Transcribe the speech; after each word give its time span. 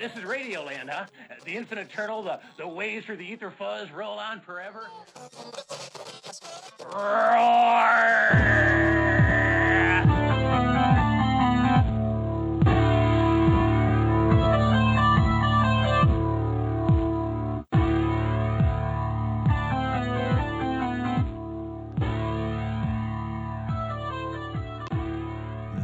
This 0.00 0.16
is 0.16 0.22
Radioland, 0.24 0.88
huh? 0.88 1.04
The 1.44 1.54
infinite 1.54 1.90
eternal, 1.92 2.22
the, 2.22 2.40
the 2.56 2.66
waves 2.66 3.04
through 3.04 3.18
the 3.18 3.30
ether 3.30 3.50
fuzz 3.50 3.90
roll 3.90 4.18
on 4.18 4.40
forever. 4.40 4.86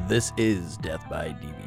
This 0.08 0.32
is 0.38 0.78
Death 0.78 1.06
by 1.10 1.28
DVD, 1.28 1.65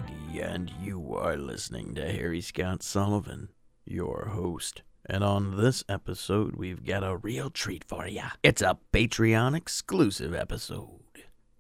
and 0.50 0.72
you 0.82 1.16
are 1.16 1.38
listening 1.38 1.94
to 1.94 2.12
Harry 2.12 2.42
Scott 2.42 2.82
Sullivan, 2.82 3.50
your 3.86 4.30
host. 4.34 4.82
And 5.06 5.24
on 5.24 5.58
this 5.58 5.84
episode, 5.88 6.56
we've 6.56 6.84
got 6.84 7.04
a 7.04 7.18
real 7.18 7.52
treat 7.52 7.84
for 7.84 8.08
you. 8.08 8.24
It's 8.42 8.64
a 8.64 8.78
Patreon 8.92 9.56
exclusive 9.56 10.34
episode. 10.34 11.02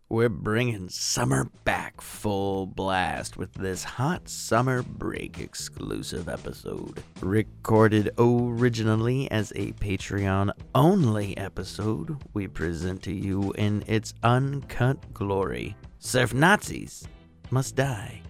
We're 0.09 0.29
bringing 0.29 0.89
summer 0.89 1.51
back 1.65 2.01
full 2.01 2.65
blast 2.65 3.37
with 3.37 3.53
this 3.53 3.83
hot 3.83 4.27
summer 4.27 4.81
break 4.81 5.39
exclusive 5.39 6.27
episode. 6.27 7.03
Recorded 7.21 8.09
originally 8.17 9.29
as 9.29 9.53
a 9.55 9.71
Patreon 9.73 10.49
only 10.73 11.37
episode, 11.37 12.17
we 12.33 12.47
present 12.47 13.03
to 13.03 13.13
you 13.13 13.51
in 13.51 13.83
its 13.85 14.15
uncut 14.23 15.13
glory 15.13 15.75
Surf 15.99 16.33
Nazis 16.33 17.07
must 17.51 17.75
die. 17.75 18.23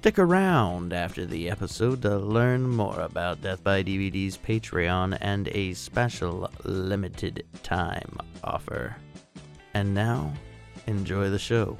Stick 0.00 0.18
around 0.18 0.94
after 0.94 1.26
the 1.26 1.50
episode 1.50 2.00
to 2.00 2.16
learn 2.16 2.66
more 2.66 3.00
about 3.00 3.42
Death 3.42 3.62
by 3.62 3.82
DVD's 3.82 4.38
Patreon 4.38 5.18
and 5.20 5.46
a 5.48 5.74
special 5.74 6.50
limited 6.64 7.44
time 7.62 8.16
offer. 8.42 8.96
And 9.74 9.92
now, 9.92 10.32
enjoy 10.86 11.28
the 11.28 11.38
show. 11.38 11.76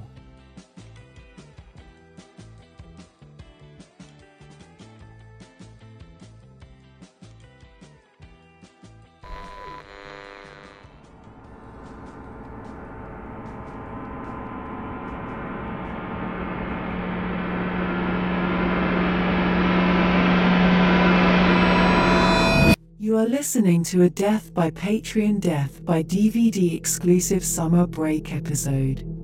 Listening 23.60 23.84
to 23.84 24.04
a 24.04 24.08
Death 24.08 24.54
by 24.54 24.70
Patreon 24.70 25.38
Death 25.38 25.84
by 25.84 26.02
DVD 26.02 26.74
exclusive 26.74 27.44
summer 27.44 27.86
break 27.86 28.32
episode. 28.32 29.19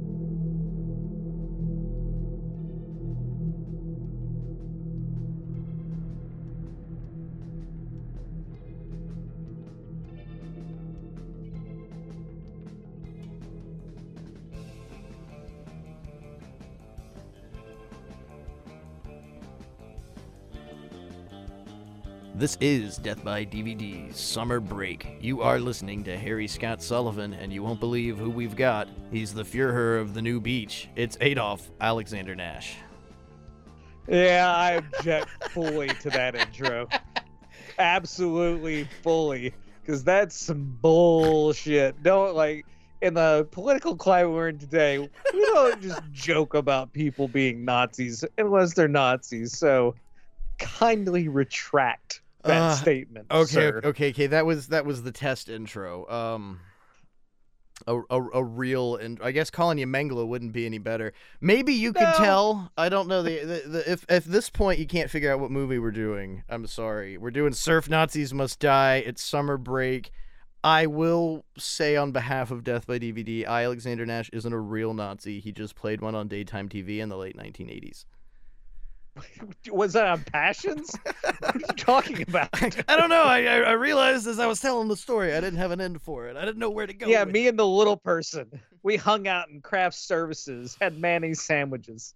This 22.39 22.59
is 22.61 22.99
Death 22.99 23.25
by 23.25 23.47
DVD's 23.47 24.21
Summer 24.21 24.61
Break. 24.61 25.17
You 25.23 25.41
are 25.41 25.59
listening 25.59 26.05
to 26.05 26.19
Harry 26.19 26.47
Scott 26.47 26.83
Sullivan, 26.83 27.33
and 27.33 27.51
you 27.51 27.63
won't 27.63 27.81
believe 27.81 28.19
who 28.19 28.29
we've 28.29 28.55
got. 28.55 28.89
He's 29.11 29.33
the 29.33 29.43
Fuhrer 29.43 29.99
of 29.99 30.13
the 30.13 30.21
New 30.21 30.39
Beach. 30.39 30.91
It's 30.97 31.17
Adolf 31.23 31.71
Alexander 31.81 32.35
Nash. 32.35 32.77
Yeah, 34.07 34.53
I 34.55 34.73
object 34.73 35.31
fully 35.51 35.89
to 35.89 36.11
that 36.11 36.35
intro. 36.35 36.87
Absolutely 37.79 38.87
fully. 39.03 39.55
Because 39.81 40.05
that's 40.05 40.37
some 40.37 40.77
bullshit. 40.83 42.03
Don't 42.03 42.35
like 42.35 42.67
in 43.01 43.15
the 43.15 43.49
political 43.51 43.97
climate 43.97 44.33
we're 44.33 44.49
in 44.51 44.59
today, 44.59 44.99
we 44.99 45.09
don't 45.33 45.81
just 45.81 46.03
joke 46.13 46.53
about 46.53 46.93
people 46.93 47.29
being 47.29 47.65
Nazis 47.65 48.27
unless 48.37 48.75
they're 48.75 48.89
Nazis. 48.89 49.57
So 49.57 49.95
kindly 50.59 51.29
retract 51.29 52.21
that 52.47 52.63
Uh, 52.63 52.75
statement. 52.77 53.27
Okay, 53.31 53.45
sir. 53.53 53.81
okay, 53.85 54.11
okay. 54.11 54.27
That 54.29 54.47
was 54.47 54.69
that 54.69 54.85
was 54.87 55.03
the 55.03 55.13
test 55.13 55.49
intro. 55.49 56.09
Um, 56.09 56.61
a 57.87 57.95
a, 58.11 58.23
a 58.39 58.43
real 58.45 58.97
and 58.97 59.19
I 59.23 59.33
guess 59.33 59.51
calling 59.51 59.77
you 59.79 59.87
Mengele 59.87 60.27
wouldn't 60.27 60.53
be 60.53 60.65
any 60.67 60.79
better. 60.79 61.13
Maybe 61.41 61.75
you 61.75 61.93
could 61.93 62.03
No. 62.03 62.15
tell. 62.17 62.73
I 62.77 62.89
don't 62.89 63.07
know 63.09 63.23
the, 63.23 63.39
the, 63.45 63.69
the 63.69 63.93
if 63.93 64.07
if 64.09 64.25
this 64.25 64.49
point 64.49 64.79
you 64.79 64.87
can't 64.87 65.11
figure 65.11 65.31
out 65.33 65.41
what 65.41 65.51
movie 65.51 65.79
we're 65.79 65.91
doing. 65.91 66.43
I'm 66.49 66.67
sorry. 66.67 67.19
We're 67.19 67.31
doing 67.31 67.53
Surf 67.53 67.89
Nazis 67.91 68.33
Must 68.33 68.59
Die. 68.59 68.97
It's 69.07 69.23
summer 69.23 69.59
break. 69.59 70.11
I 70.65 70.87
will 70.87 71.45
say 71.57 71.95
on 71.97 72.11
behalf 72.11 72.51
of 72.51 72.65
Death 72.65 72.87
by 72.89 72.99
DVD, 72.99 73.47
I 73.47 73.65
Alexander 73.65 74.05
Nash 74.07 74.31
isn't 74.33 74.53
a 74.53 74.59
real 74.59 74.95
Nazi. 74.95 75.39
He 75.39 75.53
just 75.53 75.77
played 75.77 76.01
one 76.01 76.15
on 76.17 76.27
daytime 76.29 76.69
TV 76.69 76.99
in 76.99 77.09
the 77.09 77.17
late 77.17 77.37
1980s. 77.37 78.05
Was 79.71 79.93
that 79.95 80.07
on 80.07 80.23
Passions? 80.25 80.95
what 81.41 81.55
are 81.57 81.59
you 81.59 81.67
talking 81.77 82.23
about? 82.23 82.49
I 82.89 82.97
don't 82.97 83.09
know. 83.11 83.23
I, 83.25 83.45
I 83.45 83.73
realized 83.73 84.27
as 84.27 84.39
I 84.39 84.47
was 84.47 84.61
telling 84.61 84.89
the 84.89 84.97
story, 84.97 85.33
I 85.35 85.41
didn't 85.41 85.59
have 85.59 85.71
an 85.71 85.81
end 85.81 86.01
for 86.03 86.27
it. 86.29 86.37
I 86.37 86.45
didn't 86.45 86.59
know 86.59 86.71
where 86.71 86.87
to 86.87 86.93
go. 86.95 87.07
yeah, 87.07 87.25
me 87.25 87.49
and 87.49 87.59
the 87.59 87.67
little 87.67 87.97
person. 87.97 88.61
We 88.83 88.97
hung 88.97 89.27
out 89.29 89.49
in 89.49 89.61
craft 89.61 89.97
services, 89.97 90.77
had 90.81 90.99
mayonnaise 91.01 91.41
sandwiches. 91.43 92.15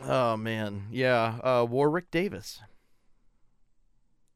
Oh 0.00 0.36
man, 0.36 0.84
yeah. 0.90 1.38
Uh, 1.42 1.66
Warwick 1.68 2.10
Davis. 2.10 2.60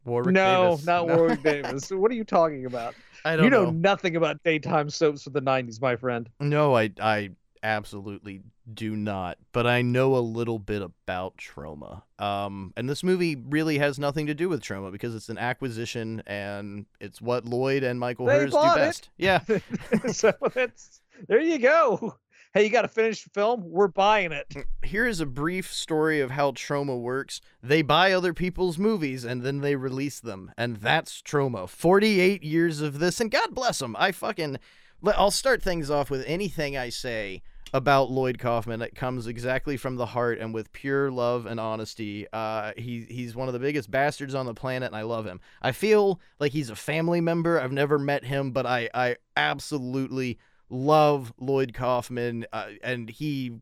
Warwick 0.04 0.34
no, 0.34 0.70
Davis. 0.70 0.86
not 0.86 1.06
No. 1.06 1.16
Warwick 1.16 1.42
Davis. 1.44 1.90
What 1.90 2.10
are 2.10 2.14
you 2.14 2.24
talking 2.24 2.66
about? 2.66 2.94
I 3.24 3.36
don't 3.36 3.44
You 3.44 3.50
know, 3.50 3.64
know. 3.64 3.70
nothing 3.70 4.16
about 4.16 4.42
daytime 4.44 4.88
soaps 4.90 5.26
of 5.26 5.32
the 5.32 5.40
'90s, 5.42 5.80
my 5.80 5.96
friend. 5.96 6.28
No, 6.40 6.76
I 6.76 6.90
I 7.00 7.30
absolutely 7.66 8.42
do 8.72 8.96
not. 8.96 9.38
But 9.52 9.66
I 9.66 9.82
know 9.82 10.16
a 10.16 10.18
little 10.20 10.58
bit 10.58 10.82
about 10.82 11.36
Troma. 11.36 12.02
Um, 12.18 12.72
and 12.76 12.88
this 12.88 13.02
movie 13.02 13.36
really 13.36 13.78
has 13.78 13.98
nothing 13.98 14.26
to 14.26 14.34
do 14.34 14.48
with 14.48 14.62
Troma 14.62 14.92
because 14.92 15.14
it's 15.14 15.28
an 15.28 15.38
acquisition 15.38 16.22
and 16.26 16.86
it's 17.00 17.20
what 17.20 17.44
Lloyd 17.44 17.82
and 17.82 17.98
Michael 18.00 18.26
They 18.26 18.38
Herz 18.38 18.50
do 18.50 18.56
bought 18.56 18.78
it. 18.78 18.80
best. 18.80 19.10
Yeah. 19.18 19.40
so 20.12 20.32
that's 20.54 21.00
there 21.28 21.40
you 21.40 21.58
go. 21.58 22.16
Hey, 22.54 22.64
you 22.64 22.70
got 22.70 22.82
to 22.82 22.88
finish 22.88 23.22
the 23.22 23.30
film. 23.30 23.64
We're 23.66 23.88
buying 23.88 24.32
it. 24.32 24.54
here 24.82 25.06
is 25.06 25.20
a 25.20 25.26
brief 25.26 25.70
story 25.70 26.20
of 26.20 26.30
how 26.30 26.52
Troma 26.52 26.98
works. 26.98 27.42
They 27.62 27.82
buy 27.82 28.12
other 28.12 28.32
people's 28.32 28.78
movies 28.78 29.24
and 29.24 29.42
then 29.42 29.60
they 29.60 29.76
release 29.76 30.20
them, 30.20 30.52
and 30.56 30.76
that's 30.76 31.20
Troma. 31.20 31.68
48 31.68 32.42
years 32.42 32.80
of 32.80 32.98
this, 32.98 33.20
and 33.20 33.30
God 33.30 33.48
bless 33.54 33.80
them. 33.80 33.94
I 33.98 34.10
fucking. 34.12 34.58
I'll 35.04 35.30
start 35.30 35.62
things 35.62 35.90
off 35.90 36.08
with 36.08 36.24
anything 36.26 36.76
I 36.78 36.88
say 36.88 37.42
about 37.74 38.10
Lloyd 38.10 38.38
Kaufman 38.38 38.80
that 38.80 38.94
comes 38.94 39.26
exactly 39.26 39.76
from 39.76 39.96
the 39.96 40.06
heart 40.06 40.38
and 40.38 40.54
with 40.54 40.72
pure 40.72 41.10
love 41.10 41.46
and 41.46 41.58
honesty. 41.58 42.26
Uh, 42.32 42.72
he 42.76 43.06
he's 43.08 43.34
one 43.34 43.48
of 43.48 43.54
the 43.54 43.60
biggest 43.60 43.90
bastards 43.90 44.34
on 44.34 44.46
the 44.46 44.54
planet, 44.54 44.86
and 44.88 44.96
I 44.96 45.02
love 45.02 45.26
him. 45.26 45.40
I 45.62 45.72
feel 45.72 46.20
like 46.38 46.52
he's 46.52 46.70
a 46.70 46.76
family 46.76 47.20
member. 47.20 47.60
I've 47.60 47.72
never 47.72 47.98
met 47.98 48.24
him, 48.24 48.52
but 48.52 48.66
I 48.66 48.88
I 48.94 49.16
absolutely 49.36 50.38
love 50.70 51.32
Lloyd 51.38 51.74
Kaufman, 51.74 52.46
uh, 52.52 52.68
and 52.82 53.10
he 53.10 53.52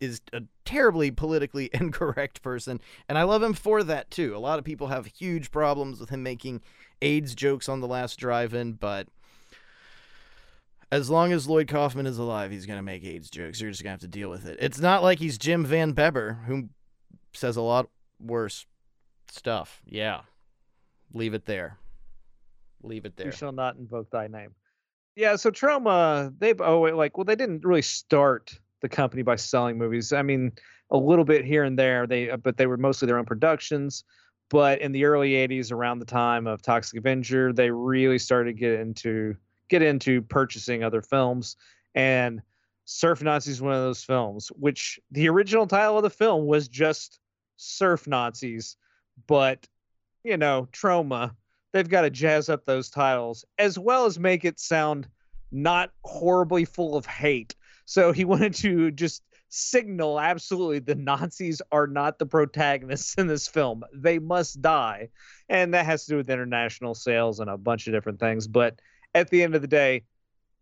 is 0.00 0.22
a 0.32 0.42
terribly 0.64 1.10
politically 1.10 1.68
incorrect 1.74 2.42
person, 2.42 2.80
and 3.08 3.18
I 3.18 3.24
love 3.24 3.42
him 3.42 3.54
for 3.54 3.82
that 3.84 4.10
too. 4.10 4.34
A 4.34 4.38
lot 4.38 4.58
of 4.58 4.64
people 4.64 4.88
have 4.88 5.06
huge 5.06 5.50
problems 5.50 6.00
with 6.00 6.08
him 6.08 6.22
making 6.22 6.62
AIDS 7.02 7.34
jokes 7.34 7.68
on 7.68 7.80
the 7.80 7.88
last 7.88 8.16
drive-in, 8.16 8.72
but 8.72 9.08
as 10.92 11.08
long 11.08 11.32
as 11.32 11.48
Lloyd 11.48 11.68
Kaufman 11.68 12.06
is 12.06 12.18
alive, 12.18 12.50
he's 12.50 12.66
gonna 12.66 12.82
make 12.82 13.04
AIDS 13.04 13.30
jokes. 13.30 13.60
You're 13.60 13.70
just 13.70 13.82
gonna 13.82 13.92
have 13.92 14.00
to 14.00 14.08
deal 14.08 14.28
with 14.28 14.46
it. 14.46 14.58
It's 14.60 14.80
not 14.80 15.02
like 15.02 15.18
he's 15.18 15.38
Jim 15.38 15.64
Van 15.64 15.92
Bebber, 15.92 16.44
who 16.46 16.68
says 17.32 17.56
a 17.56 17.62
lot 17.62 17.88
worse 18.20 18.66
stuff. 19.30 19.80
Yeah, 19.86 20.22
leave 21.12 21.34
it 21.34 21.46
there. 21.46 21.78
Leave 22.82 23.04
it 23.04 23.16
there. 23.16 23.26
You 23.26 23.32
shall 23.32 23.52
not 23.52 23.76
invoke 23.76 24.10
thy 24.10 24.26
name. 24.26 24.54
Yeah, 25.16 25.36
so 25.36 25.50
Troma, 25.50 26.32
they've 26.38 26.60
oh 26.60 26.80
wait, 26.80 26.94
like 26.94 27.16
well, 27.16 27.24
they 27.24 27.36
didn't 27.36 27.64
really 27.64 27.82
start 27.82 28.58
the 28.80 28.88
company 28.88 29.22
by 29.22 29.36
selling 29.36 29.78
movies. 29.78 30.12
I 30.12 30.22
mean, 30.22 30.52
a 30.90 30.96
little 30.96 31.24
bit 31.24 31.44
here 31.44 31.64
and 31.64 31.78
there. 31.78 32.06
They 32.06 32.30
uh, 32.30 32.36
but 32.36 32.56
they 32.56 32.66
were 32.66 32.76
mostly 32.76 33.06
their 33.06 33.18
own 33.18 33.26
productions. 33.26 34.04
But 34.48 34.80
in 34.80 34.90
the 34.90 35.04
early 35.04 35.32
'80s, 35.32 35.70
around 35.70 36.00
the 36.00 36.06
time 36.06 36.48
of 36.48 36.62
Toxic 36.62 36.98
Avenger, 36.98 37.52
they 37.52 37.70
really 37.70 38.18
started 38.18 38.54
to 38.54 38.58
get 38.58 38.80
into 38.80 39.36
get 39.70 39.82
into 39.82 40.20
purchasing 40.20 40.84
other 40.84 41.00
films. 41.00 41.56
And 41.94 42.42
Surf 42.84 43.22
Nazis 43.22 43.54
is 43.54 43.62
one 43.62 43.72
of 43.72 43.80
those 43.80 44.04
films, 44.04 44.48
which 44.48 45.00
the 45.10 45.28
original 45.28 45.66
title 45.66 45.96
of 45.96 46.02
the 46.02 46.10
film 46.10 46.46
was 46.46 46.68
just 46.68 47.18
Surf 47.56 48.06
Nazis, 48.06 48.76
but 49.26 49.66
you 50.24 50.36
know, 50.36 50.68
Troma. 50.72 51.34
They've 51.72 51.88
got 51.88 52.02
to 52.02 52.10
jazz 52.10 52.48
up 52.48 52.64
those 52.64 52.90
titles 52.90 53.44
as 53.56 53.78
well 53.78 54.04
as 54.04 54.18
make 54.18 54.44
it 54.44 54.58
sound 54.58 55.08
not 55.52 55.92
horribly 56.04 56.64
full 56.64 56.96
of 56.96 57.06
hate. 57.06 57.54
So 57.84 58.12
he 58.12 58.24
wanted 58.26 58.54
to 58.54 58.90
just 58.90 59.22
signal 59.50 60.18
absolutely 60.18 60.78
the 60.78 60.94
Nazis 60.94 61.60
are 61.70 61.86
not 61.86 62.18
the 62.18 62.26
protagonists 62.26 63.14
in 63.14 63.26
this 63.26 63.46
film. 63.46 63.84
They 63.92 64.18
must 64.18 64.62
die. 64.62 65.10
And 65.48 65.74
that 65.74 65.86
has 65.86 66.04
to 66.04 66.12
do 66.12 66.16
with 66.16 66.30
international 66.30 66.94
sales 66.94 67.40
and 67.40 67.50
a 67.50 67.56
bunch 67.56 67.86
of 67.86 67.92
different 67.92 68.20
things. 68.20 68.48
But 68.48 68.80
at 69.14 69.30
the 69.30 69.42
end 69.42 69.54
of 69.54 69.62
the 69.62 69.68
day, 69.68 70.04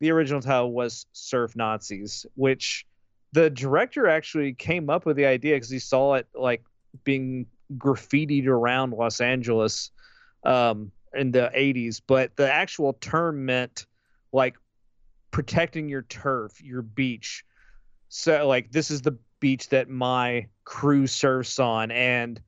the 0.01 0.11
original 0.11 0.41
title 0.41 0.73
was 0.73 1.07
Surf 1.13 1.57
Nazis, 1.57 2.25
which 2.35 2.87
the 3.33 3.51
director 3.51 4.09
actually 4.09 4.55
came 4.55 4.89
up 4.89 5.05
with 5.05 5.17
the 5.17 5.27
idea 5.27 5.57
because 5.57 5.71
he 5.71 5.79
saw 5.79 6.15
it 6.15 6.27
like 6.35 6.63
being 7.05 7.47
graffitied 7.77 8.47
around 8.47 8.93
Los 8.93 9.21
Angeles 9.21 9.91
um, 10.45 10.91
in 11.15 11.33
the 11.33 11.51
80s. 11.55 12.01
But 12.07 12.37
the 12.37 12.51
actual 12.51 12.95
term 12.95 13.45
meant 13.45 13.87
like 14.33 14.57
protecting 15.31 15.89
your 15.89 16.03
turf, 16.03 16.63
your 16.63 16.83
beach. 16.83 17.45
So 18.09 18.47
like 18.47 18.71
this 18.71 18.91
is 18.91 19.03
the 19.03 19.19
beach 19.41 19.69
that 19.69 19.89
my 19.89 20.47
crew 20.65 21.07
surfs 21.07 21.59
on 21.59 21.91
and 21.91 22.41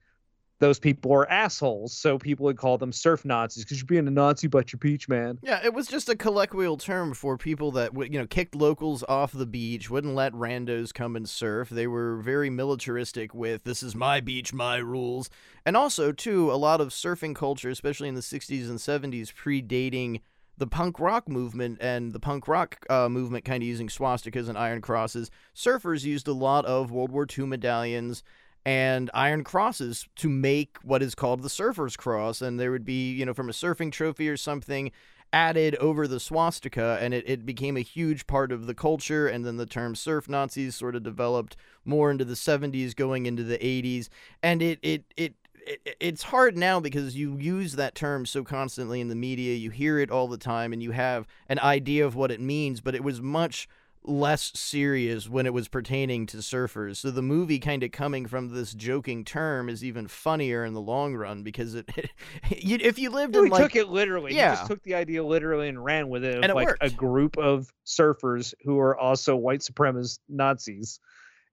those 0.61 0.79
people 0.79 1.13
are 1.13 1.29
assholes. 1.31 1.93
So 1.95 2.19
people 2.19 2.45
would 2.45 2.59
call 2.59 2.79
them 2.79 2.93
surf 2.93 3.25
Nazis 3.25 3.65
because 3.65 3.79
you're 3.79 3.87
being 3.87 4.07
a 4.07 4.11
Nazi 4.11 4.47
but 4.47 4.73
you're 4.73 4.79
beach 4.79 5.09
man. 5.09 5.39
Yeah, 5.43 5.61
it 5.65 5.75
was 5.75 5.89
just 5.89 6.09
a 6.09 6.15
colloquial 6.15 6.77
term 6.77 7.15
for 7.15 7.37
people 7.37 7.73
that 7.73 7.93
you 8.13 8.19
know, 8.19 8.27
kicked 8.27 8.55
locals 8.55 9.03
off 9.09 9.33
the 9.33 9.47
beach, 9.47 9.91
wouldn't 9.91 10.15
let 10.15 10.33
randos 10.35 10.95
come 10.95 11.17
and 11.17 11.29
surf. 11.29 11.71
They 11.71 11.87
were 11.87 12.19
very 12.19 12.51
militaristic 12.51 13.35
with 13.35 13.65
this 13.65 13.83
is 13.83 13.97
my 13.97 14.21
beach, 14.21 14.53
my 14.53 14.77
rules. 14.77 15.31
And 15.65 15.77
also, 15.77 16.13
too, 16.13 16.53
a 16.53 16.55
lot 16.55 16.81
of 16.81 16.89
surfing 16.89 17.35
culture, 17.35 17.71
especially 17.71 18.09
in 18.09 18.15
the 18.15 18.21
60s 18.21 18.69
and 18.69 18.79
70s, 18.79 19.33
predating 19.35 20.21
the 20.59 20.67
punk 20.67 21.01
rock 21.01 21.27
movement 21.27 21.79
and 21.81 22.13
the 22.13 22.21
punk 22.21 22.47
rock 22.47 22.85
uh, 22.91 23.09
movement 23.09 23.47
kind 23.47 23.63
of 23.63 23.67
using 23.67 23.89
swastikas 23.89 24.47
and 24.47 24.59
iron 24.59 24.83
crosses, 24.83 25.31
surfers 25.57 26.05
used 26.05 26.29
a 26.29 26.35
lot 26.35 26.67
of 26.67 26.91
World 26.91 27.11
War 27.11 27.27
II 27.27 27.47
medallions 27.47 28.23
and 28.65 29.11
iron 29.15 29.45
crosses 29.45 30.07
to 30.17 30.29
make 30.29 30.77
what 30.83 31.03
is 31.03 31.15
called 31.15 31.43
the 31.43 31.49
surfer's 31.49 31.97
cross. 31.97 32.43
And 32.43 32.61
there 32.61 32.71
would 32.71 32.85
be, 32.85 33.13
you 33.13 33.25
know, 33.25 33.35
from 33.35 33.49
a 33.49 33.53
surfing 33.53 33.91
trophy 33.93 34.29
or 34.29 34.37
something 34.37 34.91
added 35.33 35.77
over 35.77 36.09
the 36.09 36.21
swastika, 36.21 36.99
and 37.01 37.15
it, 37.15 37.25
it 37.29 37.47
became 37.47 37.77
a 37.77 37.83
huge 37.83 38.27
part 38.27 38.51
of 38.51 38.67
the 38.67 38.75
culture. 38.75 39.29
And 39.29 39.45
then 39.47 39.57
the 39.57 39.67
term 39.67 39.95
surf 39.95 40.29
Nazis 40.29 40.75
sort 40.75 40.97
of 40.97 41.03
developed 41.03 41.57
more 41.85 42.11
into 42.11 42.25
the 42.25 42.35
70s, 42.35 42.95
going 42.95 43.27
into 43.27 43.45
the 43.45 43.59
80s. 43.59 44.09
And 44.43 44.61
it, 44.61 44.79
it, 44.83 45.05
it, 45.17 45.35
it, 45.67 45.97
it's 46.01 46.25
hard 46.25 46.57
now 46.57 46.81
because 46.81 47.17
you 47.17 47.37
use 47.37 47.75
that 47.75 47.95
term 47.95 48.27
so 48.27 48.43
constantly 48.43 49.01
in 49.01 49.09
the 49.09 49.15
media, 49.15 49.55
you 49.55 49.71
hear 49.71 49.99
it 49.99 50.11
all 50.11 50.27
the 50.27 50.39
time, 50.39 50.73
and 50.73 50.83
you 50.83 50.91
have 50.91 51.27
an 51.49 51.59
idea 51.61 52.05
of 52.05 52.17
what 52.17 52.31
it 52.31 52.41
means, 52.41 52.81
but 52.81 52.95
it 52.95 53.05
was 53.05 53.21
much 53.21 53.69
less 54.03 54.51
serious 54.55 55.29
when 55.29 55.45
it 55.47 55.53
was 55.53 55.69
pertaining 55.69 56.25
to 56.27 56.39
surfers. 56.39 56.97
So 56.97 57.11
the 57.11 57.23
movie 57.23 57.59
kind 57.59 57.83
of 57.83 57.93
coming 57.93 58.27
from 58.27 58.55
this 58.55 58.73
joking 58.73 59.25
term 59.25 59.69
is 59.69 59.85
even 59.85 60.09
funnier 60.09 60.65
in 60.65 60.73
the 60.73 60.81
long 60.81 61.15
run 61.15 61.43
because 61.43 61.75
it, 61.75 61.89
it 61.97 62.83
if 62.83 62.99
you 62.99 63.11
lived 63.11 63.35
Well, 63.35 63.45
in 63.45 63.51
like 63.51 63.63
took 63.63 63.77
it 63.77 63.89
literally. 63.89 64.35
Yeah. 64.35 64.53
He 64.53 64.57
just 64.57 64.67
took 64.69 64.83
the 64.85 64.95
idea 64.95 65.23
literally 65.23 65.69
and 65.69 65.83
ran 65.85 66.09
with 66.09 66.25
it. 66.25 66.37
Of 66.39 66.43
And 66.43 66.51
it 66.51 66.55
like 66.55 66.69
worked. 66.69 66.83
a 66.83 66.91
group 66.91 67.37
of 67.37 67.71
surfers 67.87 68.55
who 68.65 68.79
are 68.79 68.97
also 68.97 69.37
white 69.37 69.61
supremacist 69.61 70.21
Nazis. 70.29 70.99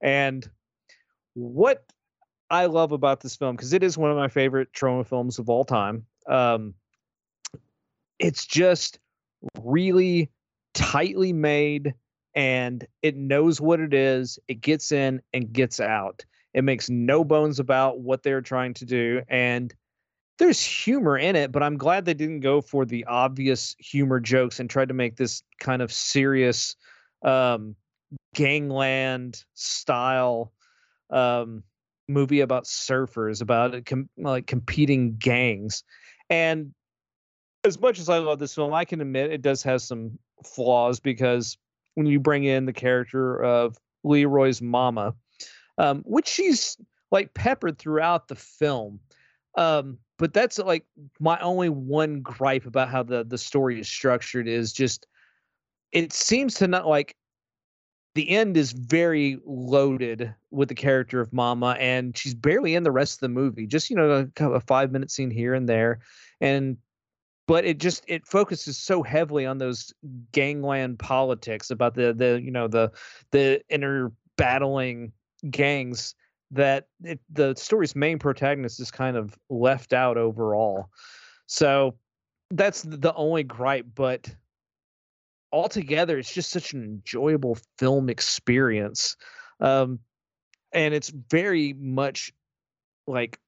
And 0.02 0.50
what 1.34 1.86
I 2.50 2.68
love 2.68 2.94
about 2.94 3.20
this 3.20 3.36
film, 3.36 3.56
because 3.56 3.74
it 3.74 3.84
is 3.84 3.98
one 3.98 4.10
of 4.10 4.16
my 4.18 4.30
favorite 4.30 4.72
Troma 4.72 5.06
films 5.06 5.38
of 5.38 5.50
all 5.50 5.66
time, 5.66 6.06
um, 6.30 6.76
it's 8.20 8.46
just 8.46 9.00
really 9.62 10.32
tightly 10.74 11.34
made 11.34 11.94
and 12.38 12.86
it 13.02 13.18
knows 13.18 13.60
what 13.60 13.80
it 13.80 13.96
is. 13.96 14.38
It 14.48 14.62
gets 14.62 14.92
in 14.92 15.24
and 15.34 15.52
gets 15.52 15.80
out. 15.80 16.24
It 16.54 16.64
makes 16.64 16.88
no 16.88 17.24
bones 17.24 17.60
about 17.60 18.00
what 18.00 18.22
they're 18.22 18.42
trying 18.42 18.76
to 18.76 18.86
do. 18.86 19.24
And 19.28 19.74
there's 20.38 20.62
humor 20.62 21.18
in 21.18 21.36
it, 21.36 21.52
but 21.52 21.64
I'm 21.64 21.78
glad 21.78 22.06
they 22.06 22.14
didn't 22.14 22.42
go 22.42 22.62
for 22.62 22.86
the 22.86 23.06
obvious 23.06 23.76
humor 23.80 24.20
jokes 24.20 24.60
and 24.60 24.70
tried 24.70 24.90
to 24.90 24.94
make 24.94 25.18
this 25.18 25.42
kind 25.60 25.82
of 25.82 25.92
serious 25.92 26.76
um, 27.24 27.76
gangland 28.36 29.44
style 29.56 30.54
um, 31.10 31.64
movie 32.08 32.42
about 32.42 32.66
surfers, 32.66 33.42
about 33.42 33.84
com- 33.88 34.10
like 34.16 34.46
competing 34.46 35.16
gangs. 35.18 35.84
And 36.30 36.76
as 37.64 37.82
much 37.82 37.98
as 37.98 38.10
I 38.10 38.20
love 38.20 38.38
this 38.38 38.54
film, 38.54 38.76
I 38.76 38.86
can 38.86 39.02
admit 39.02 39.32
it 39.32 39.42
does 39.42 39.64
have 39.64 39.82
some 39.82 40.20
flaws 40.44 41.00
because 41.00 41.58
when 41.98 42.06
you 42.06 42.20
bring 42.20 42.44
in 42.44 42.68
the 42.68 42.74
character 42.74 43.44
of 43.44 43.76
Leroy's 44.04 44.62
mama, 44.62 45.16
um, 45.80 46.04
which 46.06 46.28
she's 46.28 46.78
like 47.10 47.34
peppered 47.34 47.80
throughout 47.80 48.28
the 48.28 48.36
film. 48.36 49.00
Um, 49.58 49.98
but 50.20 50.32
that's 50.32 50.60
like 50.60 50.86
my 51.20 51.40
only 51.40 51.70
one 51.70 52.22
gripe 52.22 52.68
about 52.68 52.90
how 52.90 53.02
the 53.02 53.24
the 53.24 53.38
story 53.40 53.80
is 53.80 53.90
structured 53.90 54.48
is 54.48 54.74
just 54.74 55.08
it 55.92 56.14
seems 56.14 56.54
to 56.56 56.68
not 56.68 56.88
like 56.88 57.16
the 58.14 58.30
end 58.30 58.58
is 58.58 58.74
very 58.74 59.40
loaded 59.44 60.36
with 60.52 60.70
the 60.70 60.76
character 60.76 61.20
of 61.20 61.34
mama 61.34 61.76
and 61.80 62.16
she's 62.16 62.36
barely 62.36 62.76
in 62.76 62.84
the 62.84 62.92
rest 62.92 63.16
of 63.16 63.20
the 63.22 63.30
movie 63.30 63.66
just 63.68 63.90
you 63.90 63.96
know 63.96 64.28
a, 64.40 64.60
five 64.60 64.92
minute 64.92 65.12
scene 65.12 65.32
here 65.32 65.54
and 65.54 65.70
there 65.70 66.00
and 66.42 66.78
but 67.48 67.66
it 67.66 67.80
just 67.80 68.04
it 68.08 68.28
focuses 68.28 68.78
so 68.78 69.02
heavily 69.02 69.46
on 69.46 69.58
those 69.58 69.94
gangland 70.32 71.00
politics 71.00 71.72
about 71.72 71.96
the 71.96 72.14
the 72.14 72.42
you 72.44 72.52
know 72.52 72.68
the 72.68 72.92
the 73.32 73.62
inner 73.70 74.12
battling 74.38 75.12
gangs 75.50 76.14
that 76.52 76.88
it, 77.04 77.20
the 77.32 77.54
story's 77.56 77.96
main 77.96 78.20
protagonist 78.20 78.80
is 78.80 78.92
kind 78.92 79.18
of 79.18 79.38
left 79.50 79.94
out 79.94 80.18
overall. 80.18 80.90
So 81.46 81.96
that's 82.52 82.84
the 82.84 83.14
only 83.16 83.44
gripe, 83.44 83.88
but 83.96 84.34
altogether, 85.52 86.18
it's 86.18 86.34
just 86.34 86.52
such 86.52 86.74
an 86.74 86.84
enjoyable 86.84 87.58
film 87.78 88.10
experience. 88.10 89.18
Um, 89.60 90.00
and 90.72 90.94
it's 90.94 91.10
very 91.10 91.74
much 91.74 92.32
like 93.08 93.40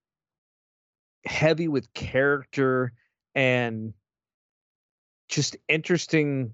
heavy 1.26 1.68
with 1.68 1.94
character 1.94 2.94
and 3.36 3.94
just 5.28 5.58
interesting 5.68 6.54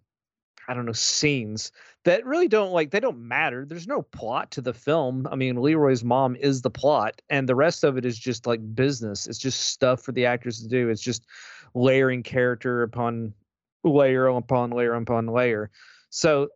I 0.67 0.73
don't 0.73 0.85
know 0.85 0.93
scenes 0.93 1.71
that 2.05 2.25
really 2.25 2.47
don't 2.47 2.71
like 2.71 2.91
they 2.91 2.99
don't 2.99 3.19
matter. 3.19 3.65
There's 3.65 3.87
no 3.87 4.01
plot 4.01 4.51
to 4.51 4.61
the 4.61 4.73
film. 4.73 5.27
I 5.31 5.35
mean, 5.35 5.61
Leroy's 5.61 6.03
mom 6.03 6.35
is 6.35 6.61
the 6.61 6.69
plot, 6.71 7.21
and 7.29 7.47
the 7.47 7.55
rest 7.55 7.83
of 7.83 7.97
it 7.97 8.05
is 8.05 8.17
just 8.17 8.47
like 8.47 8.75
business. 8.75 9.27
It's 9.27 9.37
just 9.37 9.61
stuff 9.61 10.01
for 10.01 10.11
the 10.11 10.25
actors 10.25 10.61
to 10.61 10.67
do. 10.67 10.89
It's 10.89 11.01
just 11.01 11.25
layering 11.73 12.23
character 12.23 12.83
upon 12.83 13.33
layer 13.83 14.27
upon 14.27 14.71
layer 14.71 14.93
upon 14.93 15.27
layer. 15.27 15.69
So 16.09 16.49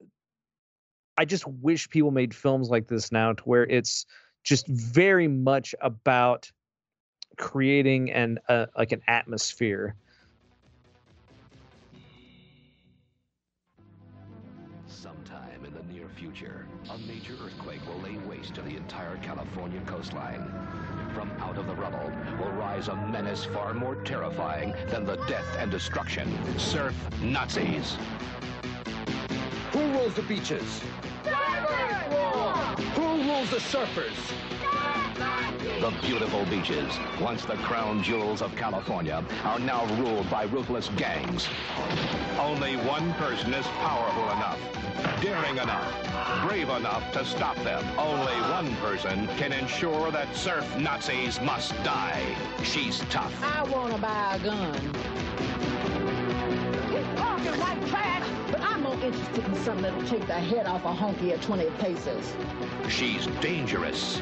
I 1.18 1.26
just 1.26 1.46
wish 1.48 1.90
people 1.90 2.12
made 2.12 2.34
films 2.34 2.70
like 2.70 2.88
this 2.88 3.12
now 3.12 3.34
to 3.34 3.44
where 3.44 3.66
it's 3.66 4.06
just 4.44 4.68
very 4.68 5.28
much 5.28 5.76
about 5.82 6.52
creating 7.38 8.12
an 8.12 8.40
uh, 8.48 8.68
like 8.78 8.92
an 8.92 9.02
atmosphere. 9.08 9.96
Will 18.40 18.52
to 18.52 18.62
the 18.62 18.78
entire 18.78 19.18
California 19.18 19.82
coastline. 19.86 20.50
From 21.14 21.30
out 21.40 21.58
of 21.58 21.68
the 21.68 21.76
rubble 21.76 22.12
will 22.40 22.52
rise 22.52 22.88
a 22.88 22.96
menace 22.96 23.44
far 23.44 23.74
more 23.74 23.96
terrifying 23.96 24.74
than 24.88 25.06
the 25.06 25.18
death 25.28 25.58
and 25.58 25.70
destruction. 25.70 26.32
Surf 26.58 26.96
Nazis. 27.22 27.98
Who 29.74 29.80
rules 29.92 30.14
the 30.14 30.22
beaches? 30.22 30.82
Surfers! 31.26 32.80
Who 32.96 33.30
rules 33.30 33.50
the 33.50 33.58
surfers? 33.58 34.79
The 35.60 35.94
beautiful 36.02 36.46
beaches, 36.46 36.98
once 37.20 37.44
the 37.44 37.56
crown 37.58 38.02
jewels 38.02 38.42
of 38.42 38.56
California, 38.56 39.26
are 39.44 39.60
now 39.60 39.86
ruled 39.96 40.30
by 40.30 40.44
ruthless 40.44 40.90
gangs. 40.96 41.50
Only 42.40 42.78
one 42.78 43.14
person 43.16 43.54
is 43.54 43.68
powerful 43.68 44.24
enough, 44.24 44.58
daring 45.22 45.58
enough, 45.58 46.48
brave 46.48 46.70
enough 46.70 47.12
to 47.12 47.26
stop 47.26 47.58
them. 47.58 47.84
Only 47.98 48.36
one 48.54 48.74
person 48.78 49.28
can 49.36 49.52
ensure 49.52 50.12
that 50.12 50.34
surf 50.34 50.66
Nazis 50.78 51.42
must 51.42 51.72
die. 51.84 52.24
She's 52.64 53.00
tough. 53.10 53.34
I 53.44 53.64
want 53.64 53.94
to 53.94 54.00
buy 54.00 54.36
a 54.36 54.40
gun. 54.40 54.74
He's 56.90 57.20
talking 57.20 57.60
like 57.60 57.86
trash, 57.90 58.30
but 58.52 58.62
I'm 58.62 58.84
gonna 58.84 59.06
interested 59.06 59.46
in 59.46 59.56
something 59.64 59.84
that'll 59.84 60.08
take 60.08 60.26
the 60.28 60.34
head 60.34 60.66
off 60.66 60.84
a 60.86 60.94
honky 60.94 61.32
at 61.32 61.42
20 61.42 61.70
paces. 61.80 62.34
She's 62.88 63.28
dangerous. 63.42 64.22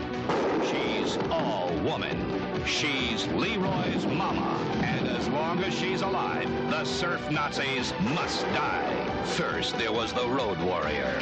She's 0.70 1.18
all 1.30 1.72
woman. 1.84 2.18
She's 2.66 3.28
Leroy's 3.28 4.06
mama. 4.06 4.60
And 4.84 5.08
as 5.08 5.28
long 5.30 5.64
as 5.64 5.74
she's 5.74 6.02
alive, 6.02 6.50
the 6.70 6.84
surf 6.84 7.32
Nazis 7.32 7.94
must 8.14 8.44
die. 8.48 9.24
First, 9.26 9.78
there 9.78 9.92
was 9.92 10.14
the 10.14 10.28
Road 10.28 10.60
Warrior. 10.60 11.18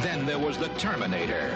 Then 0.00 0.26
there 0.26 0.38
was 0.38 0.58
the 0.58 0.68
Terminator. 0.70 1.48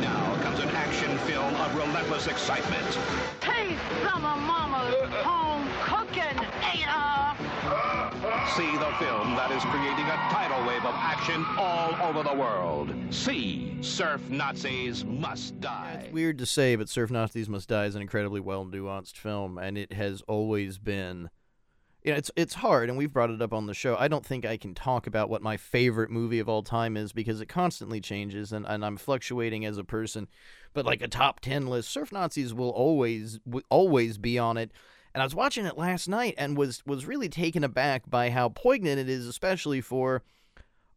Now 0.00 0.38
comes 0.42 0.60
an 0.60 0.68
action 0.70 1.16
film 1.18 1.54
of 1.54 1.74
relentless 1.74 2.26
excitement. 2.26 2.98
Taste 3.40 3.80
some 4.04 4.24
of 4.24 4.38
Mama's 4.38 4.94
uh, 4.94 5.06
uh. 5.06 5.24
home 5.24 5.68
cooking, 5.82 6.38
Ada! 6.72 7.36
Ah! 7.62 7.99
See 8.56 8.72
the 8.72 8.92
film 8.98 9.36
that 9.36 9.52
is 9.52 9.62
creating 9.66 10.06
a 10.06 10.16
tidal 10.28 10.66
wave 10.66 10.84
of 10.84 10.94
action 10.96 11.46
all 11.56 11.94
over 12.02 12.24
the 12.24 12.34
world. 12.34 12.92
See 13.10 13.78
Surf 13.80 14.28
Nazis 14.28 15.04
Must 15.04 15.60
Die. 15.60 16.00
It's 16.06 16.12
weird 16.12 16.38
to 16.38 16.46
say, 16.46 16.74
but 16.74 16.88
Surf 16.88 17.12
Nazis 17.12 17.48
Must 17.48 17.68
Die 17.68 17.84
is 17.84 17.94
an 17.94 18.02
incredibly 18.02 18.40
well 18.40 18.66
nuanced 18.66 19.16
film, 19.16 19.56
and 19.56 19.78
it 19.78 19.92
has 19.92 20.22
always 20.26 20.78
been. 20.78 21.30
You 22.02 22.10
know, 22.10 22.18
it's 22.18 22.32
it's 22.34 22.54
hard, 22.54 22.88
and 22.88 22.98
we've 22.98 23.12
brought 23.12 23.30
it 23.30 23.40
up 23.40 23.52
on 23.52 23.66
the 23.66 23.74
show. 23.74 23.96
I 23.96 24.08
don't 24.08 24.26
think 24.26 24.44
I 24.44 24.56
can 24.56 24.74
talk 24.74 25.06
about 25.06 25.30
what 25.30 25.42
my 25.42 25.56
favorite 25.56 26.10
movie 26.10 26.40
of 26.40 26.48
all 26.48 26.64
time 26.64 26.96
is 26.96 27.12
because 27.12 27.40
it 27.40 27.46
constantly 27.46 28.00
changes, 28.00 28.52
and, 28.52 28.66
and 28.66 28.84
I'm 28.84 28.96
fluctuating 28.96 29.64
as 29.64 29.78
a 29.78 29.84
person. 29.84 30.26
But 30.74 30.84
like 30.84 31.02
a 31.02 31.08
top 31.08 31.38
ten 31.38 31.68
list, 31.68 31.88
Surf 31.88 32.10
Nazis 32.10 32.52
will 32.52 32.70
always 32.70 33.38
will 33.46 33.62
always 33.70 34.18
be 34.18 34.40
on 34.40 34.56
it. 34.56 34.72
And 35.14 35.22
I 35.22 35.26
was 35.26 35.34
watching 35.34 35.66
it 35.66 35.78
last 35.78 36.08
night 36.08 36.34
and 36.38 36.56
was 36.56 36.82
was 36.86 37.06
really 37.06 37.28
taken 37.28 37.64
aback 37.64 38.08
by 38.08 38.30
how 38.30 38.48
poignant 38.48 39.00
it 39.00 39.08
is, 39.08 39.26
especially 39.26 39.80
for 39.80 40.22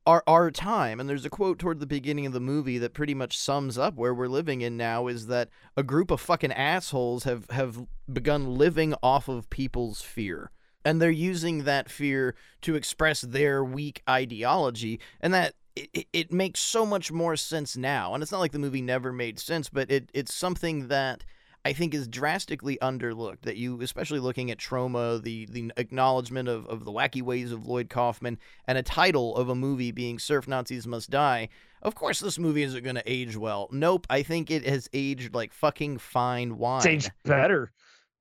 our 0.06 0.24
our 0.28 0.52
time. 0.52 1.00
And 1.00 1.10
there's 1.10 1.26
a 1.26 1.30
quote 1.30 1.60
toward 1.60 1.80
the 1.80 1.88
beginning 1.88 2.26
of 2.26 2.34
the 2.34 2.40
movie 2.40 2.78
that 2.78 2.94
pretty 2.94 3.14
much 3.14 3.38
sums 3.38 3.78
up 3.78 3.96
where 3.96 4.14
we're 4.14 4.28
living 4.28 4.62
in 4.62 4.78
now 4.78 5.08
is 5.08 5.28
that 5.28 5.50
a 5.76 5.84
group 5.84 6.12
of 6.12 6.22
fucking 6.22 6.52
assholes 6.52 7.24
have 7.24 7.50
have 7.50 7.86
begun 8.12 8.58
living 8.58 8.94
off 9.02 9.28
of 9.28 9.50
people's 9.50 10.02
fear. 10.02 10.52
And 10.86 11.02
they're 11.02 11.10
using 11.10 11.64
that 11.64 11.90
fear 11.90 12.36
to 12.62 12.76
express 12.76 13.22
their 13.22 13.64
weak 13.64 14.04
ideology, 14.10 15.00
and 15.22 15.34
that 15.34 15.54
it, 15.78 16.08
it 16.12 16.34
makes 16.34 16.60
so 16.60 16.86
much 16.86 17.10
more 17.10 17.38
sense 17.38 17.78
now. 17.78 18.14
And 18.14 18.22
it's 18.22 18.34
not 18.34 18.42
like 18.42 18.52
the 18.52 18.60
movie 18.60 18.82
never 18.82 19.14
made 19.14 19.40
sense, 19.40 19.70
but 19.70 19.90
it, 19.90 20.10
it's 20.14 20.34
something 20.34 20.90
that 20.90 21.24
I 21.66 21.74
think 21.74 21.94
is 21.94 22.08
drastically 22.08 22.78
underlooked. 22.82 23.42
That 23.44 23.56
you, 23.58 23.82
especially 23.82 24.20
looking 24.20 24.52
at 24.52 24.58
Troma, 24.58 25.22
the 25.24 25.46
the 25.50 25.72
acknowledgement 25.78 26.50
of, 26.50 26.66
of 26.68 26.84
the 26.86 26.92
wacky 26.92 27.22
ways 27.22 27.52
of 27.52 27.66
Lloyd 27.66 27.90
Kaufman, 27.90 28.38
and 28.68 28.78
a 28.78 28.84
title 28.84 29.36
of 29.36 29.50
a 29.50 29.56
movie 29.56 29.92
being 29.92 30.20
Surf 30.20 30.48
Nazis 30.48 30.86
Must 30.88 31.10
Die. 31.10 31.50
Of 31.82 31.96
course, 31.96 32.20
this 32.20 32.40
movie 32.40 32.64
isn't 32.64 32.84
going 32.84 32.96
to 32.96 33.04
age 33.06 33.36
well. 33.36 33.68
Nope, 33.72 34.08
I 34.10 34.24
think 34.24 34.50
it 34.52 34.66
has 34.66 34.90
aged 34.94 35.34
like 35.34 35.54
fucking 35.54 35.98
fine 36.00 36.58
wine. 36.58 36.78
It's 36.80 36.86
aged 36.86 37.12
better. 37.26 37.72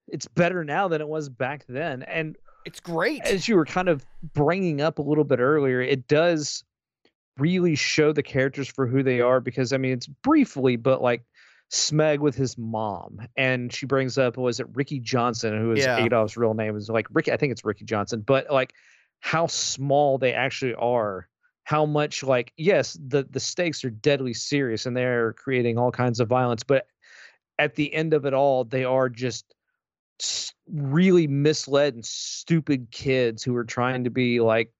It's 0.09 0.27
better 0.27 0.65
now 0.65 0.89
than 0.89 1.01
it 1.01 1.09
was 1.09 1.29
back 1.29 1.65
then. 1.69 2.03
And 2.03 2.37
It's 2.65 2.81
great. 2.81 3.23
as 3.23 3.47
you 3.47 3.55
were 3.57 3.65
kind 3.65 3.89
of 3.89 4.05
bringing 4.35 4.81
up 4.81 4.99
a 4.99 5.03
little 5.03 5.23
bit 5.25 5.39
earlier, 5.39 5.81
it 5.81 6.09
does 6.09 6.65
really 7.39 7.75
show 7.77 8.13
the 8.13 8.23
characters 8.23 8.69
for 8.69 8.87
who 8.87 9.03
they 9.03 9.21
are 9.21 9.41
because 9.41 9.73
I 9.73 9.79
mean 9.79 9.93
it's 9.93 10.07
briefly, 10.07 10.77
but 10.77 11.01
like 11.01 11.25
Smeg 11.73 12.19
with 12.19 12.35
his 12.35 12.59
mom, 12.59 13.21
and 13.37 13.73
she 13.73 13.87
brings 13.87 14.19
up 14.19 14.37
was 14.37 14.61
it 14.61 14.67
Ricky 14.75 15.01
Johnson, 15.01 15.59
who 15.59 15.73
is 15.73 15.85
Yeah. 15.85 16.05
Adolf's 16.05 16.37
real 16.37 16.53
name 16.53 16.77
is 16.77 16.91
like 16.91 17.07
Ricky. 17.11 17.33
I 17.33 17.39
think 17.39 17.51
it's 17.51 17.65
Ricky 17.65 17.87
Johnson, 17.87 18.21
but 18.21 18.51
like 18.51 18.75
how 19.21 19.47
small 19.47 20.19
they 20.19 20.35
actually 20.35 20.75
are. 20.75 21.29
How 21.65 21.87
much 21.87 22.23
like 22.23 22.53
yes, 22.57 22.99
the 23.01 23.25
the 23.31 23.41
stakes 23.41 23.85
are 23.85 23.91
deadly 23.91 24.35
serious 24.35 24.85
and 24.85 24.97
they're 24.97 25.33
creating 25.33 25.79
all 25.79 25.91
kinds 25.91 26.21
of 26.21 26.29
violence, 26.29 26.63
but 26.63 26.87
at 27.59 27.75
the 27.75 27.93
end 27.95 28.13
of 28.13 28.27
it 28.27 28.35
all, 28.35 28.65
they 28.65 28.85
are 28.85 29.09
just 29.09 29.55
really 30.69 31.27
misled 31.27 31.95
and 31.95 32.05
stupid 32.05 32.91
kids 32.91 33.43
who 33.43 33.57
are 33.57 33.65
trying 33.65 34.05
to 34.05 34.11
be 34.11 34.41
like 34.41 34.73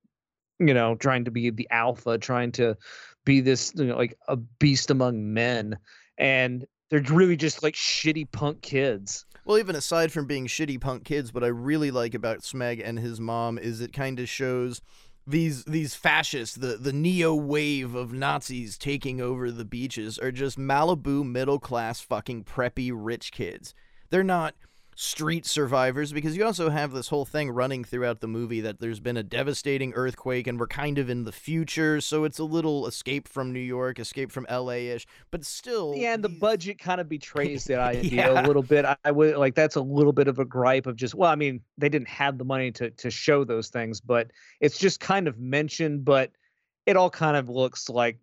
you 0.59 0.75
know 0.75 0.95
trying 0.95 1.25
to 1.25 1.31
be 1.31 1.51
the 1.51 1.69
alpha 1.71 2.19
trying 2.19 2.53
to 2.53 2.77
be 3.25 3.41
this 3.41 3.73
you 3.77 3.87
know 3.87 3.97
like 3.97 4.17
a 4.29 4.37
beast 4.37 4.91
among 4.91 5.33
men 5.33 5.77
and 6.19 6.67
they're 6.93 7.15
really 7.15 7.37
just 7.37 7.63
like 7.63 7.75
shitty 7.75 8.31
punk 8.31 8.61
kids 8.61 9.25
Well, 9.47 9.59
even 9.59 9.75
aside 9.75 10.13
from 10.13 10.27
being 10.27 10.47
shitty 10.47 10.81
punk 10.81 11.05
kids, 11.05 11.35
what 11.35 11.43
I 11.43 11.49
really 11.49 11.91
like 11.91 12.15
about 12.15 12.43
Smeg 12.43 12.81
and 12.85 12.99
his 12.99 13.19
mom 13.19 13.59
is 13.59 13.81
it 13.81 13.93
kind 13.93 14.21
of 14.21 14.29
shows 14.29 14.81
these 15.27 15.65
these 15.65 15.95
fascists, 15.95 16.57
the 16.57 16.77
the 16.77 16.93
neo 16.93 17.35
wave 17.35 17.95
of 17.95 18.13
Nazis 18.13 18.77
taking 18.77 19.21
over 19.21 19.51
the 19.51 19.65
beaches 19.65 20.19
are 20.19 20.33
just 20.33 20.59
Malibu 20.59 21.25
middle 21.25 21.59
class 21.59 22.01
fucking 22.01 22.45
preppy 22.45 22.91
rich 22.93 23.33
kids. 23.33 23.73
They're 24.11 24.25
not 24.25 24.55
street 24.95 25.47
survivors 25.47 26.13
because 26.13 26.37
you 26.37 26.45
also 26.45 26.69
have 26.71 26.93
this 26.93 27.09
whole 27.09 27.25
thing 27.25 27.51
running 27.51 27.83
throughout 27.83 28.21
the 28.21 28.29
movie 28.29 28.61
that 28.61 28.79
there's 28.79 29.01
been 29.01 29.17
a 29.17 29.23
devastating 29.23 29.93
earthquake 29.95 30.47
and 30.47 30.61
we're 30.61 30.67
kind 30.67 30.99
of 30.99 31.09
in 31.09 31.25
the 31.25 31.33
future, 31.33 32.01
so 32.01 32.25
it's 32.25 32.39
a 32.39 32.45
little 32.45 32.87
escape 32.87 33.27
from 33.27 33.53
New 33.53 33.61
York, 33.61 33.99
escape 33.99 34.31
from 34.31 34.47
LA-ish, 34.51 35.07
but 35.31 35.45
still 35.45 35.95
yeah 35.97 36.13
and 36.15 36.23
the 36.23 36.29
budget 36.29 36.79
kind 36.79 37.01
of 37.01 37.09
betrays 37.09 37.65
that 37.65 37.79
idea 37.81 38.33
Yeah. 38.33 38.43
a 38.43 38.47
little 38.47 38.63
bit 38.63 38.85
I, 38.85 38.97
I 39.05 39.11
would 39.11 39.37
like 39.37 39.55
that's 39.55 39.77
a 39.77 39.81
little 39.81 40.13
bit 40.13 40.29
of 40.29 40.39
a 40.39 40.45
gripe 40.45 40.87
of 40.87 40.97
just 40.97 41.15
well 41.15 41.31
i 41.31 41.35
mean 41.37 41.61
they 41.79 41.89
didn't 41.89 42.09
have 42.09 42.37
the 42.39 42.45
money 42.45 42.71
to 42.73 42.91
to 42.91 43.11
show 43.11 43.45
those 43.45 43.69
things 43.69 44.01
but 44.01 44.31
it's 44.61 44.79
just 44.79 45.01
kind 45.01 45.27
of 45.27 45.39
mentioned 45.39 46.05
but 46.05 46.31
it 46.87 46.97
all 46.97 47.11
kind 47.11 47.37
of 47.37 47.49
looks 47.49 47.89
like 47.89 48.19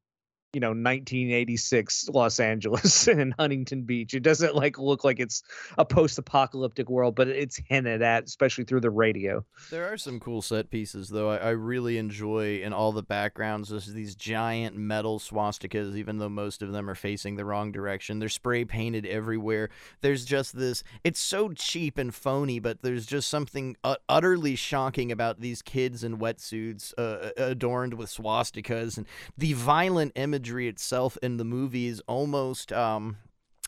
you 0.53 0.59
know 0.59 0.69
1986 0.69 2.09
los 2.09 2.39
angeles 2.39 3.07
and 3.07 3.33
huntington 3.37 3.83
beach 3.83 4.13
it 4.13 4.21
doesn't 4.23 4.55
like 4.55 4.79
look 4.79 5.03
like 5.03 5.19
it's 5.19 5.43
a 5.77 5.85
post-apocalyptic 5.85 6.89
world 6.89 7.15
but 7.15 7.27
it's 7.27 7.59
hinted 7.67 8.01
at 8.01 8.23
especially 8.23 8.63
through 8.63 8.79
the 8.79 8.89
radio 8.89 9.43
There 9.69 9.91
are 9.91 9.97
some 9.97 10.19
cool 10.19 10.41
set 10.41 10.69
pieces, 10.69 11.09
though. 11.09 11.29
I, 11.29 11.37
I 11.37 11.49
really 11.51 11.97
enjoy 11.97 12.61
in 12.61 12.73
all 12.73 12.91
the 12.91 13.03
backgrounds 13.03 13.69
just 13.69 13.93
these 13.93 14.15
giant 14.15 14.75
metal 14.75 15.19
swastikas, 15.19 15.95
even 15.95 16.17
though 16.17 16.29
most 16.29 16.61
of 16.61 16.71
them 16.71 16.89
are 16.89 16.95
facing 16.95 17.35
the 17.35 17.45
wrong 17.45 17.71
direction. 17.71 18.19
They're 18.19 18.29
spray 18.29 18.65
painted 18.65 19.05
everywhere. 19.05 19.69
There's 20.01 20.25
just 20.25 20.57
this. 20.57 20.83
It's 21.03 21.19
so 21.19 21.51
cheap 21.53 21.97
and 21.97 22.13
phony, 22.13 22.59
but 22.59 22.81
there's 22.81 23.05
just 23.05 23.29
something 23.29 23.75
uh, 23.83 23.95
utterly 24.07 24.55
shocking 24.55 25.11
about 25.11 25.39
these 25.39 25.61
kids 25.61 26.03
in 26.03 26.17
wetsuits 26.17 26.93
uh, 26.97 27.31
adorned 27.37 27.93
with 27.93 28.09
swastikas, 28.09 28.97
and 28.97 29.07
the 29.37 29.53
violent 29.53 30.11
imagery 30.39 30.69
itself 30.69 31.17
in 31.21 31.37
the 31.37 31.43
movie 31.43 31.87
is 31.87 32.01
almost. 32.07 32.71
Um, 32.71 33.17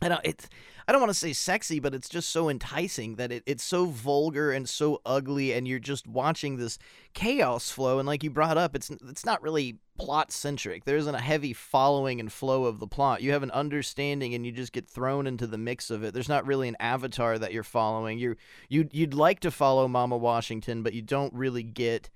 I 0.02 0.08
don't. 0.08 0.22
It's. 0.24 0.48
I 0.88 0.92
don't 0.92 1.02
want 1.02 1.12
to 1.12 1.20
say 1.20 1.32
sexy, 1.32 1.80
but 1.80 1.94
it's 1.94 2.10
just 2.10 2.32
so 2.32 2.50
enticing 2.50 3.16
that 3.16 3.32
it, 3.32 3.44
it's 3.46 3.64
so 3.64 3.86
vulgar 3.86 4.52
and 4.52 4.68
so 4.68 5.00
ugly, 5.06 5.54
and 5.54 5.68
you're 5.68 5.80
just 5.80 6.08
watching 6.08 6.58
this 6.58 6.80
chaos 7.14 7.70
flow. 7.70 8.00
And 8.00 8.08
like 8.08 8.24
you 8.24 8.32
brought 8.32 8.58
up, 8.58 8.76
it's 8.76 8.90
it's 8.90 9.26
not 9.26 9.44
really 9.44 9.78
plot 10.00 10.32
centric. 10.32 10.86
There 10.86 10.98
isn't 10.98 11.14
a 11.14 11.22
heavy 11.22 11.54
following 11.54 12.20
and 12.20 12.32
flow 12.32 12.66
of 12.66 12.80
the 12.80 12.88
plot. 12.88 13.22
You 13.22 13.32
have 13.34 13.44
an 13.44 13.52
understanding, 13.52 14.34
and 14.34 14.46
you 14.46 14.52
just 14.52 14.74
get 14.74 14.88
thrown 14.88 15.28
into 15.28 15.46
the 15.46 15.58
mix 15.58 15.92
of 15.92 16.04
it. 16.04 16.14
There's 16.14 16.30
not 16.30 16.48
really 16.48 16.68
an 16.68 16.78
avatar 16.80 17.38
that 17.38 17.54
you're 17.54 17.64
following. 17.64 18.18
You 18.18 18.36
you 18.70 18.88
you'd 18.92 19.14
like 19.14 19.42
to 19.42 19.52
follow 19.52 19.88
Mama 19.88 20.18
Washington, 20.18 20.82
but 20.82 20.94
you 20.94 21.02
don't 21.02 21.34
really 21.34 21.64
get 21.64 22.10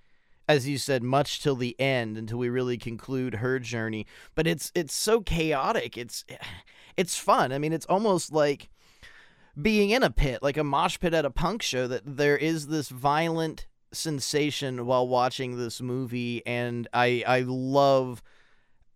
as 0.48 0.68
you 0.68 0.78
said, 0.78 1.04
much 1.04 1.42
till 1.42 1.56
the 1.56 1.80
end 1.80 2.18
until 2.18 2.38
we 2.38 2.50
really 2.50 2.78
conclude 2.78 3.36
her 3.36 3.60
journey. 3.60 4.06
But 4.36 4.48
it's 4.48 4.72
it's 4.76 4.94
so 4.94 5.22
chaotic. 5.22 5.98
It's 5.98 6.24
it's 6.98 7.18
fun. 7.18 7.52
I 7.52 7.58
mean, 7.58 7.74
it's 7.74 7.86
almost 7.88 8.32
like 8.32 8.70
being 9.60 9.90
in 9.90 10.04
a 10.04 10.12
pit, 10.12 10.44
like 10.44 10.58
a 10.58 10.64
mosh 10.64 11.00
pit 11.00 11.14
at 11.14 11.26
a 11.26 11.32
punk 11.32 11.62
show. 11.62 11.88
That 11.88 12.18
there 12.18 12.38
is 12.38 12.68
this 12.68 12.90
violent 12.90 13.68
sensation 13.92 14.86
while 14.86 15.08
watching 15.08 15.58
this 15.58 15.82
movie, 15.82 16.46
and 16.46 16.88
I 16.94 17.24
I 17.28 17.42
love. 17.42 18.22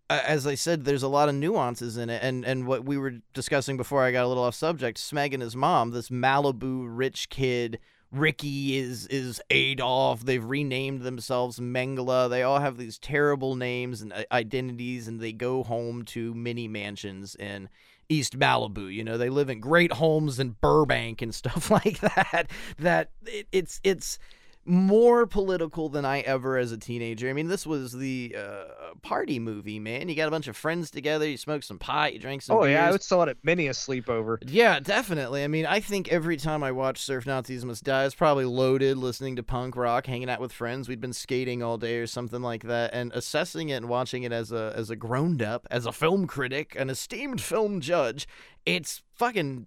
As 0.08 0.44
I 0.44 0.56
said, 0.56 0.84
there's 0.84 1.04
a 1.04 1.08
lot 1.08 1.28
of 1.28 1.36
nuances 1.36 1.96
in 1.96 2.10
it, 2.10 2.20
and 2.22 2.44
and 2.44 2.66
what 2.66 2.84
we 2.84 2.98
were 2.98 3.14
discussing 3.32 3.76
before 3.76 4.02
I 4.02 4.10
got 4.10 4.24
a 4.24 4.28
little 4.28 4.42
off 4.42 4.56
subject. 4.56 4.98
Smeg 4.98 5.32
and 5.32 5.42
his 5.42 5.54
mom, 5.54 5.92
this 5.92 6.08
Malibu 6.08 6.84
rich 6.88 7.28
kid 7.28 7.78
Ricky 8.12 8.76
is 8.76 9.06
is 9.06 9.40
Adolf. 9.50 10.24
They've 10.24 10.44
renamed 10.44 11.02
themselves 11.02 11.60
Mengele. 11.60 12.28
They 12.28 12.42
all 12.42 12.58
have 12.58 12.76
these 12.76 12.98
terrible 12.98 13.54
names 13.54 14.02
and 14.02 14.12
uh, 14.12 14.24
identities, 14.32 15.06
and 15.06 15.20
they 15.20 15.32
go 15.32 15.62
home 15.62 16.04
to 16.06 16.34
mini 16.34 16.66
mansions 16.66 17.36
in 17.36 17.68
East 18.08 18.36
Malibu. 18.38 18.92
You 18.92 19.04
know, 19.04 19.16
they 19.16 19.30
live 19.30 19.48
in 19.48 19.60
great 19.60 19.92
homes 19.92 20.40
in 20.40 20.56
Burbank 20.60 21.22
and 21.22 21.34
stuff 21.34 21.70
like 21.70 22.00
that. 22.00 22.50
That 22.78 23.10
it, 23.26 23.46
it's 23.52 23.80
it's 23.84 24.18
more 24.66 25.26
political 25.26 25.88
than 25.88 26.04
I 26.04 26.20
ever 26.20 26.58
as 26.58 26.70
a 26.70 26.76
teenager. 26.78 27.28
I 27.30 27.32
mean, 27.32 27.48
this 27.48 27.66
was 27.66 27.92
the 27.92 28.36
uh, 28.38 28.64
party 29.02 29.38
movie, 29.38 29.78
man. 29.78 30.08
You 30.08 30.14
got 30.14 30.28
a 30.28 30.30
bunch 30.30 30.48
of 30.48 30.56
friends 30.56 30.90
together, 30.90 31.26
you 31.28 31.36
smoke 31.36 31.62
some 31.62 31.78
pot, 31.78 32.12
you 32.12 32.18
drank 32.18 32.42
some 32.42 32.56
Oh 32.58 32.64
yeah, 32.64 32.82
I 32.82 32.84
beers. 32.86 32.92
would 32.92 33.02
saw 33.02 33.22
it 33.22 33.28
at 33.30 33.38
many 33.42 33.66
a 33.68 33.70
sleepover. 33.72 34.38
Yeah, 34.46 34.78
definitely. 34.78 35.42
I 35.44 35.48
mean, 35.48 35.66
I 35.66 35.80
think 35.80 36.08
every 36.12 36.36
time 36.36 36.62
I 36.62 36.72
watch 36.72 36.98
Surf 36.98 37.26
Nazis 37.26 37.64
Must 37.64 37.82
Die, 37.82 38.04
it's 38.04 38.14
probably 38.14 38.44
loaded, 38.44 38.98
listening 38.98 39.36
to 39.36 39.42
punk 39.42 39.76
rock, 39.76 40.06
hanging 40.06 40.28
out 40.30 40.40
with 40.40 40.52
friends. 40.52 40.88
We'd 40.88 41.00
been 41.00 41.12
skating 41.14 41.62
all 41.62 41.78
day 41.78 41.96
or 41.96 42.06
something 42.06 42.42
like 42.42 42.64
that, 42.64 42.92
and 42.92 43.12
assessing 43.14 43.70
it 43.70 43.76
and 43.76 43.88
watching 43.88 44.22
it 44.24 44.32
as 44.32 44.52
a 44.52 44.72
as 44.76 44.90
a 44.90 44.96
grown 44.96 45.40
up, 45.42 45.66
as 45.70 45.86
a 45.86 45.92
film 45.92 46.26
critic, 46.26 46.76
an 46.78 46.90
esteemed 46.90 47.40
film 47.40 47.80
judge. 47.80 48.28
It's 48.66 49.02
fucking 49.14 49.66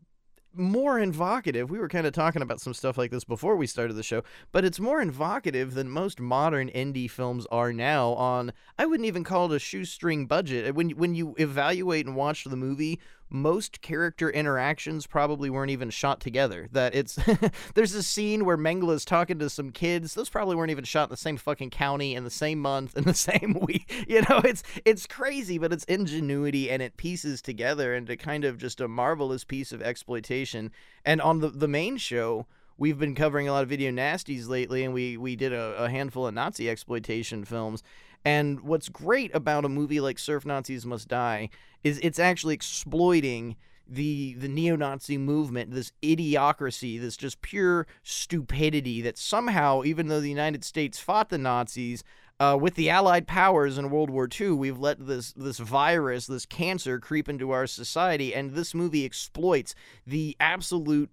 more 0.55 0.99
invocative. 0.99 1.69
We 1.69 1.79
were 1.79 1.87
kind 1.87 2.07
of 2.07 2.13
talking 2.13 2.41
about 2.41 2.61
some 2.61 2.73
stuff 2.73 2.97
like 2.97 3.11
this 3.11 3.23
before 3.23 3.55
we 3.55 3.67
started 3.67 3.93
the 3.93 4.03
show, 4.03 4.23
but 4.51 4.65
it's 4.65 4.79
more 4.79 5.01
invocative 5.01 5.73
than 5.73 5.89
most 5.89 6.19
modern 6.19 6.69
indie 6.69 7.09
films 7.09 7.45
are 7.51 7.73
now 7.73 8.13
on 8.13 8.53
I 8.77 8.85
wouldn't 8.85 9.07
even 9.07 9.23
call 9.23 9.51
it 9.51 9.55
a 9.55 9.59
shoestring 9.59 10.25
budget. 10.25 10.75
When 10.75 10.91
when 10.91 11.15
you 11.15 11.35
evaluate 11.37 12.05
and 12.05 12.15
watch 12.15 12.43
the 12.43 12.55
movie, 12.55 12.99
most 13.33 13.81
character 13.81 14.29
interactions 14.29 15.07
probably 15.07 15.49
weren't 15.49 15.71
even 15.71 15.89
shot 15.89 16.19
together. 16.19 16.69
That 16.71 16.93
it's 16.93 17.17
there's 17.73 17.95
a 17.95 18.03
scene 18.03 18.45
where 18.45 18.57
Mengele's 18.57 19.03
talking 19.03 19.39
to 19.39 19.49
some 19.49 19.71
kids. 19.71 20.13
Those 20.13 20.29
probably 20.29 20.55
weren't 20.55 20.71
even 20.71 20.83
shot 20.83 21.09
in 21.09 21.09
the 21.09 21.17
same 21.17 21.37
fucking 21.37 21.71
county 21.71 22.15
in 22.15 22.23
the 22.23 22.29
same 22.29 22.59
month 22.59 22.95
in 22.97 23.03
the 23.03 23.13
same 23.13 23.57
week. 23.61 23.91
You 24.13 24.21
know, 24.29 24.41
it's 24.43 24.61
it's 24.85 25.07
crazy, 25.07 25.57
but 25.57 25.73
it's 25.73 25.85
ingenuity 25.85 26.69
and 26.69 26.81
it 26.81 26.97
pieces 26.97 27.41
together 27.41 27.95
into 27.95 28.15
kind 28.15 28.43
of 28.43 28.57
just 28.57 28.79
a 28.79 28.87
marvelous 28.87 29.43
piece 29.43 29.71
of 29.71 29.81
exploitation. 29.81 30.71
And 31.03 31.19
on 31.21 31.39
the 31.39 31.49
the 31.49 31.67
main 31.67 31.97
show, 31.97 32.45
we've 32.77 32.99
been 32.99 33.15
covering 33.15 33.47
a 33.47 33.53
lot 33.53 33.63
of 33.63 33.69
video 33.69 33.91
nasties 33.91 34.47
lately, 34.47 34.83
and 34.83 34.93
we 34.93 35.17
we 35.17 35.35
did 35.35 35.53
a, 35.53 35.83
a 35.83 35.89
handful 35.89 36.27
of 36.27 36.33
Nazi 36.33 36.69
exploitation 36.69 37.43
films. 37.43 37.81
And 38.25 38.61
what's 38.61 38.89
great 38.89 39.33
about 39.35 39.65
a 39.65 39.69
movie 39.69 39.99
like 39.99 40.17
Surf 40.17 40.45
Nazis 40.45 40.85
Must 40.85 41.07
Die 41.07 41.49
is 41.83 41.99
it's 42.01 42.19
actually 42.19 42.53
exploiting 42.53 43.55
the 43.87 44.33
the 44.35 44.47
neo-Nazi 44.47 45.17
movement, 45.17 45.71
this 45.71 45.91
idiocracy, 46.01 46.99
this 46.99 47.17
just 47.17 47.41
pure 47.41 47.85
stupidity 48.01 49.01
that 49.01 49.17
somehow, 49.17 49.83
even 49.83 50.07
though 50.07 50.21
the 50.21 50.29
United 50.29 50.63
States 50.63 50.99
fought 50.99 51.29
the 51.29 51.37
Nazis, 51.37 52.03
uh, 52.39 52.57
with 52.59 52.75
the 52.75 52.89
Allied 52.89 53.27
powers 53.27 53.77
in 53.77 53.89
World 53.89 54.09
War 54.09 54.27
II, 54.39 54.51
we've 54.51 54.79
let 54.79 55.05
this 55.05 55.33
this 55.33 55.59
virus, 55.59 56.27
this 56.27 56.45
cancer, 56.45 56.99
creep 56.99 57.27
into 57.27 57.51
our 57.51 57.67
society, 57.67 58.33
and 58.33 58.51
this 58.51 58.73
movie 58.73 59.05
exploits 59.05 59.75
the 60.07 60.35
absolute 60.39 61.09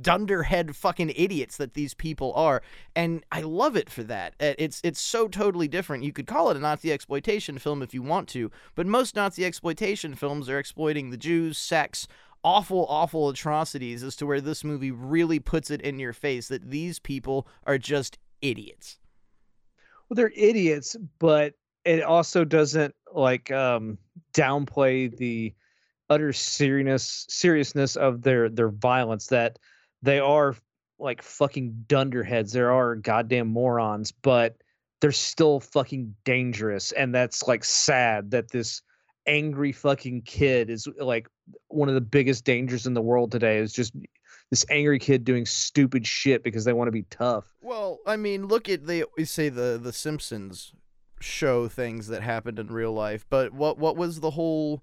dunderhead 0.00 0.74
fucking 0.74 1.12
idiots 1.14 1.56
that 1.58 1.74
these 1.74 1.92
people 1.92 2.32
are 2.34 2.62
and 2.96 3.22
i 3.30 3.40
love 3.42 3.76
it 3.76 3.90
for 3.90 4.02
that. 4.02 4.34
Uh, 4.40 4.54
it's 4.58 4.80
it's 4.82 5.00
so 5.00 5.28
totally 5.28 5.68
different. 5.68 6.04
You 6.04 6.12
could 6.12 6.26
call 6.26 6.50
it 6.50 6.56
a 6.56 6.60
nazi 6.60 6.92
exploitation 6.92 7.58
film 7.58 7.82
if 7.82 7.92
you 7.92 8.02
want 8.02 8.28
to 8.30 8.50
but 8.74 8.86
most 8.86 9.14
nazi 9.14 9.44
exploitation 9.44 10.14
films 10.14 10.48
are 10.48 10.58
exploiting 10.58 11.10
the 11.10 11.16
jews 11.16 11.58
sex 11.58 12.06
awful 12.44 12.86
awful 12.88 13.30
atrocities 13.30 14.02
as 14.02 14.14
to 14.16 14.26
where 14.26 14.40
this 14.40 14.62
movie 14.62 14.90
really 14.90 15.40
puts 15.40 15.70
it 15.70 15.80
in 15.80 15.98
your 15.98 16.12
face 16.12 16.48
that 16.48 16.70
these 16.70 16.98
people 16.98 17.48
are 17.66 17.78
just 17.78 18.18
idiots. 18.42 18.98
Well, 20.08 20.16
they're 20.16 20.32
idiots, 20.36 20.96
but 21.18 21.54
it 21.84 22.02
also 22.02 22.44
doesn't 22.44 22.94
like 23.12 23.50
um 23.50 23.98
downplay 24.34 25.14
the 25.16 25.54
utter 26.10 26.32
seriousness 26.32 27.26
seriousness 27.28 27.96
of 27.96 28.22
their 28.22 28.48
their 28.50 28.68
violence 28.68 29.28
that 29.28 29.58
they 30.04 30.20
are 30.20 30.54
like 30.98 31.22
fucking 31.22 31.84
dunderheads. 31.88 32.52
There 32.52 32.70
are 32.72 32.94
goddamn 32.94 33.48
morons, 33.48 34.12
but 34.12 34.56
they're 35.00 35.12
still 35.12 35.60
fucking 35.60 36.14
dangerous 36.24 36.92
and 36.92 37.14
that's 37.14 37.42
like 37.42 37.64
sad 37.64 38.30
that 38.30 38.50
this 38.50 38.80
angry 39.26 39.72
fucking 39.72 40.22
kid 40.22 40.70
is 40.70 40.86
like 40.98 41.28
one 41.68 41.88
of 41.88 41.94
the 41.94 42.00
biggest 42.00 42.44
dangers 42.44 42.86
in 42.86 42.94
the 42.94 43.02
world 43.02 43.30
today 43.30 43.58
is 43.58 43.72
just 43.72 43.94
this 44.50 44.64
angry 44.70 44.98
kid 44.98 45.24
doing 45.24 45.46
stupid 45.46 46.06
shit 46.06 46.44
because 46.44 46.64
they 46.64 46.72
want 46.72 46.88
to 46.88 46.92
be 46.92 47.04
tough. 47.10 47.54
Well, 47.62 47.98
I 48.06 48.16
mean, 48.16 48.46
look 48.46 48.68
at 48.68 48.86
they 48.86 49.02
always 49.02 49.30
say 49.30 49.48
the 49.48 49.80
the 49.82 49.92
Simpsons 49.92 50.72
show 51.20 51.68
things 51.68 52.08
that 52.08 52.22
happened 52.22 52.58
in 52.58 52.68
real 52.68 52.92
life, 52.92 53.26
but 53.28 53.52
what 53.52 53.78
what 53.78 53.96
was 53.96 54.20
the 54.20 54.30
whole 54.30 54.82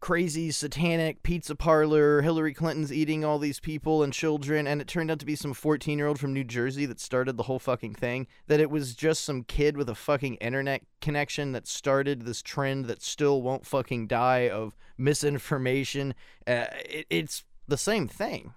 crazy 0.00 0.50
satanic 0.50 1.22
pizza 1.22 1.54
parlor 1.54 2.22
Hillary 2.22 2.54
Clinton's 2.54 2.92
eating 2.92 3.24
all 3.24 3.38
these 3.38 3.60
people 3.60 4.02
and 4.02 4.12
children 4.12 4.66
and 4.66 4.80
it 4.80 4.86
turned 4.86 5.10
out 5.10 5.18
to 5.18 5.26
be 5.26 5.34
some 5.34 5.52
14-year-old 5.54 6.20
from 6.20 6.32
New 6.32 6.44
Jersey 6.44 6.86
that 6.86 7.00
started 7.00 7.36
the 7.36 7.42
whole 7.44 7.58
fucking 7.58 7.94
thing 7.94 8.26
that 8.46 8.60
it 8.60 8.70
was 8.70 8.94
just 8.94 9.24
some 9.24 9.42
kid 9.44 9.76
with 9.76 9.88
a 9.88 9.94
fucking 9.94 10.36
internet 10.36 10.82
connection 11.00 11.52
that 11.52 11.66
started 11.66 12.22
this 12.22 12.42
trend 12.42 12.86
that 12.86 13.02
still 13.02 13.42
won't 13.42 13.66
fucking 13.66 14.06
die 14.06 14.48
of 14.48 14.76
misinformation 14.96 16.14
uh, 16.46 16.66
it, 16.84 17.06
it's 17.10 17.44
the 17.66 17.78
same 17.78 18.06
thing 18.06 18.52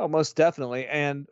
Oh, 0.00 0.08
most 0.08 0.34
definitely. 0.34 0.86
And 0.86 1.28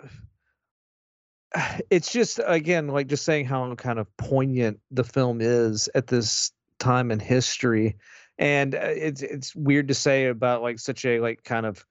it's 1.91 2.13
just 2.13 2.39
again 2.45 2.89
like 2.89 3.07
just 3.07 3.25
saying 3.25 3.47
how 3.47 3.75
kind 3.77 3.99
of 3.99 4.15
poignant 4.19 4.81
the 4.91 5.05
film 5.05 5.41
is 5.41 5.89
at 5.95 6.07
this 6.07 6.53
time 6.79 7.11
in 7.11 7.21
history. 7.21 7.97
And 8.39 8.75
uh, 8.75 8.79
it's 8.83 9.23
it's 9.23 9.55
weird 9.55 9.89
to 9.89 9.95
say 9.95 10.27
about 10.27 10.63
like 10.63 10.79
such 10.79 11.05
a 11.05 11.21
like 11.21 11.45
kind 11.45 11.67
of 11.67 11.85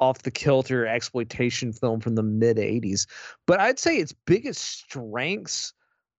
off 0.00 0.22
the 0.22 0.30
kilter 0.30 0.86
exploitation 0.86 1.72
film 1.72 2.00
from 2.00 2.14
the 2.14 2.22
mid 2.22 2.56
80s. 2.56 3.06
But 3.46 3.60
I'd 3.60 3.78
say 3.78 3.96
its 3.96 4.12
biggest 4.12 4.62
strengths 4.62 5.72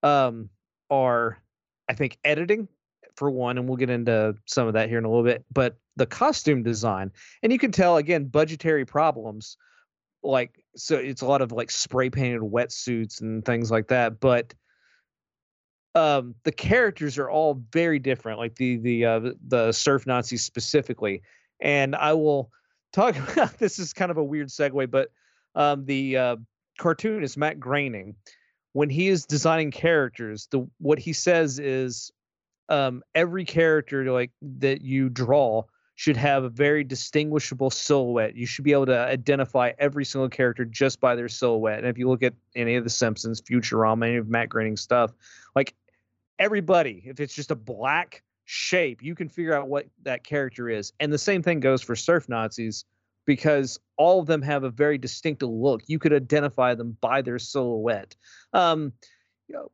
um 0.04 0.50
are 0.90 1.42
I 1.88 1.94
think 1.94 2.18
editing 2.24 2.68
for 3.16 3.30
one 3.30 3.58
and 3.58 3.68
we'll 3.68 3.78
get 3.78 3.90
into 3.90 4.36
some 4.46 4.68
of 4.68 4.74
that 4.74 4.90
here 4.90 4.98
in 4.98 5.06
a 5.06 5.10
little 5.10 5.24
bit, 5.24 5.44
but 5.52 5.78
the 5.98 6.06
costume 6.06 6.64
design. 6.64 7.12
And 7.44 7.52
you 7.52 7.60
can 7.60 7.72
tell 7.72 7.98
again 7.98 8.26
budgetary 8.26 8.86
problems 8.86 9.58
like 10.24 10.64
so 10.76 10.96
it's 10.96 11.22
a 11.22 11.26
lot 11.26 11.42
of 11.42 11.52
like 11.52 11.72
spray 11.72 12.10
painted 12.10 12.42
wetsuits 12.42 13.22
and 13.22 13.44
things 13.46 13.72
like 13.72 13.88
that 13.88 14.20
but 14.20 14.54
um 16.00 16.36
the 16.44 16.52
characters 16.52 17.18
are 17.18 17.30
all 17.30 17.62
very 17.72 18.00
different 18.00 18.40
like 18.40 18.56
the 18.56 18.78
the 18.78 19.06
uh 19.06 19.20
the- 19.48 19.72
surf 19.72 20.08
nazis 20.08 20.44
specifically 20.44 21.22
and 21.60 21.96
i 21.96 22.14
will 22.14 22.50
talk 22.94 23.16
about 23.34 23.58
this 23.58 23.80
is 23.80 23.94
kind 23.94 24.12
of 24.12 24.18
a 24.18 24.24
weird 24.24 24.48
segue 24.48 24.90
but 24.90 25.10
um 25.56 25.86
the 25.86 26.18
uh 26.18 26.36
cartoonist 26.78 27.38
matt 27.38 27.60
groening 27.60 28.16
when 28.74 28.90
he 28.90 29.08
is 29.08 29.26
designing 29.26 29.72
characters 29.72 30.48
the 30.52 30.66
what 30.80 31.00
he 31.00 31.14
says 31.14 31.60
is 31.60 32.12
um 32.70 33.04
every 33.14 33.44
character 33.44 34.12
like 34.12 34.32
that 34.42 34.82
you 34.82 35.10
draw 35.10 35.64
should 36.00 36.16
have 36.16 36.46
a 36.46 36.50
very 36.50 36.82
distinguishable 36.86 37.70
silhouette. 37.70 38.34
You 38.34 38.46
should 38.46 38.64
be 38.64 38.72
able 38.72 38.86
to 38.86 38.98
identify 38.98 39.74
every 39.78 40.06
single 40.06 40.30
character 40.30 40.64
just 40.64 41.02
by 41.02 41.14
their 41.14 41.28
silhouette. 41.28 41.80
And 41.80 41.88
if 41.88 41.98
you 41.98 42.08
look 42.08 42.24
at 42.24 42.34
any 42.56 42.78
of 42.78 42.86
the 42.86 42.90
Simpsons, 42.90 43.42
Futurama, 43.42 44.08
any 44.08 44.16
of 44.16 44.30
Matt 44.30 44.48
Groening's 44.48 44.80
stuff, 44.80 45.12
like 45.58 45.76
everybody, 46.40 47.04
if 47.06 47.20
it's 47.20 47.36
just 47.36 47.52
a 47.52 47.56
black 47.56 48.24
shape, 48.46 49.04
you 49.04 49.14
can 49.14 49.30
figure 49.30 49.54
out 49.54 49.68
what 49.68 49.86
that 50.04 50.24
character 50.24 50.70
is. 50.70 50.92
And 51.00 51.14
the 51.14 51.18
same 51.18 51.44
thing 51.44 51.60
goes 51.60 51.84
for 51.84 51.96
Surf 51.96 52.28
Nazis 52.28 52.86
because 53.26 53.80
all 53.98 54.20
of 54.20 54.26
them 54.26 54.42
have 54.42 54.64
a 54.64 54.72
very 54.72 54.98
distinctive 54.98 55.50
look. 55.50 55.84
You 55.86 56.00
could 56.00 56.14
identify 56.14 56.74
them 56.74 56.98
by 57.00 57.22
their 57.22 57.38
silhouette. 57.38 58.16
Um, 58.54 58.94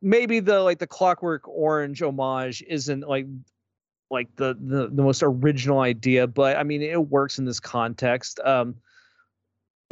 maybe 0.02 0.40
the 0.40 0.60
like 0.60 0.78
the 0.78 0.86
Clockwork 0.86 1.48
Orange 1.48 2.02
homage 2.02 2.62
isn't 2.66 3.08
like 3.08 3.26
like 4.10 4.28
the, 4.36 4.56
the 4.60 4.88
the 4.88 5.02
most 5.02 5.22
original 5.22 5.80
idea, 5.80 6.26
but 6.26 6.56
I 6.56 6.62
mean 6.62 6.82
it 6.82 7.08
works 7.08 7.38
in 7.38 7.44
this 7.44 7.60
context. 7.60 8.40
Um 8.44 8.76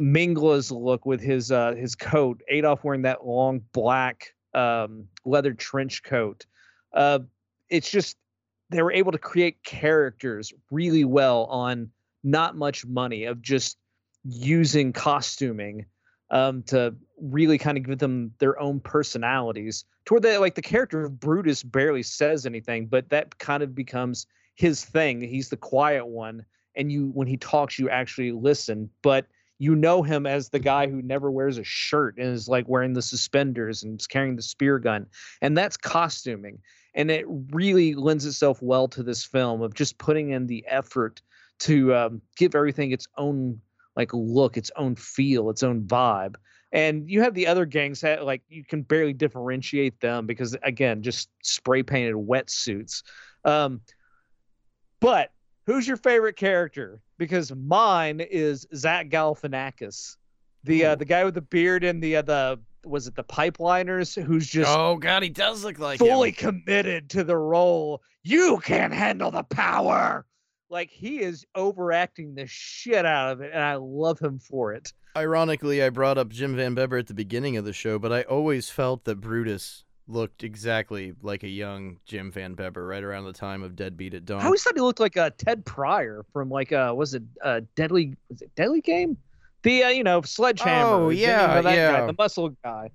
Mengele's 0.01 0.71
look 0.71 1.05
with 1.05 1.21
his 1.21 1.51
uh 1.51 1.73
his 1.73 1.95
coat, 1.95 2.41
Adolf 2.49 2.83
wearing 2.83 3.03
that 3.03 3.25
long 3.25 3.61
black 3.71 4.33
um 4.53 5.07
leather 5.25 5.53
trench 5.53 6.03
coat. 6.03 6.45
Uh 6.95 7.19
it's 7.69 7.89
just 7.89 8.17
they 8.69 8.81
were 8.81 8.91
able 8.91 9.11
to 9.11 9.17
create 9.17 9.63
characters 9.63 10.53
really 10.71 11.05
well 11.05 11.45
on 11.45 11.89
not 12.23 12.55
much 12.55 12.85
money 12.85 13.25
of 13.25 13.41
just 13.41 13.77
using 14.23 14.91
costuming 14.91 15.85
um 16.31 16.63
to 16.63 16.95
really 17.21 17.57
kind 17.57 17.77
of 17.77 17.85
give 17.85 17.99
them 17.99 18.31
their 18.39 18.59
own 18.59 18.79
personalities 18.79 19.85
toward 20.05 20.23
that 20.23 20.41
like 20.41 20.55
the 20.55 20.61
character 20.61 21.03
of 21.03 21.19
brutus 21.19 21.61
barely 21.61 22.01
says 22.01 22.45
anything 22.45 22.87
but 22.87 23.07
that 23.09 23.37
kind 23.37 23.61
of 23.61 23.75
becomes 23.75 24.25
his 24.55 24.83
thing. 24.83 25.21
He's 25.21 25.49
the 25.49 25.57
quiet 25.57 26.07
one 26.07 26.45
and 26.75 26.91
you 26.91 27.11
when 27.13 27.27
he 27.27 27.37
talks 27.37 27.77
you 27.77 27.89
actually 27.89 28.31
listen 28.31 28.89
but 29.01 29.27
you 29.57 29.75
know 29.75 30.03
him 30.03 30.25
as 30.25 30.49
the 30.49 30.59
guy 30.59 30.87
who 30.87 31.01
never 31.01 31.31
wears 31.31 31.57
a 31.57 31.63
shirt 31.63 32.17
and 32.17 32.27
is 32.27 32.49
like 32.49 32.67
wearing 32.67 32.93
the 32.93 33.01
suspenders 33.01 33.83
and 33.83 33.99
is 33.99 34.07
carrying 34.07 34.35
the 34.35 34.41
spear 34.41 34.79
gun 34.79 35.05
and 35.41 35.57
that's 35.57 35.77
costuming 35.77 36.59
and 36.95 37.11
it 37.11 37.25
really 37.51 37.93
lends 37.93 38.25
itself 38.25 38.61
well 38.61 38.87
to 38.87 39.03
this 39.03 39.23
film 39.23 39.61
of 39.61 39.73
just 39.73 39.97
putting 39.97 40.31
in 40.31 40.47
the 40.47 40.65
effort 40.67 41.21
to 41.59 41.93
um, 41.93 42.21
give 42.35 42.55
everything 42.55 42.91
its 42.91 43.07
own 43.17 43.59
like 43.95 44.11
look 44.13 44.57
its 44.57 44.71
own 44.75 44.95
feel 44.95 45.49
its 45.49 45.63
own 45.63 45.83
vibe 45.83 46.35
and 46.75 47.09
you 47.09 47.21
have 47.21 47.33
the 47.33 47.47
other 47.47 47.65
gangs 47.65 48.01
that 48.01 48.25
like 48.25 48.41
you 48.49 48.65
can 48.65 48.81
barely 48.81 49.13
differentiate 49.13 50.01
them 50.01 50.25
because 50.25 50.57
again, 50.61 51.01
just 51.01 51.29
spray 51.41 51.83
painted 51.83 52.15
wetsuits. 52.15 53.01
Um, 53.45 53.79
but 54.99 55.31
who's 55.65 55.87
your 55.87 55.95
favorite 55.95 56.35
character? 56.35 57.01
Because 57.17 57.55
mine 57.55 58.19
is 58.19 58.67
Zach 58.75 59.07
Galifianakis, 59.07 60.17
the 60.65 60.85
uh, 60.85 60.95
the 60.95 61.05
guy 61.05 61.23
with 61.23 61.35
the 61.35 61.41
beard 61.41 61.85
and 61.85 62.03
the 62.03 62.17
uh, 62.17 62.21
the 62.23 62.59
was 62.85 63.07
it 63.07 63.15
the 63.15 63.23
pipeliners 63.23 64.21
who's 64.21 64.47
just 64.47 64.69
oh 64.69 64.97
god, 64.97 65.23
he 65.23 65.29
does 65.29 65.63
look 65.63 65.79
like 65.79 65.99
fully 65.99 66.29
him. 66.29 66.61
committed 66.63 67.09
to 67.11 67.23
the 67.23 67.37
role. 67.37 68.01
You 68.23 68.59
can't 68.63 68.93
handle 68.93 69.31
the 69.31 69.43
power. 69.43 70.25
Like 70.69 70.89
he 70.89 71.19
is 71.19 71.45
overacting 71.55 72.35
the 72.35 72.47
shit 72.47 73.05
out 73.05 73.31
of 73.31 73.41
it, 73.41 73.51
and 73.53 73.63
I 73.63 73.75
love 73.75 74.19
him 74.19 74.39
for 74.39 74.73
it. 74.73 74.93
Ironically, 75.15 75.81
I 75.83 75.89
brought 75.89 76.17
up 76.17 76.29
Jim 76.29 76.55
Van 76.55 76.75
Bebber 76.75 76.97
at 76.97 77.07
the 77.07 77.13
beginning 77.13 77.55
of 77.55 77.65
the 77.65 77.71
show, 77.73 77.99
but 77.99 78.11
I 78.11 78.23
always 78.23 78.69
felt 78.69 79.05
that 79.05 79.21
Brutus 79.21 79.85
looked 80.07 80.43
exactly 80.43 81.13
like 81.21 81.43
a 81.43 81.47
young 81.47 81.97
Jim 82.05 82.31
Van 82.31 82.53
Bebber 82.53 82.85
right 82.85 83.03
around 83.03 83.25
the 83.25 83.33
time 83.33 83.63
of 83.63 83.75
Deadbeat 83.75 84.13
at 84.13 84.25
Dawn. 84.25 84.41
I 84.41 84.45
always 84.45 84.61
thought 84.61 84.75
he 84.75 84.81
looked 84.81 84.99
like 84.99 85.17
uh, 85.17 85.31
Ted 85.37 85.65
Prior 85.65 86.25
from 86.31 86.49
like 86.49 86.71
uh 86.71 86.93
was 86.95 87.13
it 87.13 87.23
uh 87.43 87.61
Deadly 87.75 88.15
was 88.29 88.41
it 88.41 88.53
Deadly 88.55 88.81
Game? 88.81 89.17
The 89.65 89.83
uh, 89.83 89.89
you 89.89 90.03
know 90.03 90.21
Sledgehammer. 90.21 91.05
Oh, 91.05 91.09
yeah, 91.09 91.59
that 91.59 91.63
guy, 91.63 91.75
yeah. 91.75 92.05
the 92.05 92.13
muscle 92.17 92.49
guy. 92.63 92.91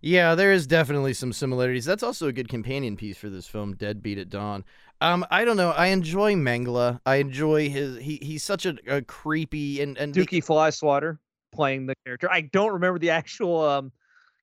Yeah, 0.00 0.36
there 0.36 0.52
is 0.52 0.66
definitely 0.66 1.12
some 1.12 1.32
similarities. 1.32 1.84
That's 1.84 2.04
also 2.04 2.28
a 2.28 2.32
good 2.32 2.48
companion 2.48 2.96
piece 2.96 3.16
for 3.16 3.28
this 3.28 3.48
film, 3.48 3.74
Deadbeat 3.74 4.18
at 4.18 4.28
Dawn. 4.28 4.64
Um, 5.00 5.26
I 5.28 5.44
don't 5.44 5.56
know. 5.56 5.70
I 5.70 5.86
enjoy 5.86 6.34
Mengele. 6.34 7.00
I 7.04 7.16
enjoy 7.16 7.68
his. 7.68 7.98
He 7.98 8.20
he's 8.22 8.44
such 8.44 8.64
a, 8.64 8.76
a 8.86 9.02
creepy 9.02 9.80
and 9.82 9.98
and 9.98 10.14
Dukey 10.14 10.44
Flyswatter 10.44 11.18
playing 11.52 11.86
the 11.86 11.96
character. 12.06 12.30
I 12.30 12.42
don't 12.42 12.74
remember 12.74 13.00
the 13.00 13.10
actual 13.10 13.60
um 13.62 13.90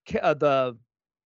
ca- 0.10 0.20
uh, 0.20 0.34
the 0.34 0.78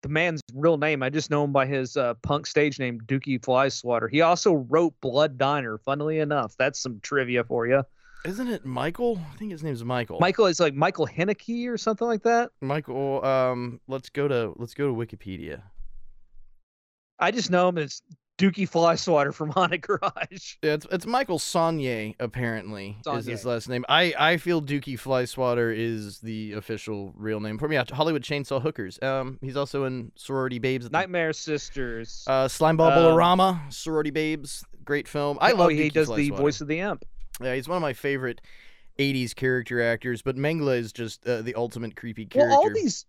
the 0.02 0.10
man's 0.10 0.41
real 0.54 0.78
name. 0.78 1.04
I 1.04 1.10
just 1.10 1.30
know 1.30 1.44
him 1.44 1.52
by 1.52 1.65
his 1.65 1.98
uh, 1.98 2.13
punk 2.22 2.48
stage 2.48 2.80
name, 2.80 3.02
Dukey 3.02 3.38
Flyswatter. 3.38 4.10
He 4.10 4.22
also 4.22 4.54
wrote 4.54 4.94
Blood 5.02 5.38
Diner. 5.38 5.78
Funnily 5.78 6.20
enough, 6.20 6.56
that's 6.58 6.80
some 6.82 7.02
trivia 7.02 7.44
for 7.44 7.67
you. 7.67 7.84
Isn't 8.25 8.49
it 8.49 8.65
Michael? 8.65 9.19
I 9.34 9.38
think 9.38 9.51
his 9.51 9.63
name's 9.63 9.84
Michael. 9.84 10.19
Michael 10.19 10.45
is 10.45 10.60
like 10.60 10.75
Michael 10.75 11.07
Haneke 11.07 11.67
or 11.67 11.77
something 11.77 12.07
like 12.07 12.23
that. 12.23 12.51
Michael. 12.62 13.23
Um, 13.25 13.79
let's 13.88 14.10
go 14.10 14.27
to 14.27 14.53
let's 14.57 14.73
go 14.75 14.88
to 14.88 14.93
Wikipedia. 14.93 15.62
I 17.17 17.31
just 17.31 17.49
know 17.49 17.69
him 17.69 17.77
as 17.79 18.01
Dukey 18.38 18.69
Flyswatter 18.69 19.34
from 19.34 19.49
Haunted 19.55 19.81
Garage. 19.81 20.55
Yeah, 20.62 20.73
it's 20.73 20.86
it's 20.91 21.05
Michael 21.07 21.39
Sonye 21.39 22.15
apparently 22.19 22.97
is 23.12 23.25
his 23.25 23.43
last 23.43 23.67
name. 23.69 23.86
I 23.89 24.13
I 24.17 24.38
feel 24.38 24.62
Dukey 24.62 24.99
Flyswatter 24.99 25.75
is 25.75 26.19
the 26.19 26.53
official 26.53 27.13
real 27.15 27.39
name 27.39 27.57
for 27.57 27.67
me. 27.67 27.75
Yeah, 27.75 27.86
Hollywood 27.91 28.23
Chainsaw 28.23 28.62
Hookers. 28.62 28.99
Um, 29.01 29.39
he's 29.41 29.57
also 29.57 29.86
in 29.86 30.12
Sorority 30.15 30.60
Babes. 30.60 30.86
At 30.86 30.91
the- 30.91 30.97
Nightmare 30.99 31.34
Sisters. 31.34 32.23
uh, 32.27 32.45
Slimeball 32.45 32.91
Um, 32.91 33.03
Bowl-O-Rama, 33.03 33.63
Sorority 33.69 34.12
Babes, 34.12 34.63
great 34.86 35.07
film. 35.07 35.39
I 35.41 35.53
oh, 35.53 35.55
love. 35.55 35.71
he 35.71 35.89
Dukey 35.89 35.93
does 35.93 36.15
the 36.15 36.29
voice 36.29 36.62
of 36.62 36.67
the 36.67 36.79
imp. 36.81 37.03
Yeah, 37.41 37.56
he's 37.56 37.67
one 37.67 37.77
of 37.77 37.82
my 37.82 37.93
favorite 37.93 38.41
'80s 38.99 39.36
character 39.36 39.82
actors. 39.82 40.21
But 40.21 40.38
Mengele 40.38 40.77
is 40.77 40.91
just 40.91 41.25
uh, 41.27 41.41
the 41.41 41.56
ultimate 41.56 41.95
creepy 41.95 42.25
character. 42.25 42.49
Well, 42.49 42.60
all 42.60 42.73
these 42.73 43.06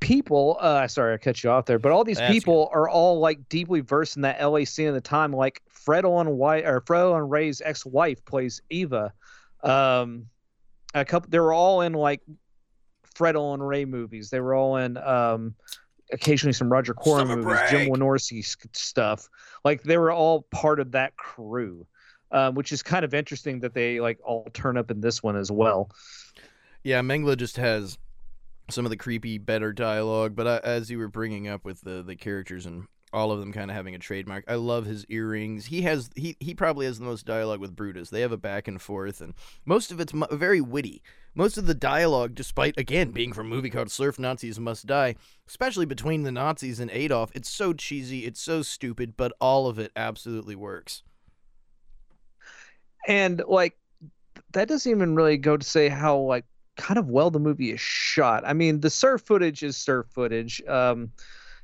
people, 0.00 0.58
uh, 0.60 0.86
sorry, 0.86 1.14
I 1.14 1.16
cut 1.16 1.42
you 1.42 1.50
off 1.50 1.66
there, 1.66 1.78
but 1.78 1.92
all 1.92 2.04
these 2.04 2.18
That's 2.18 2.32
people 2.32 2.70
are 2.72 2.88
all 2.88 3.18
like 3.18 3.48
deeply 3.48 3.80
versed 3.80 4.16
in 4.16 4.22
that 4.22 4.42
LA 4.42 4.64
scene 4.64 4.88
at 4.88 4.94
the 4.94 5.00
time. 5.00 5.32
Like 5.32 5.62
Fred 5.68 6.04
on 6.04 6.36
White 6.36 6.64
or 6.64 6.82
Fred 6.86 7.02
Olen 7.02 7.28
Ray's 7.28 7.60
ex-wife 7.64 8.24
plays 8.24 8.62
Eva. 8.70 9.12
Um, 9.62 10.26
a 10.94 11.04
couple, 11.04 11.30
they 11.30 11.38
were 11.38 11.52
all 11.52 11.80
in 11.80 11.94
like 11.94 12.20
Fred 13.14 13.36
Olen 13.36 13.62
Ray 13.62 13.84
movies. 13.84 14.30
They 14.30 14.40
were 14.40 14.54
all 14.54 14.76
in 14.76 14.96
um, 14.98 15.54
occasionally 16.12 16.52
some 16.52 16.70
Roger 16.70 16.94
Corman 16.94 17.28
Summer 17.28 17.42
movies, 17.42 17.70
Jim 17.70 17.88
Break. 17.88 18.00
Wynorski 18.00 18.76
stuff. 18.76 19.28
Like 19.64 19.82
they 19.82 19.96
were 19.96 20.12
all 20.12 20.42
part 20.50 20.80
of 20.80 20.92
that 20.92 21.16
crew. 21.16 21.86
Um, 22.34 22.56
which 22.56 22.72
is 22.72 22.82
kind 22.82 23.04
of 23.04 23.14
interesting 23.14 23.60
that 23.60 23.74
they 23.74 24.00
like 24.00 24.18
all 24.24 24.48
turn 24.52 24.76
up 24.76 24.90
in 24.90 25.00
this 25.00 25.22
one 25.22 25.36
as 25.36 25.52
well. 25.52 25.90
Yeah, 26.82 27.00
Mengele 27.00 27.36
just 27.36 27.56
has 27.58 27.96
some 28.70 28.84
of 28.84 28.90
the 28.90 28.96
creepy, 28.96 29.38
better 29.38 29.72
dialogue. 29.72 30.34
But 30.34 30.46
uh, 30.48 30.60
as 30.64 30.90
you 30.90 30.98
were 30.98 31.06
bringing 31.06 31.46
up 31.46 31.64
with 31.64 31.80
the 31.82 32.02
the 32.02 32.16
characters 32.16 32.66
and 32.66 32.88
all 33.12 33.30
of 33.30 33.38
them 33.38 33.52
kind 33.52 33.70
of 33.70 33.76
having 33.76 33.94
a 33.94 34.00
trademark, 34.00 34.44
I 34.48 34.56
love 34.56 34.84
his 34.84 35.06
earrings. 35.08 35.66
He 35.66 35.82
has 35.82 36.10
he 36.16 36.36
he 36.40 36.54
probably 36.54 36.86
has 36.86 36.98
the 36.98 37.04
most 37.04 37.24
dialogue 37.24 37.60
with 37.60 37.76
Brutus. 37.76 38.10
They 38.10 38.22
have 38.22 38.32
a 38.32 38.36
back 38.36 38.66
and 38.66 38.82
forth, 38.82 39.20
and 39.20 39.34
most 39.64 39.92
of 39.92 40.00
it's 40.00 40.12
mu- 40.12 40.26
very 40.32 40.60
witty. 40.60 41.02
Most 41.36 41.56
of 41.56 41.66
the 41.66 41.74
dialogue, 41.74 42.34
despite 42.34 42.76
again 42.76 43.12
being 43.12 43.32
from 43.32 43.46
a 43.46 43.54
movie 43.54 43.70
called 43.70 43.92
Surf 43.92 44.18
Nazis 44.18 44.58
Must 44.58 44.84
Die, 44.86 45.14
especially 45.46 45.86
between 45.86 46.24
the 46.24 46.32
Nazis 46.32 46.80
and 46.80 46.90
Adolf, 46.90 47.30
it's 47.32 47.48
so 47.48 47.72
cheesy, 47.72 48.24
it's 48.24 48.40
so 48.40 48.62
stupid, 48.62 49.16
but 49.16 49.32
all 49.40 49.68
of 49.68 49.78
it 49.78 49.92
absolutely 49.94 50.56
works. 50.56 51.04
And 53.06 53.42
like 53.46 53.76
that 54.52 54.68
doesn't 54.68 54.90
even 54.90 55.14
really 55.14 55.36
go 55.36 55.56
to 55.56 55.66
say 55.66 55.88
how 55.88 56.18
like 56.18 56.44
kind 56.76 56.98
of 56.98 57.08
well 57.08 57.30
the 57.30 57.38
movie 57.40 57.70
is 57.72 57.80
shot. 57.80 58.44
I 58.46 58.52
mean, 58.52 58.80
the 58.80 58.90
surf 58.90 59.22
footage 59.22 59.62
is 59.62 59.76
surf 59.76 60.06
footage. 60.14 60.62
Um, 60.66 61.10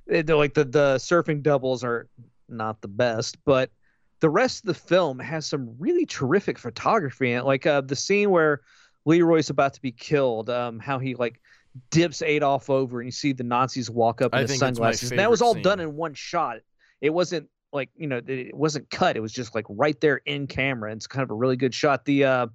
it- 0.07 0.29
like 0.29 0.55
the 0.55 0.65
the 0.65 0.97
surfing 0.97 1.43
doubles 1.43 1.85
are 1.85 2.09
not 2.49 2.81
the 2.81 2.89
best, 2.89 3.39
but 3.45 3.71
the 4.21 4.31
rest 4.31 4.63
of 4.65 4.67
the 4.67 4.75
film 4.75 5.19
has 5.19 5.47
some 5.47 5.77
really 5.79 6.05
terrific 6.05 6.59
photography 6.59 7.33
in 7.33 7.39
it. 7.39 7.45
Like 7.45 7.67
uh, 7.67 7.81
the 7.81 7.97
scene 7.97 8.31
where 8.31 8.61
Leroy's 9.07 9.51
about 9.51 9.75
to 9.75 9.81
be 9.81 9.93
killed, 9.93 10.51
um, 10.51 10.79
how 10.79 10.99
he 10.99 11.15
like 11.15 11.41
dips 11.91 12.21
Adolf 12.23 12.69
over, 12.69 13.01
and 13.01 13.07
you 13.07 13.13
see 13.13 13.33
the 13.33 13.45
Nazis 13.45 13.89
walk 13.89 14.21
up 14.21 14.33
in 14.35 14.39
I 14.39 14.43
the 14.43 14.49
think 14.49 14.57
it's 14.57 14.61
my 14.63 14.67
sunglasses. 14.93 15.11
And 15.11 15.19
that 15.21 15.31
was 15.31 15.41
all 15.43 15.55
done 15.55 15.81
in 15.81 15.97
one 15.97 16.15
shot. 16.15 16.59
It 17.01 17.11
wasn't 17.11 17.49
like 17.73 17.91
you 17.97 18.07
know 18.07 18.21
it 18.27 18.55
wasn't 18.55 18.91
cut. 18.91 19.17
It 19.17 19.21
was 19.21 19.33
just 19.33 19.55
like 19.55 19.67
right 19.69 20.01
there 20.01 20.21
in 20.27 20.47
camera. 20.47 20.93
It's 20.93 21.07
kind 21.07 21.23
of 21.23 21.31
a 21.31 21.35
really 21.35 21.57
good 21.57 21.75
shot. 21.75 22.05
The 22.05 22.25
uh, 22.25 22.47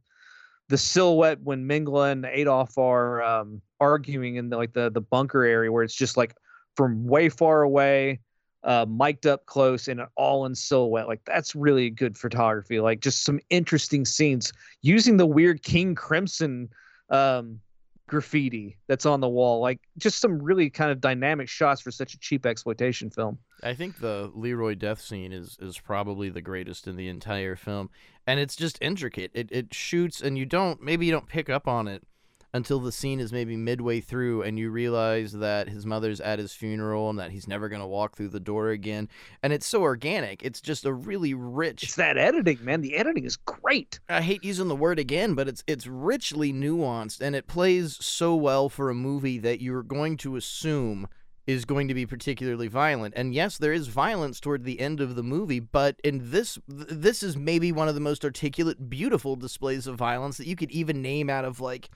the 0.70 0.78
silhouette 0.78 1.42
when 1.42 1.68
Mengele 1.68 2.12
and 2.12 2.26
Adolf 2.26 2.78
are 2.78 3.24
um, 3.24 3.62
arguing 3.80 4.36
in 4.36 4.50
the 4.50 4.58
like 4.58 4.74
the 4.74 4.90
the 4.90 5.02
bunker 5.02 5.44
area 5.44 5.72
where 5.72 5.84
it's 5.84 5.96
just 5.96 6.18
like 6.18 6.36
from 6.76 7.06
way 7.06 7.30
far 7.30 7.62
away, 7.62 8.20
uh, 8.64 8.86
mic'd 8.90 9.28
up 9.28 9.46
close 9.46 9.88
and 9.88 10.02
all 10.16 10.46
in 10.46 10.56
silhouette. 10.56 11.08
Like 11.08 11.22
that's 11.26 11.56
really 11.56 11.90
good 11.90 12.18
photography. 12.18 12.80
Like 12.80 13.00
just 13.00 13.24
some 13.24 13.40
interesting 13.50 14.06
scenes 14.06 14.52
using 14.82 15.18
the 15.18 15.26
weird 15.26 15.64
King 15.64 15.96
Crimson 15.96 16.70
um, 17.10 17.60
graffiti 18.08 18.78
that's 18.88 19.06
on 19.06 19.20
the 19.20 19.30
wall. 19.30 19.62
Like 19.62 19.80
just 19.98 20.20
some 20.20 20.42
really 20.42 20.70
kind 20.70 20.92
of 20.92 21.02
dynamic 21.02 21.50
shots 21.50 21.82
for 21.82 21.92
such 21.92 22.14
a 22.14 22.20
cheap 22.20 22.46
exploitation 22.46 23.10
film. 23.10 23.38
I 23.64 23.74
think 23.74 24.00
the 24.00 24.32
Leroy 24.34 24.76
death 24.76 25.02
scene 25.02 25.32
is 25.32 25.58
is 25.60 25.80
probably 25.80 26.30
the 26.30 26.42
greatest 26.42 26.88
in 26.88 26.96
the 26.96 27.08
entire 27.08 27.56
film, 27.56 27.90
and 28.28 28.40
it's 28.40 28.56
just 28.56 28.78
intricate. 28.82 29.32
It 29.34 29.50
it 29.52 29.74
shoots, 29.74 30.22
and 30.22 30.38
you 30.38 30.46
don't 30.46 30.82
maybe 30.82 31.06
you 31.06 31.12
don't 31.12 31.28
pick 31.28 31.50
up 31.50 31.68
on 31.68 31.88
it 31.88 32.04
until 32.54 32.80
the 32.80 32.92
scene 32.92 33.20
is 33.20 33.34
maybe 33.34 33.56
midway 33.56 34.00
through, 34.00 34.44
and 34.44 34.58
you 34.58 34.70
realize 34.70 35.34
that 35.34 35.68
his 35.68 35.86
mother's 35.86 36.22
at 36.22 36.40
his 36.40 36.54
funeral 36.54 37.10
and 37.10 37.20
that 37.20 37.32
he's 37.32 37.48
never 37.48 37.70
gonna 37.70 37.88
walk 37.88 38.16
through 38.16 38.30
the 38.30 38.40
door 38.40 38.70
again. 38.70 39.10
And 39.44 39.52
it's 39.52 39.68
so 39.68 39.82
organic. 39.82 40.44
It's 40.44 40.62
just 40.62 40.86
a 40.86 40.94
really 40.94 41.34
rich. 41.34 41.84
It's 41.84 41.96
that 41.96 42.18
editing, 42.18 42.60
man. 42.64 42.82
The 42.82 42.96
editing 42.96 43.26
is 43.26 43.36
great. 43.38 44.00
I 44.10 44.22
hate 44.22 44.44
using 44.44 44.68
the 44.68 44.76
word 44.76 45.00
again, 45.00 45.34
but 45.34 45.48
it's 45.48 45.64
it's 45.68 45.88
richly 45.88 46.54
nuanced 46.54 47.22
and 47.22 47.36
it 47.36 47.48
plays 47.48 47.98
so 48.04 48.36
well 48.36 48.70
for 48.70 48.90
a 48.90 48.96
movie 48.96 49.40
that 49.40 49.62
you're 49.62 49.84
going 49.84 50.18
to 50.18 50.36
assume 50.36 51.08
is 51.48 51.66
going 51.66 51.88
to 51.88 51.94
be 51.94 52.06
particularly 52.06 52.68
violent. 52.68 53.14
And 53.16 53.34
yes, 53.34 53.58
there 53.58 53.74
is 53.74 53.88
violence 53.88 54.40
toward 54.40 54.64
the 54.64 54.80
end 54.80 55.00
of 55.00 55.16
the 55.16 55.24
movie, 55.24 55.60
but 55.60 56.00
in 56.04 56.32
this 56.32 56.58
this 56.68 57.22
is 57.22 57.38
maybe 57.38 57.72
one 57.72 57.88
of 57.88 57.96
the 57.96 58.02
most 58.02 58.26
articulate, 58.26 58.90
beautiful 58.90 59.36
displays 59.36 59.88
of 59.88 59.96
violence 59.96 60.38
that 60.38 60.48
you 60.48 60.56
could 60.56 60.72
even 60.72 61.02
name 61.02 61.30
out 61.30 61.46
of 61.46 61.60
like 61.60 61.90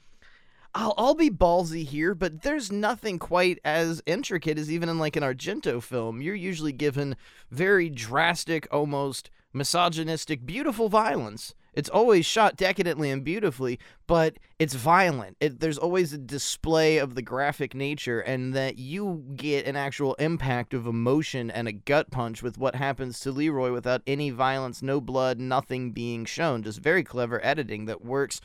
I'll, 0.76 0.94
I'll 0.98 1.16
be 1.16 1.30
ballsy 1.30 1.86
here, 1.86 2.14
but 2.14 2.44
there's 2.44 2.72
nothing 2.72 3.18
quite 3.18 3.60
as 3.66 4.04
intricate 4.06 4.58
as 4.60 4.72
even 4.72 4.90
in 4.90 5.00
like 5.00 5.16
an 5.16 5.24
Argento 5.24 5.82
film. 5.82 6.22
You're 6.22 6.36
usually 6.36 6.74
given 6.74 7.16
very 7.50 7.90
drastic, 7.90 8.68
almost 8.72 9.32
misogynistic, 9.52 10.46
beautiful 10.46 10.90
violence. 10.90 11.56
It's 11.74 11.90
always 11.90 12.26
shot 12.26 12.58
decadently 12.58 13.10
and 13.10 13.24
beautifully, 13.24 13.80
but 14.06 14.38
it's 14.58 14.74
violent. 14.74 15.38
It, 15.40 15.60
there's 15.60 15.78
always 15.78 16.14
a 16.14 16.18
display 16.18 16.98
of 16.98 17.16
the 17.16 17.22
graphic 17.22 17.74
nature, 17.74 18.20
and 18.20 18.54
that 18.54 18.78
you 18.78 19.24
get 19.36 19.66
an 19.66 19.76
actual 19.76 20.16
impact 20.16 20.74
of 20.74 20.88
emotion 20.88 21.50
and 21.50 21.68
a 21.68 21.72
gut 21.74 22.12
punch 22.12 22.44
with 22.44 22.58
what 22.58 22.76
happens 22.76 23.20
to 23.22 23.32
Leroy 23.32 23.72
without 23.72 24.02
any 24.06 24.30
violence, 24.30 24.82
no 24.82 25.00
blood, 25.00 25.40
nothing 25.40 25.92
being 25.92 26.26
shown. 26.26 26.64
Just 26.64 26.80
very 26.80 27.04
clever 27.04 27.44
editing 27.46 27.86
that 27.86 28.04
works 28.04 28.42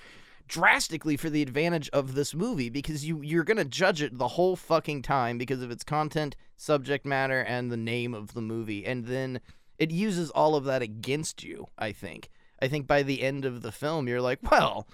drastically 0.47 1.17
for 1.17 1.31
the 1.31 1.43
advantage 1.43 1.89
of 1.91 2.15
this 2.15 2.35
movie 2.35 2.69
because 2.69 3.05
you 3.05 3.23
you're 3.23 3.45
going 3.45 3.57
to 3.57 3.65
judge 3.65 4.03
it 4.03 4.19
the 4.19 4.29
whole 4.29 4.57
fucking 4.57 5.03
time 5.03 5.39
because 5.39 5.63
of 5.63 5.71
its 5.71 5.85
content, 5.85 6.37
subject 6.57 7.07
matter 7.07 7.41
and 7.41 7.71
the 7.71 7.77
name 7.77 8.15
of 8.15 8.35
the 8.35 8.43
movie 8.43 8.85
and 8.85 9.07
then 9.07 9.41
it 9.79 9.91
uses 9.91 10.31
all 10.31 10.55
of 10.55 10.65
that 10.65 10.83
against 10.83 11.43
you, 11.43 11.67
I 11.77 11.93
think. 11.93 12.31
I 12.63 12.69
think 12.69 12.87
by 12.87 13.03
the 13.03 13.23
end 13.23 13.45
of 13.45 13.63
the 13.63 13.73
film 13.73 14.07
you're 14.07 14.21
like, 14.21 14.39
well, 14.51 14.87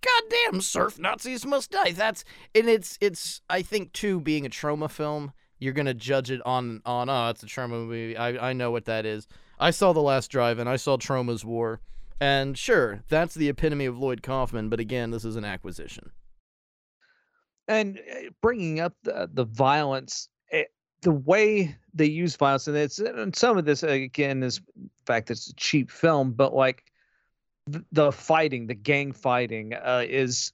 goddamn 0.00 0.60
surf 0.60 0.98
Nazis 0.98 1.46
must 1.46 1.70
die. 1.70 1.92
That's 1.92 2.24
and 2.54 2.68
it's 2.68 2.98
it's 3.00 3.40
I 3.48 3.62
think 3.62 3.92
too 3.92 4.20
being 4.20 4.44
a 4.44 4.50
Troma 4.50 4.90
film, 4.90 5.32
you're 5.58 5.72
gonna 5.72 5.94
judge 5.94 6.30
it 6.30 6.42
on 6.44 6.82
on 6.84 7.08
oh 7.08 7.28
it's 7.28 7.42
a 7.42 7.46
Troma 7.46 7.70
movie. 7.70 8.16
I 8.16 8.50
I 8.50 8.52
know 8.52 8.70
what 8.70 8.86
that 8.86 9.06
is. 9.06 9.26
I 9.58 9.70
saw 9.70 9.92
The 9.92 10.00
Last 10.00 10.30
Drive 10.30 10.58
and 10.58 10.68
I 10.68 10.76
saw 10.76 10.96
Troma's 10.96 11.44
War, 11.44 11.80
and 12.20 12.56
sure 12.56 13.02
that's 13.08 13.34
the 13.34 13.48
epitome 13.48 13.86
of 13.86 13.98
Lloyd 13.98 14.22
Kaufman. 14.22 14.68
But 14.68 14.80
again, 14.80 15.10
this 15.10 15.24
is 15.24 15.36
an 15.36 15.44
acquisition. 15.44 16.10
and 17.68 17.98
uh, 17.98 18.30
bringing 18.42 18.80
up 18.80 18.94
the, 19.02 19.28
the 19.32 19.44
violence 19.44 20.28
eh, 20.52 20.64
the 21.02 21.12
way 21.12 21.76
they 21.94 22.06
use 22.06 22.36
violence 22.36 22.66
and 22.68 22.76
it's 22.76 22.98
and 22.98 23.34
some 23.34 23.56
of 23.58 23.64
this 23.64 23.82
again 23.82 24.42
is 24.42 24.60
the 24.76 24.90
fact 25.06 25.28
that 25.28 25.32
it's 25.34 25.48
a 25.50 25.54
cheap 25.54 25.90
film 25.90 26.32
but 26.32 26.54
like 26.54 26.84
th- 27.70 27.84
the 27.92 28.10
fighting 28.12 28.66
the 28.66 28.74
gang 28.74 29.12
fighting 29.12 29.72
uh, 29.74 30.04
is 30.06 30.52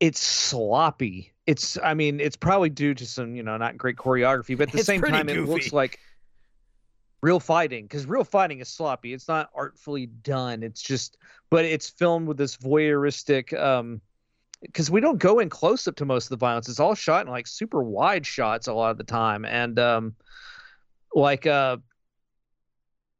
it's 0.00 0.20
sloppy 0.20 1.32
it's 1.46 1.78
i 1.82 1.94
mean 1.94 2.20
it's 2.20 2.36
probably 2.36 2.68
due 2.70 2.92
to 2.94 3.06
some 3.06 3.34
you 3.34 3.42
know 3.42 3.56
not 3.56 3.76
great 3.78 3.96
choreography 3.96 4.56
but 4.56 4.68
at 4.68 4.72
the 4.72 4.78
It's 4.78 4.86
same 4.86 5.00
time 5.02 5.28
it 5.28 5.46
looks 5.46 5.72
like 5.72 5.98
real 7.22 7.40
fighting 7.40 7.84
because 7.84 8.06
real 8.06 8.24
fighting 8.24 8.60
is 8.60 8.68
sloppy 8.68 9.12
it's 9.12 9.28
not 9.28 9.50
artfully 9.54 10.06
done 10.06 10.62
it's 10.62 10.82
just 10.82 11.16
but 11.50 11.64
it's 11.64 11.88
filmed 11.88 12.28
with 12.28 12.36
this 12.36 12.56
voyeuristic 12.56 13.58
um 13.58 14.00
because 14.62 14.90
we 14.90 15.00
don't 15.00 15.18
go 15.18 15.38
in 15.38 15.48
close 15.48 15.86
up 15.86 15.96
to 15.96 16.04
most 16.04 16.26
of 16.26 16.30
the 16.30 16.36
violence. 16.36 16.68
It's 16.68 16.80
all 16.80 16.94
shot 16.94 17.26
in 17.26 17.32
like 17.32 17.46
super 17.46 17.82
wide 17.82 18.26
shots 18.26 18.66
a 18.66 18.72
lot 18.72 18.90
of 18.90 18.98
the 18.98 19.04
time, 19.04 19.44
and 19.44 19.78
um, 19.78 20.14
like 21.14 21.46
uh, 21.46 21.78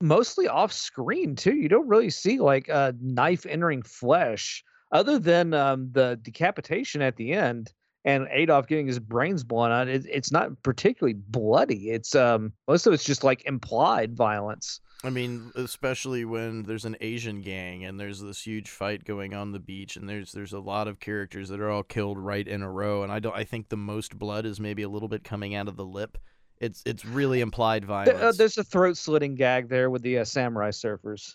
mostly 0.00 0.48
off 0.48 0.72
screen 0.72 1.36
too. 1.36 1.54
You 1.54 1.68
don't 1.68 1.88
really 1.88 2.10
see 2.10 2.38
like 2.38 2.68
a 2.68 2.94
knife 3.00 3.46
entering 3.46 3.82
flesh, 3.82 4.64
other 4.92 5.18
than 5.18 5.54
um, 5.54 5.90
the 5.92 6.18
decapitation 6.22 7.02
at 7.02 7.16
the 7.16 7.32
end 7.32 7.72
and 8.06 8.28
Adolf 8.30 8.68
getting 8.68 8.86
his 8.86 9.00
brains 9.00 9.42
blown 9.44 9.72
out. 9.72 9.88
It, 9.88 10.06
it's 10.08 10.30
not 10.30 10.62
particularly 10.62 11.14
bloody. 11.14 11.90
It's 11.90 12.14
um, 12.14 12.52
most 12.68 12.86
of 12.86 12.92
it's 12.94 13.04
just 13.04 13.24
like 13.24 13.44
implied 13.44 14.16
violence. 14.16 14.80
I 15.04 15.10
mean, 15.10 15.52
especially 15.56 16.24
when 16.24 16.62
there's 16.62 16.86
an 16.86 16.96
Asian 17.00 17.42
gang 17.42 17.84
and 17.84 18.00
there's 18.00 18.20
this 18.20 18.40
huge 18.40 18.70
fight 18.70 19.04
going 19.04 19.34
on 19.34 19.52
the 19.52 19.58
beach, 19.58 19.96
and 19.96 20.08
there's 20.08 20.32
there's 20.32 20.54
a 20.54 20.60
lot 20.60 20.88
of 20.88 21.00
characters 21.00 21.48
that 21.50 21.60
are 21.60 21.68
all 21.68 21.82
killed 21.82 22.18
right 22.18 22.46
in 22.46 22.62
a 22.62 22.70
row, 22.70 23.02
and 23.02 23.12
I 23.12 23.18
don't 23.18 23.36
I 23.36 23.44
think 23.44 23.68
the 23.68 23.76
most 23.76 24.18
blood 24.18 24.46
is 24.46 24.58
maybe 24.58 24.82
a 24.82 24.88
little 24.88 25.08
bit 25.08 25.24
coming 25.24 25.54
out 25.54 25.68
of 25.68 25.76
the 25.76 25.84
lip. 25.84 26.16
It's 26.58 26.82
it's 26.86 27.04
really 27.04 27.40
implied 27.40 27.80
Th- 27.80 27.88
violence. 27.88 28.22
uh, 28.22 28.32
there's 28.38 28.56
a 28.56 28.64
throat 28.64 28.96
slitting 28.96 29.34
gag 29.34 29.68
there 29.68 29.90
with 29.90 30.02
the 30.02 30.20
uh, 30.20 30.24
samurai 30.24 30.70
surfers. 30.70 31.34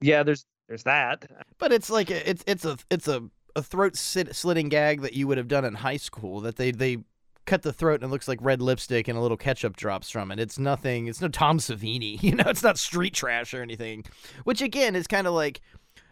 Yeah, 0.00 0.22
there's 0.24 0.44
there's 0.68 0.82
that. 0.82 1.30
But 1.58 1.72
it's 1.72 1.90
like 1.90 2.10
it's 2.10 2.42
it's 2.46 2.64
a 2.64 2.76
it's 2.90 3.06
a, 3.06 3.22
a 3.56 3.62
throat 3.62 3.96
slitting 3.96 4.68
gag 4.68 5.00
that 5.00 5.14
you 5.14 5.26
would 5.26 5.38
have 5.38 5.48
done 5.48 5.64
in 5.64 5.74
high 5.74 5.96
school. 5.96 6.40
That 6.40 6.56
they 6.56 6.70
they 6.70 6.98
cut 7.46 7.62
the 7.62 7.72
throat 7.72 8.02
and 8.02 8.04
it 8.04 8.12
looks 8.12 8.28
like 8.28 8.38
red 8.42 8.60
lipstick 8.60 9.08
and 9.08 9.16
a 9.16 9.20
little 9.20 9.36
ketchup 9.36 9.76
drops 9.76 10.10
from 10.10 10.30
it. 10.30 10.38
It's 10.38 10.58
nothing. 10.58 11.06
It's 11.06 11.20
no 11.20 11.28
Tom 11.28 11.58
Savini. 11.58 12.22
You 12.26 12.34
know, 12.34 12.44
it's 12.46 12.62
not 12.62 12.78
street 12.78 13.14
trash 13.14 13.54
or 13.54 13.62
anything. 13.62 14.04
Which 14.44 14.60
again 14.60 14.94
is 14.94 15.06
kind 15.06 15.26
of 15.26 15.32
like 15.34 15.60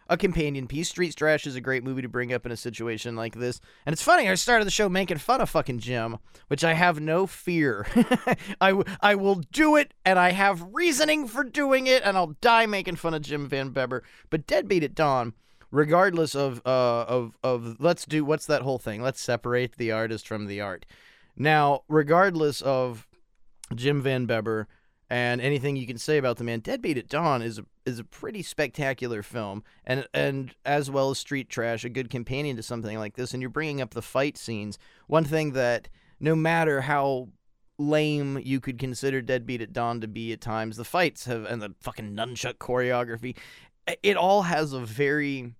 a 0.07 0.17
companion 0.17 0.67
piece. 0.67 0.89
Street 0.89 1.15
Trash 1.15 1.47
is 1.47 1.55
a 1.55 1.61
great 1.61 1.83
movie 1.83 2.01
to 2.03 2.09
bring 2.09 2.31
up 2.31 2.45
in 2.45 2.51
a 2.51 2.57
situation 2.57 3.15
like 3.15 3.35
this. 3.35 3.59
And 3.85 3.93
it's 3.93 4.03
funny, 4.03 4.29
I 4.29 4.35
started 4.35 4.65
the 4.65 4.71
show 4.71 4.87
making 4.87 5.17
fun 5.17 5.41
of 5.41 5.49
fucking 5.49 5.79
Jim, 5.79 6.17
which 6.47 6.63
I 6.63 6.73
have 6.73 6.99
no 6.99 7.25
fear. 7.25 7.87
I, 8.61 8.69
w- 8.69 8.95
I 9.01 9.15
will 9.15 9.41
do 9.51 9.75
it, 9.75 9.93
and 10.05 10.19
I 10.19 10.31
have 10.31 10.73
reasoning 10.73 11.27
for 11.27 11.43
doing 11.43 11.87
it, 11.87 12.03
and 12.03 12.15
I'll 12.17 12.35
die 12.39 12.67
making 12.67 12.97
fun 12.97 13.13
of 13.15 13.23
Jim 13.23 13.47
Van 13.47 13.71
Bebber. 13.71 14.03
But 14.29 14.45
Deadbeat 14.45 14.83
at 14.83 14.93
Dawn, 14.95 15.33
regardless 15.75 16.35
of 16.35 16.61
uh 16.65 17.05
of 17.07 17.37
of 17.43 17.75
let's 17.79 18.05
do 18.05 18.23
what's 18.23 18.45
that 18.45 18.61
whole 18.61 18.79
thing? 18.79 19.01
Let's 19.01 19.21
separate 19.21 19.75
the 19.75 19.91
artist 19.91 20.27
from 20.27 20.47
the 20.47 20.61
art. 20.61 20.85
Now, 21.35 21.81
regardless 21.89 22.61
of 22.61 23.05
Jim 23.75 24.01
Van 24.01 24.25
Bebber 24.25 24.67
and 25.09 25.41
anything 25.41 25.75
you 25.75 25.85
can 25.85 25.97
say 25.97 26.17
about 26.17 26.37
the 26.37 26.45
man, 26.45 26.61
Deadbeat 26.61 26.97
at 26.97 27.09
Dawn 27.09 27.41
is 27.41 27.59
a 27.59 27.65
is 27.85 27.99
a 27.99 28.05
pretty 28.05 28.41
spectacular 28.41 29.21
film, 29.21 29.63
and 29.83 30.07
and 30.13 30.55
as 30.65 30.89
well 30.89 31.09
as 31.11 31.19
Street 31.19 31.49
Trash, 31.49 31.83
a 31.83 31.89
good 31.89 32.09
companion 32.09 32.55
to 32.55 32.63
something 32.63 32.97
like 32.97 33.15
this. 33.15 33.33
And 33.33 33.41
you're 33.41 33.49
bringing 33.49 33.81
up 33.81 33.93
the 33.93 34.01
fight 34.01 34.37
scenes. 34.37 34.79
One 35.07 35.25
thing 35.25 35.51
that 35.51 35.89
no 36.21 36.35
matter 36.35 36.81
how 36.81 37.29
lame 37.77 38.39
you 38.41 38.61
could 38.61 38.79
consider 38.79 39.21
Deadbeat 39.21 39.61
at 39.61 39.73
Dawn 39.73 39.99
to 39.99 40.07
be 40.07 40.31
at 40.31 40.39
times, 40.39 40.77
the 40.77 40.85
fights 40.85 41.25
have 41.25 41.43
and 41.43 41.61
the 41.61 41.75
fucking 41.81 42.15
nunchuck 42.15 42.55
choreography, 42.55 43.35
it 44.01 44.15
all 44.15 44.43
has 44.43 44.71
a 44.71 44.79
very 44.79 45.53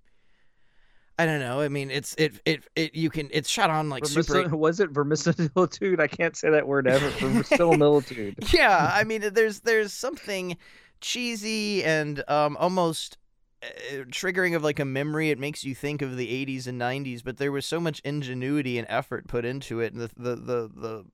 I 1.18 1.26
don't 1.26 1.40
know. 1.40 1.62
I 1.62 1.70
mean, 1.70 1.92
it's 1.92 2.14
it 2.18 2.42
it 2.46 2.64
it 2.76 2.96
you 2.96 3.10
can 3.10 3.30
it's 3.32 3.50
shot 3.50 3.70
on 3.70 3.90
like 3.90 4.06
super 4.06 4.48
was 4.56 4.80
it 4.80 4.90
vermicelitude? 4.90 6.00
I 6.00 6.08
can't 6.08 6.36
say 6.36 6.50
that 6.50 6.68
word 6.68 6.88
ever. 6.88 7.10
Vermicelitude. 7.10 8.36
yeah, 8.54 8.92
I 8.94 9.06
mean, 9.06 9.34
there's 9.34 9.62
there's 9.62 9.94
something 9.94 10.58
cheesy 11.00 11.84
and 11.84 12.24
um 12.30 12.58
almost 12.58 13.18
uh, 13.64 14.04
triggering 14.06 14.56
of 14.56 14.64
like 14.64 14.80
a 14.80 14.86
memory. 14.86 15.30
It 15.30 15.40
makes 15.40 15.64
you 15.64 15.74
think 15.74 16.02
of 16.02 16.18
the 16.18 16.46
80s 16.46 16.68
and 16.68 16.80
90s, 16.80 17.24
but 17.24 17.38
there 17.38 17.52
was 17.52 17.66
so 17.66 17.80
much 17.80 18.02
ingenuity 18.02 18.78
and 18.78 18.86
effort 18.90 19.28
put 19.28 19.46
into 19.46 19.80
it, 19.80 19.94
and 19.94 20.02
the 20.02 20.12
the 20.18 20.36
the, 20.36 20.72
the 20.76 21.06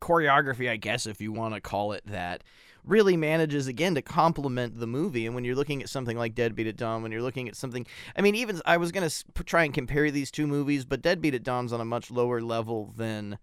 choreography, 0.00 0.70
I 0.70 0.76
guess, 0.76 1.06
if 1.06 1.20
you 1.20 1.32
want 1.32 1.54
to 1.54 1.60
call 1.60 1.92
it 1.92 2.04
that. 2.06 2.42
Really 2.84 3.16
manages 3.16 3.66
again 3.66 3.94
to 3.96 4.02
complement 4.02 4.78
the 4.78 4.86
movie, 4.86 5.26
and 5.26 5.34
when 5.34 5.44
you're 5.44 5.54
looking 5.54 5.82
at 5.82 5.88
something 5.88 6.16
like 6.16 6.34
Deadbeat 6.34 6.66
at 6.66 6.76
Dawn, 6.76 7.02
when 7.02 7.12
you're 7.12 7.22
looking 7.22 7.48
at 7.48 7.56
something, 7.56 7.86
I 8.16 8.22
mean, 8.22 8.34
even 8.34 8.60
I 8.64 8.76
was 8.78 8.92
gonna 8.92 9.10
try 9.44 9.64
and 9.64 9.74
compare 9.74 10.10
these 10.10 10.30
two 10.30 10.46
movies, 10.46 10.84
but 10.84 11.02
Deadbeat 11.02 11.34
at 11.34 11.42
Dawn's 11.42 11.72
on 11.72 11.80
a 11.80 11.84
much 11.84 12.10
lower 12.10 12.40
level 12.40 12.94
than 12.96 13.38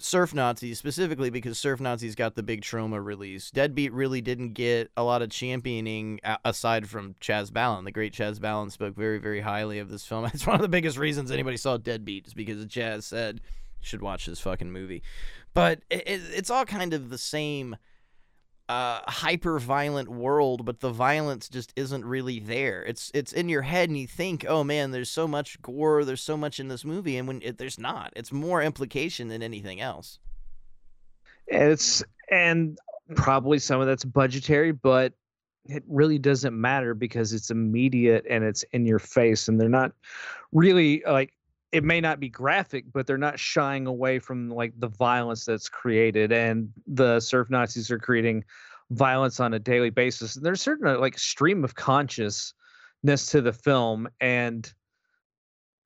Surf 0.00 0.34
Nazis, 0.34 0.78
specifically 0.78 1.30
because 1.30 1.58
Surf 1.58 1.80
Nazis 1.80 2.14
got 2.14 2.34
the 2.34 2.42
big 2.42 2.62
Troma 2.62 3.04
release. 3.04 3.50
Deadbeat 3.50 3.92
really 3.92 4.20
didn't 4.20 4.54
get 4.54 4.90
a 4.96 5.02
lot 5.02 5.22
of 5.22 5.30
championing 5.30 6.20
aside 6.44 6.88
from 6.88 7.14
Chas 7.20 7.50
Balun. 7.50 7.84
The 7.84 7.92
great 7.92 8.12
Chas 8.12 8.38
Balun 8.38 8.70
spoke 8.72 8.96
very, 8.96 9.18
very 9.18 9.40
highly 9.40 9.78
of 9.78 9.90
this 9.90 10.06
film. 10.06 10.24
It's 10.34 10.46
one 10.46 10.56
of 10.56 10.62
the 10.62 10.68
biggest 10.68 10.96
reasons 10.96 11.30
anybody 11.30 11.56
saw 11.56 11.76
Deadbeat 11.76 12.28
is 12.28 12.34
because 12.34 12.64
Chas 12.66 13.06
said 13.06 13.40
should 13.80 14.02
watch 14.02 14.26
this 14.26 14.40
fucking 14.40 14.72
movie. 14.72 15.02
But 15.54 15.80
it, 15.90 16.06
it, 16.06 16.20
it's 16.34 16.50
all 16.50 16.64
kind 16.64 16.94
of 16.94 17.10
the 17.10 17.18
same 17.18 17.76
uh, 18.70 19.00
hyper 19.08 19.58
violent 19.58 20.08
world, 20.08 20.64
but 20.64 20.78
the 20.78 20.92
violence 20.92 21.48
just 21.48 21.72
isn't 21.74 22.04
really 22.04 22.38
there. 22.38 22.84
It's 22.84 23.10
it's 23.12 23.32
in 23.32 23.48
your 23.48 23.62
head, 23.62 23.88
and 23.88 23.98
you 23.98 24.06
think, 24.06 24.46
oh 24.48 24.62
man, 24.62 24.92
there's 24.92 25.10
so 25.10 25.26
much 25.26 25.60
gore, 25.60 26.04
there's 26.04 26.22
so 26.22 26.36
much 26.36 26.60
in 26.60 26.68
this 26.68 26.84
movie, 26.84 27.16
and 27.16 27.26
when 27.26 27.42
it, 27.42 27.58
there's 27.58 27.80
not, 27.80 28.12
it's 28.14 28.30
more 28.30 28.62
implication 28.62 29.26
than 29.26 29.42
anything 29.42 29.80
else. 29.80 30.20
It's 31.48 32.04
and 32.30 32.78
probably 33.16 33.58
some 33.58 33.80
of 33.80 33.88
that's 33.88 34.04
budgetary, 34.04 34.70
but 34.70 35.14
it 35.64 35.82
really 35.88 36.20
doesn't 36.20 36.58
matter 36.58 36.94
because 36.94 37.32
it's 37.32 37.50
immediate 37.50 38.24
and 38.30 38.44
it's 38.44 38.62
in 38.70 38.86
your 38.86 39.00
face, 39.00 39.48
and 39.48 39.60
they're 39.60 39.68
not 39.68 39.90
really 40.52 41.02
like 41.08 41.32
it 41.72 41.84
may 41.84 42.00
not 42.00 42.18
be 42.18 42.28
graphic, 42.28 42.84
but 42.92 43.06
they're 43.06 43.18
not 43.18 43.38
shying 43.38 43.86
away 43.86 44.18
from 44.18 44.50
like 44.50 44.72
the 44.78 44.88
violence 44.88 45.44
that's 45.44 45.68
created, 45.68 46.32
and 46.32 46.70
the 46.86 47.20
surf 47.20 47.48
Nazis 47.50 47.90
are 47.90 47.98
creating 47.98 48.44
violence 48.90 49.38
on 49.38 49.54
a 49.54 49.58
daily 49.58 49.90
basis. 49.90 50.36
And 50.36 50.44
there's 50.44 50.60
certain 50.60 51.00
like 51.00 51.18
stream 51.18 51.62
of 51.62 51.74
consciousness 51.74 52.54
to 53.26 53.40
the 53.40 53.52
film, 53.52 54.08
and 54.20 54.72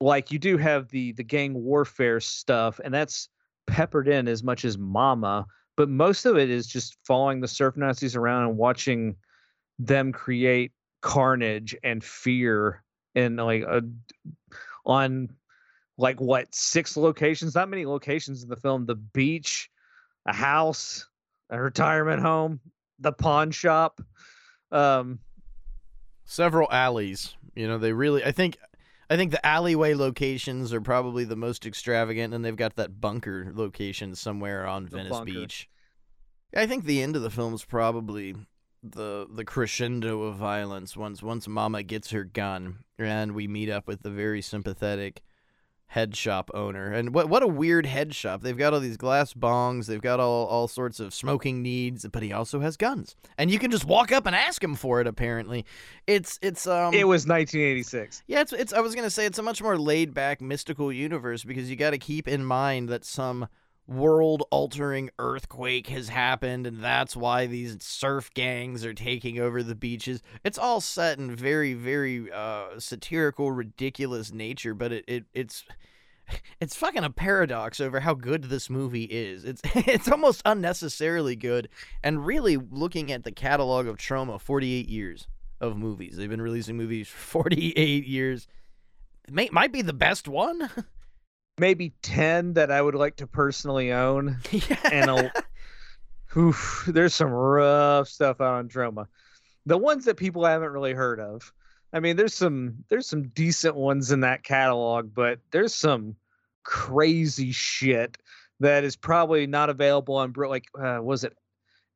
like 0.00 0.30
you 0.30 0.38
do 0.38 0.56
have 0.56 0.88
the 0.88 1.12
the 1.12 1.22
gang 1.22 1.54
warfare 1.54 2.20
stuff, 2.20 2.80
and 2.82 2.92
that's 2.92 3.28
peppered 3.66 4.08
in 4.08 4.28
as 4.28 4.42
much 4.42 4.64
as 4.64 4.78
Mama, 4.78 5.46
but 5.76 5.88
most 5.88 6.24
of 6.24 6.36
it 6.36 6.50
is 6.50 6.66
just 6.66 6.96
following 7.06 7.40
the 7.40 7.48
surf 7.48 7.76
Nazis 7.76 8.16
around 8.16 8.48
and 8.48 8.56
watching 8.56 9.16
them 9.78 10.12
create 10.12 10.72
carnage 11.02 11.76
and 11.82 12.02
fear 12.02 12.82
and 13.14 13.36
like 13.36 13.62
a 13.62 13.82
on 14.86 15.28
like 15.98 16.20
what 16.20 16.52
six 16.54 16.96
locations 16.96 17.54
not 17.54 17.68
many 17.68 17.86
locations 17.86 18.42
in 18.42 18.48
the 18.48 18.56
film 18.56 18.86
the 18.86 18.94
beach 18.94 19.70
a 20.26 20.32
house 20.32 21.06
a 21.50 21.60
retirement 21.60 22.20
home 22.20 22.60
the 22.98 23.12
pawn 23.12 23.50
shop 23.50 24.00
um 24.72 25.18
Several 26.24 26.70
alleys, 26.72 27.36
you 27.54 27.68
know, 27.68 27.76
they 27.76 27.92
really. 27.92 28.24
I 28.24 28.32
think, 28.32 28.56
I 29.10 29.16
think 29.16 29.30
the 29.30 29.44
alleyway 29.46 29.94
locations 29.94 30.72
are 30.72 30.80
probably 30.80 31.24
the 31.24 31.36
most 31.36 31.66
extravagant, 31.66 32.32
and 32.32 32.44
they've 32.44 32.56
got 32.56 32.76
that 32.76 33.00
bunker 33.00 33.52
location 33.54 34.14
somewhere 34.14 34.66
on 34.66 34.86
Venice 34.86 35.10
bunker. 35.10 35.24
Beach. 35.26 35.68
I 36.56 36.66
think 36.66 36.84
the 36.84 37.02
end 37.02 37.14
of 37.14 37.22
the 37.22 37.30
film 37.30 37.52
is 37.52 37.64
probably 37.64 38.34
the 38.82 39.26
the 39.30 39.44
crescendo 39.44 40.22
of 40.22 40.36
violence 40.36 40.96
once 40.96 41.22
once 41.22 41.48
Mama 41.48 41.82
gets 41.82 42.10
her 42.10 42.22
gun 42.22 42.84
and 42.98 43.32
we 43.32 43.48
meet 43.48 43.70
up 43.70 43.86
with 43.86 44.02
the 44.02 44.10
very 44.10 44.42
sympathetic 44.42 45.22
head 45.94 46.16
shop 46.16 46.50
owner. 46.54 46.90
And 46.90 47.14
what 47.14 47.28
what 47.28 47.44
a 47.44 47.46
weird 47.46 47.86
head 47.86 48.16
shop. 48.16 48.42
They've 48.42 48.56
got 48.56 48.74
all 48.74 48.80
these 48.80 48.96
glass 48.96 49.32
bongs, 49.32 49.86
they've 49.86 50.02
got 50.02 50.18
all, 50.18 50.46
all 50.46 50.66
sorts 50.66 50.98
of 50.98 51.14
smoking 51.14 51.62
needs, 51.62 52.04
but 52.10 52.20
he 52.24 52.32
also 52.32 52.58
has 52.58 52.76
guns. 52.76 53.14
And 53.38 53.48
you 53.48 53.60
can 53.60 53.70
just 53.70 53.84
walk 53.84 54.10
up 54.10 54.26
and 54.26 54.34
ask 54.34 54.62
him 54.62 54.74
for 54.74 55.00
it 55.00 55.06
apparently. 55.06 55.64
It's 56.08 56.36
it's 56.42 56.66
um 56.66 56.92
It 56.94 57.06
was 57.06 57.28
1986. 57.28 58.24
yeah, 58.26 58.40
it's 58.40 58.52
it's 58.52 58.72
I 58.72 58.80
was 58.80 58.96
going 58.96 59.06
to 59.06 59.10
say 59.10 59.24
it's 59.24 59.38
a 59.38 59.42
much 59.42 59.62
more 59.62 59.78
laid 59.78 60.12
back 60.12 60.40
mystical 60.40 60.92
universe 60.92 61.44
because 61.44 61.70
you 61.70 61.76
got 61.76 61.90
to 61.90 61.98
keep 61.98 62.26
in 62.26 62.44
mind 62.44 62.88
that 62.88 63.04
some 63.04 63.46
world 63.86 64.44
altering 64.50 65.10
earthquake 65.18 65.88
has 65.88 66.08
happened 66.08 66.66
and 66.66 66.82
that's 66.82 67.14
why 67.14 67.46
these 67.46 67.76
surf 67.82 68.30
gangs 68.32 68.84
are 68.84 68.94
taking 68.94 69.38
over 69.38 69.62
the 69.62 69.74
beaches. 69.74 70.22
It's 70.42 70.58
all 70.58 70.80
set 70.80 71.18
in 71.18 71.34
very 71.34 71.74
very 71.74 72.30
uh 72.32 72.78
satirical 72.78 73.52
ridiculous 73.52 74.32
nature, 74.32 74.74
but 74.74 74.92
it, 74.92 75.04
it 75.06 75.24
it's 75.34 75.64
it's 76.60 76.74
fucking 76.74 77.04
a 77.04 77.10
paradox 77.10 77.80
over 77.80 78.00
how 78.00 78.14
good 78.14 78.44
this 78.44 78.70
movie 78.70 79.04
is. 79.04 79.44
It's 79.44 79.60
it's 79.74 80.08
almost 80.08 80.42
unnecessarily 80.44 81.36
good 81.36 81.68
and 82.02 82.24
really 82.24 82.56
looking 82.56 83.12
at 83.12 83.24
the 83.24 83.32
catalog 83.32 83.86
of 83.86 83.98
Troma 83.98 84.40
48 84.40 84.88
years 84.88 85.26
of 85.60 85.76
movies. 85.76 86.16
They've 86.16 86.30
been 86.30 86.42
releasing 86.42 86.76
movies 86.76 87.08
for 87.08 87.42
48 87.42 88.06
years. 88.06 88.48
May, 89.30 89.48
might 89.52 89.72
be 89.72 89.82
the 89.82 89.92
best 89.92 90.28
one. 90.28 90.70
Maybe 91.58 91.94
10 92.02 92.54
that 92.54 92.70
I 92.70 92.82
would 92.82 92.94
like 92.94 93.16
to 93.16 93.26
personally 93.26 93.92
own. 93.92 94.38
yeah. 94.50 94.76
And 94.90 95.10
a, 95.10 95.32
oof, 96.36 96.84
there's 96.86 97.14
some 97.14 97.30
rough 97.30 98.08
stuff 98.08 98.40
out 98.40 98.54
on 98.54 98.68
Troma. 98.68 99.06
The 99.66 99.78
ones 99.78 100.04
that 100.04 100.16
people 100.16 100.44
haven't 100.44 100.72
really 100.72 100.92
heard 100.92 101.20
of. 101.20 101.52
I 101.92 102.00
mean, 102.00 102.16
there's 102.16 102.34
some 102.34 102.84
there's 102.88 103.06
some 103.06 103.28
decent 103.28 103.76
ones 103.76 104.10
in 104.10 104.20
that 104.20 104.42
catalog, 104.42 105.14
but 105.14 105.38
there's 105.52 105.74
some 105.74 106.16
crazy 106.64 107.52
shit 107.52 108.18
that 108.58 108.82
is 108.82 108.96
probably 108.96 109.46
not 109.46 109.70
available 109.70 110.16
on 110.16 110.32
Bro- 110.32 110.50
like 110.50 110.66
uh, 110.76 110.98
was 111.00 111.22
it 111.22 111.36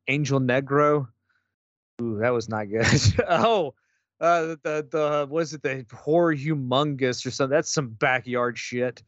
Angel 0.07 0.39
Negro? 0.39 1.09
Ooh, 2.01 2.19
that 2.21 2.31
was 2.31 2.49
not 2.49 2.71
good. 2.71 2.87
oh, 3.29 3.75
uh, 4.21 4.57
the 4.63 4.87
the 4.91 5.27
was 5.29 5.53
it 5.53 5.63
the 5.63 5.85
horror 5.93 6.35
humongous 6.35 7.27
or 7.27 7.33
something? 7.33 7.55
That's 7.55 7.73
some 7.73 7.89
backyard 7.89 8.57
shit. 8.57 9.03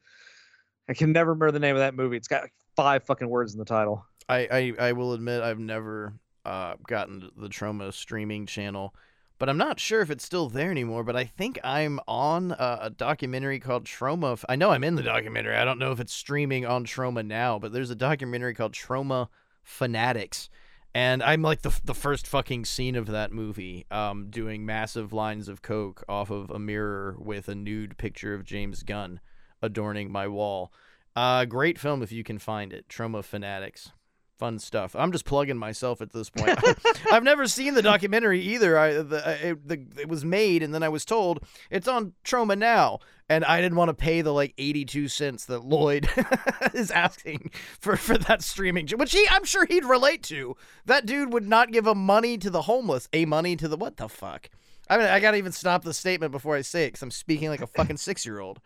I 0.90 0.92
can 0.92 1.12
never 1.12 1.30
remember 1.30 1.52
the 1.52 1.60
name 1.60 1.76
of 1.76 1.80
that 1.80 1.94
movie. 1.94 2.16
It's 2.16 2.26
got 2.26 2.48
five 2.74 3.04
fucking 3.04 3.28
words 3.28 3.52
in 3.52 3.60
the 3.60 3.64
title. 3.64 4.04
I, 4.28 4.48
I, 4.50 4.88
I 4.88 4.92
will 4.92 5.12
admit 5.12 5.40
I've 5.40 5.60
never 5.60 6.14
uh, 6.44 6.74
gotten 6.88 7.30
the 7.36 7.46
Troma 7.48 7.92
streaming 7.92 8.44
channel, 8.44 8.92
but 9.38 9.48
I'm 9.48 9.56
not 9.56 9.78
sure 9.78 10.00
if 10.00 10.10
it's 10.10 10.24
still 10.24 10.48
there 10.48 10.68
anymore. 10.68 11.04
But 11.04 11.14
I 11.14 11.26
think 11.26 11.60
I'm 11.62 12.00
on 12.08 12.50
a, 12.58 12.78
a 12.82 12.90
documentary 12.90 13.60
called 13.60 13.84
Troma. 13.84 14.42
I 14.48 14.56
know 14.56 14.72
I'm 14.72 14.82
in 14.82 14.96
the 14.96 15.04
documentary. 15.04 15.54
I 15.54 15.64
don't 15.64 15.78
know 15.78 15.92
if 15.92 16.00
it's 16.00 16.12
streaming 16.12 16.66
on 16.66 16.84
Troma 16.84 17.24
now, 17.24 17.60
but 17.60 17.72
there's 17.72 17.90
a 17.90 17.96
documentary 17.96 18.54
called 18.54 18.72
Troma 18.72 19.28
Fanatics. 19.62 20.50
And 20.92 21.22
I'm 21.22 21.42
like 21.42 21.62
the 21.62 21.78
the 21.84 21.94
first 21.94 22.26
fucking 22.26 22.64
scene 22.64 22.96
of 22.96 23.06
that 23.06 23.30
movie, 23.30 23.86
um, 23.92 24.28
doing 24.28 24.66
massive 24.66 25.12
lines 25.12 25.46
of 25.46 25.62
coke 25.62 26.02
off 26.08 26.30
of 26.30 26.50
a 26.50 26.58
mirror 26.58 27.14
with 27.16 27.48
a 27.48 27.54
nude 27.54 27.96
picture 27.96 28.34
of 28.34 28.44
James 28.44 28.82
Gunn 28.82 29.20
adorning 29.62 30.10
my 30.10 30.28
wall. 30.28 30.72
Uh, 31.16 31.44
great 31.44 31.78
film 31.78 32.02
if 32.02 32.12
you 32.12 32.24
can 32.24 32.38
find 32.38 32.72
it. 32.72 32.88
Troma 32.88 33.24
Fanatics. 33.24 33.92
Fun 34.38 34.58
stuff. 34.58 34.96
I'm 34.96 35.12
just 35.12 35.26
plugging 35.26 35.58
myself 35.58 36.00
at 36.00 36.12
this 36.12 36.30
point. 36.30 36.58
I've 37.12 37.22
never 37.22 37.46
seen 37.46 37.74
the 37.74 37.82
documentary 37.82 38.40
either. 38.40 38.78
I 38.78 38.92
the, 38.94 39.48
it, 39.48 39.68
the 39.68 40.00
it 40.00 40.08
was 40.08 40.24
made 40.24 40.62
and 40.62 40.72
then 40.72 40.82
I 40.82 40.88
was 40.88 41.04
told 41.04 41.44
it's 41.68 41.86
on 41.86 42.14
Troma 42.24 42.56
now, 42.56 43.00
and 43.28 43.44
I 43.44 43.60
didn't 43.60 43.76
want 43.76 43.90
to 43.90 43.94
pay 43.94 44.22
the 44.22 44.32
like 44.32 44.54
82 44.56 45.08
cents 45.08 45.44
that 45.44 45.66
Lloyd 45.66 46.08
is 46.74 46.90
asking 46.90 47.50
for 47.78 47.96
for 47.96 48.16
that 48.16 48.42
streaming, 48.42 48.88
which 48.96 49.12
he 49.12 49.26
I'm 49.30 49.44
sure 49.44 49.66
he'd 49.66 49.84
relate 49.84 50.22
to. 50.24 50.56
That 50.86 51.04
dude 51.04 51.34
would 51.34 51.46
not 51.46 51.70
give 51.70 51.86
a 51.86 51.94
money 51.94 52.38
to 52.38 52.48
the 52.48 52.62
homeless, 52.62 53.10
a 53.12 53.26
money 53.26 53.56
to 53.56 53.68
the 53.68 53.76
what 53.76 53.98
the 53.98 54.08
fuck. 54.08 54.48
I 54.88 54.96
mean, 54.96 55.06
I 55.06 55.20
gotta 55.20 55.36
even 55.36 55.52
stop 55.52 55.84
the 55.84 55.92
statement 55.92 56.32
before 56.32 56.56
I 56.56 56.62
say 56.62 56.84
it 56.84 56.88
because 56.88 57.02
I'm 57.02 57.10
speaking 57.10 57.50
like 57.50 57.60
a 57.60 57.66
fucking 57.66 57.98
six 57.98 58.24
year 58.24 58.40
old. 58.40 58.58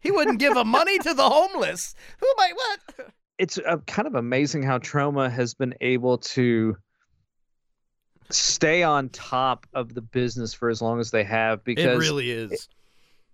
He 0.00 0.10
wouldn't 0.10 0.38
give 0.38 0.56
a 0.56 0.64
money 0.64 0.98
to 0.98 1.14
the 1.14 1.28
homeless. 1.28 1.94
Who 2.18 2.26
am 2.26 2.34
I? 2.38 2.52
What? 2.54 3.10
It's 3.38 3.58
uh, 3.58 3.78
kind 3.86 4.06
of 4.08 4.14
amazing 4.14 4.62
how 4.62 4.78
Troma 4.78 5.30
has 5.30 5.54
been 5.54 5.74
able 5.80 6.18
to 6.18 6.76
stay 8.30 8.82
on 8.82 9.08
top 9.10 9.66
of 9.74 9.94
the 9.94 10.00
business 10.02 10.54
for 10.54 10.68
as 10.68 10.80
long 10.80 11.00
as 11.00 11.10
they 11.10 11.24
have 11.24 11.64
because 11.64 11.96
It 11.96 11.98
really 11.98 12.30
is. 12.30 12.68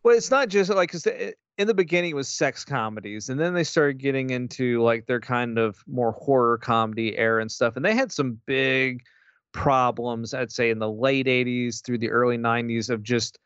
well 0.02 0.16
it's 0.16 0.30
not 0.30 0.48
just 0.48 0.70
like 0.70 0.90
because 0.90 1.06
in 1.58 1.66
the 1.66 1.74
beginning 1.74 2.12
it 2.12 2.16
was 2.16 2.28
sex 2.28 2.64
comedies 2.64 3.28
and 3.28 3.38
then 3.38 3.52
they 3.52 3.64
started 3.64 3.98
getting 3.98 4.30
into 4.30 4.82
like 4.82 5.06
their 5.06 5.20
kind 5.20 5.58
of 5.58 5.76
more 5.86 6.12
horror 6.12 6.56
comedy 6.56 7.16
era 7.18 7.42
and 7.42 7.52
stuff 7.52 7.76
and 7.76 7.84
they 7.84 7.94
had 7.94 8.10
some 8.10 8.40
big 8.46 9.02
problems 9.52 10.32
i'd 10.32 10.50
say 10.52 10.70
in 10.70 10.78
the 10.78 10.90
late 10.90 11.26
80s 11.26 11.84
through 11.84 11.98
the 11.98 12.10
early 12.10 12.38
90s 12.38 12.88
of 12.88 13.02
just 13.02 13.38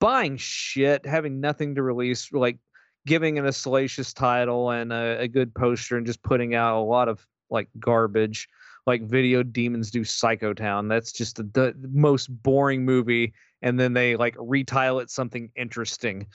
buying 0.00 0.36
shit 0.36 1.04
having 1.06 1.40
nothing 1.40 1.74
to 1.74 1.82
release 1.82 2.32
like 2.32 2.58
giving 3.06 3.36
it 3.36 3.44
a 3.44 3.52
salacious 3.52 4.12
title 4.12 4.70
and 4.70 4.92
a, 4.92 5.20
a 5.20 5.28
good 5.28 5.54
poster 5.54 5.96
and 5.96 6.06
just 6.06 6.22
putting 6.22 6.54
out 6.54 6.78
a 6.78 6.82
lot 6.82 7.08
of 7.08 7.26
like 7.50 7.68
garbage 7.78 8.48
like 8.86 9.02
video 9.02 9.42
demons 9.42 9.90
do 9.90 10.04
psychotown 10.04 10.88
that's 10.88 11.12
just 11.12 11.36
the, 11.36 11.42
the 11.54 11.74
most 11.92 12.26
boring 12.42 12.84
movie 12.84 13.32
and 13.62 13.78
then 13.78 13.92
they 13.92 14.16
like 14.16 14.36
retile 14.38 15.00
it 15.00 15.10
something 15.10 15.50
interesting. 15.56 16.26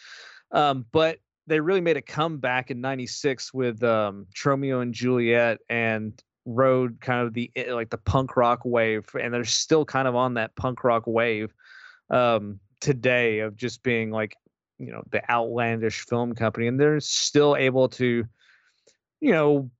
Um, 0.51 0.85
but 0.91 1.19
they 1.47 1.59
really 1.59 1.81
made 1.81 1.97
a 1.97 2.01
comeback 2.01 2.71
in 2.71 2.81
96 2.81 3.53
with 3.53 3.83
um, 3.83 4.27
Tromeo 4.33 4.81
and 4.81 4.93
Juliet 4.93 5.59
and 5.69 6.21
rode 6.45 6.99
kind 6.99 7.25
of 7.25 7.33
the 7.33 7.51
eh, 7.55 7.73
like 7.73 7.89
the 7.89 7.97
punk 7.97 8.35
rock 8.35 8.61
wave 8.65 9.05
and 9.19 9.33
they're 9.33 9.45
still 9.45 9.85
kind 9.85 10.07
of 10.07 10.15
on 10.15 10.35
that 10.35 10.55
punk 10.55 10.83
rock 10.83 11.03
wave. 11.05 11.53
Um, 12.09 12.59
today 12.83 13.39
of 13.39 13.55
just 13.55 13.81
being 13.81 14.11
like 14.11 14.35
you 14.77 14.91
know 14.91 15.01
the 15.09 15.31
outlandish 15.31 16.05
film 16.05 16.35
company 16.35 16.67
and 16.67 16.77
they're 16.77 16.99
still 16.99 17.55
able 17.55 17.87
to 17.87 18.25
you 19.21 19.31
know 19.31 19.71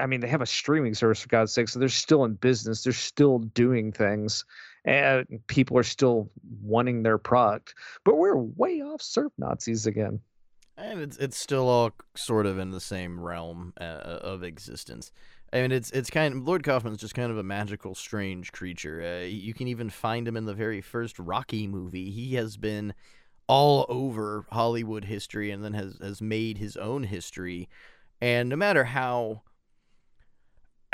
I 0.00 0.06
mean 0.06 0.20
they 0.20 0.28
have 0.28 0.40
a 0.40 0.46
streaming 0.46 0.94
service 0.94 1.20
for 1.20 1.28
God's 1.28 1.52
sake 1.52 1.68
so 1.68 1.78
they're 1.78 1.90
still 1.90 2.24
in 2.24 2.34
business 2.34 2.82
they're 2.82 2.94
still 2.94 3.40
doing 3.40 3.92
things 3.92 4.46
and 4.86 5.26
people 5.48 5.76
are 5.76 5.82
still 5.82 6.30
wanting 6.62 7.02
their 7.02 7.18
product 7.18 7.74
but 8.06 8.16
we're 8.16 8.36
way 8.36 8.80
off 8.80 9.02
surf 9.02 9.32
Nazis 9.36 9.86
again 9.86 10.18
And 10.78 11.02
it's 11.02 11.18
it's 11.18 11.36
still 11.36 11.68
all 11.68 11.92
sort 12.16 12.46
of 12.46 12.58
in 12.58 12.70
the 12.70 12.80
same 12.80 13.20
realm 13.20 13.74
uh, 13.78 13.84
of 13.84 14.42
existence. 14.42 15.12
I 15.52 15.62
mean, 15.62 15.72
it's 15.72 15.90
it's 15.90 16.10
kind 16.10 16.34
of 16.34 16.46
Lloyd 16.46 16.62
Kaufman's 16.62 16.98
just 16.98 17.14
kind 17.14 17.30
of 17.30 17.38
a 17.38 17.42
magical, 17.42 17.94
strange 17.94 18.52
creature. 18.52 19.02
Uh, 19.02 19.24
you 19.26 19.52
can 19.52 19.66
even 19.66 19.90
find 19.90 20.26
him 20.26 20.36
in 20.36 20.44
the 20.44 20.54
very 20.54 20.80
first 20.80 21.18
Rocky 21.18 21.66
movie. 21.66 22.10
He 22.10 22.34
has 22.36 22.56
been 22.56 22.94
all 23.48 23.84
over 23.88 24.46
Hollywood 24.52 25.06
history 25.06 25.50
and 25.50 25.64
then 25.64 25.72
has 25.74 25.98
has 26.00 26.22
made 26.22 26.58
his 26.58 26.76
own 26.76 27.02
history. 27.02 27.68
And 28.20 28.48
no 28.48 28.56
matter 28.56 28.84
how 28.84 29.42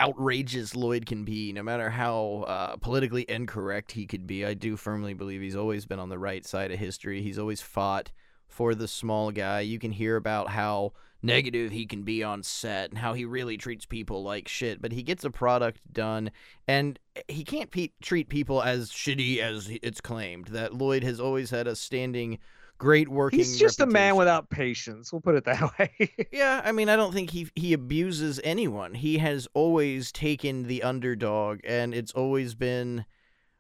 outrageous 0.00 0.74
Lloyd 0.74 1.04
can 1.06 1.24
be, 1.24 1.52
no 1.52 1.62
matter 1.62 1.90
how 1.90 2.44
uh, 2.46 2.76
politically 2.76 3.26
incorrect 3.28 3.92
he 3.92 4.06
could 4.06 4.26
be, 4.26 4.44
I 4.44 4.54
do 4.54 4.76
firmly 4.76 5.12
believe 5.12 5.42
he's 5.42 5.56
always 5.56 5.84
been 5.84 5.98
on 5.98 6.08
the 6.08 6.18
right 6.18 6.46
side 6.46 6.70
of 6.70 6.78
history. 6.78 7.22
He's 7.22 7.38
always 7.38 7.60
fought 7.60 8.10
for 8.48 8.74
the 8.74 8.88
small 8.88 9.30
guy. 9.30 9.61
You 9.61 9.78
can 9.78 9.92
hear 9.92 10.16
about 10.16 10.50
how 10.50 10.92
negative 11.22 11.72
he 11.72 11.87
can 11.87 12.02
be 12.02 12.22
on 12.22 12.42
set 12.42 12.90
and 12.90 12.98
how 12.98 13.12
he 13.12 13.24
really 13.24 13.56
treats 13.56 13.85
people 13.85 14.22
like 14.22 14.48
shit, 14.48 14.80
but 14.80 14.92
he 14.92 15.02
gets 15.02 15.24
a 15.24 15.30
product 15.30 15.80
done 15.92 16.30
and 16.68 16.98
he 17.28 17.44
can't 17.44 17.70
pe- 17.70 17.90
treat 18.02 18.28
people 18.28 18.62
as 18.62 18.90
shitty 18.90 19.38
as 19.38 19.68
it's 19.82 20.00
claimed. 20.00 20.48
That 20.48 20.74
Lloyd 20.74 21.02
has 21.02 21.20
always 21.20 21.50
had 21.50 21.66
a 21.66 21.76
standing 21.76 22.38
great 22.78 23.09
working 23.09 23.38
he's 23.38 23.59
just 23.59 23.80
a 23.80 23.87
man 23.87 24.16
without 24.16 24.50
patience 24.50 25.11
we'll 25.11 25.22
put 25.22 25.35
it 25.35 25.46
that 25.46 25.78
way 25.78 26.11
Yeah, 26.30 26.61
I 26.62 26.72
mean, 26.72 26.88
I 26.90 26.96
don't 26.96 27.12
think 27.12 27.30
he 27.30 27.48
he 27.54 27.72
abuses 27.72 28.40
anyone. 28.44 28.94
He 28.94 29.18
has 29.18 29.48
always 29.54 30.12
taken 30.12 30.64
the 30.64 30.82
underdog, 30.82 31.61
and 31.64 31.94
it's 31.94 32.12
always 32.12 32.54
been, 32.54 33.06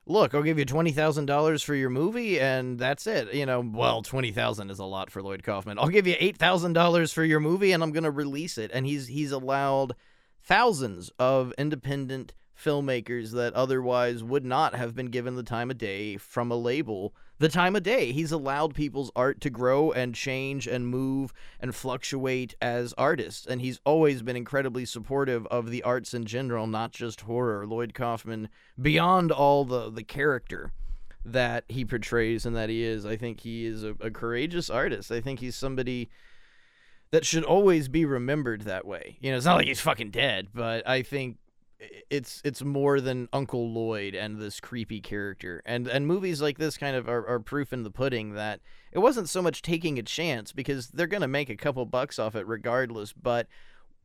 look, 0.06 0.34
I'll 0.34 0.42
give 0.42 0.58
you 0.58 0.64
twenty 0.64 0.92
thousand 0.92 1.26
dollars 1.26 1.62
for 1.62 1.74
your 1.74 1.90
movie, 1.90 2.40
and 2.40 2.78
that's 2.78 3.06
it. 3.06 3.34
You 3.34 3.46
know, 3.46 3.60
well, 3.60 4.02
twenty 4.02 4.32
thousand 4.32 4.70
is 4.70 4.78
a 4.78 4.84
lot 4.84 5.10
for 5.10 5.22
Lloyd 5.22 5.42
Kaufman. 5.42 5.78
I'll 5.78 5.88
give 5.88 6.06
you 6.06 6.16
eight 6.18 6.36
thousand 6.36 6.72
dollars 6.72 7.12
for 7.12 7.24
your 7.24 7.40
movie, 7.40 7.72
and 7.72 7.82
I'm 7.82 7.92
gonna 7.92 8.10
release 8.10 8.58
it. 8.58 8.70
And 8.72 8.86
he's 8.86 9.08
he's 9.08 9.32
allowed 9.32 9.94
thousands 10.42 11.10
of 11.18 11.52
independent 11.58 12.34
filmmakers 12.58 13.32
that 13.32 13.52
otherwise 13.54 14.22
would 14.22 14.44
not 14.44 14.74
have 14.74 14.94
been 14.94 15.06
given 15.06 15.34
the 15.34 15.42
time 15.42 15.70
of 15.70 15.78
day 15.78 16.16
from 16.16 16.50
a 16.50 16.56
label 16.56 17.14
the 17.38 17.48
time 17.48 17.76
of 17.76 17.82
day. 17.82 18.12
He's 18.12 18.32
allowed 18.32 18.74
people's 18.74 19.10
art 19.14 19.40
to 19.42 19.50
grow 19.50 19.92
and 19.92 20.14
change 20.14 20.66
and 20.66 20.86
move 20.86 21.32
and 21.60 21.74
fluctuate 21.74 22.54
as 22.60 22.94
artists. 22.96 23.46
And 23.46 23.60
he's 23.60 23.80
always 23.84 24.22
been 24.22 24.36
incredibly 24.36 24.84
supportive 24.84 25.46
of 25.48 25.70
the 25.70 25.82
arts 25.82 26.14
in 26.14 26.24
general 26.24 26.66
not 26.66 26.92
just 26.92 27.22
horror. 27.22 27.66
Lloyd 27.66 27.94
kaufman 27.94 28.48
beyond 28.80 29.32
all 29.32 29.64
the 29.64 29.90
the 29.90 30.04
character 30.04 30.72
that 31.24 31.64
he 31.68 31.84
portrays 31.84 32.46
and 32.46 32.54
that 32.54 32.68
he 32.68 32.84
is 32.84 33.04
i 33.04 33.16
think 33.16 33.40
he 33.40 33.66
is 33.66 33.82
a, 33.82 33.96
a 34.00 34.10
courageous 34.10 34.70
artist. 34.70 35.10
I 35.10 35.20
think 35.20 35.40
he's 35.40 35.56
somebody 35.56 36.08
that 37.10 37.24
should 37.24 37.44
always 37.44 37.88
be 37.88 38.04
remembered 38.04 38.62
that 38.62 38.86
way. 38.86 39.16
You 39.20 39.30
know, 39.30 39.36
it's 39.36 39.46
not 39.46 39.56
like 39.56 39.66
he's 39.66 39.80
fucking 39.80 40.10
dead, 40.10 40.48
but 40.52 40.86
I 40.88 41.02
think 41.02 41.38
it's 42.10 42.40
it's 42.44 42.62
more 42.62 43.00
than 43.00 43.28
Uncle 43.32 43.70
Lloyd 43.70 44.14
and 44.14 44.38
this 44.38 44.60
creepy 44.60 45.00
character. 45.00 45.62
And 45.66 45.86
and 45.86 46.06
movies 46.06 46.40
like 46.40 46.58
this 46.58 46.76
kind 46.76 46.96
of 46.96 47.08
are, 47.08 47.26
are 47.26 47.40
proof 47.40 47.72
in 47.72 47.82
the 47.82 47.90
pudding 47.90 48.34
that 48.34 48.60
it 48.92 48.98
wasn't 48.98 49.28
so 49.28 49.42
much 49.42 49.62
taking 49.62 49.98
a 49.98 50.02
chance 50.02 50.52
because 50.52 50.88
they're 50.88 51.06
gonna 51.06 51.28
make 51.28 51.50
a 51.50 51.56
couple 51.56 51.84
bucks 51.86 52.18
off 52.18 52.34
it 52.34 52.46
regardless, 52.46 53.12
but 53.12 53.46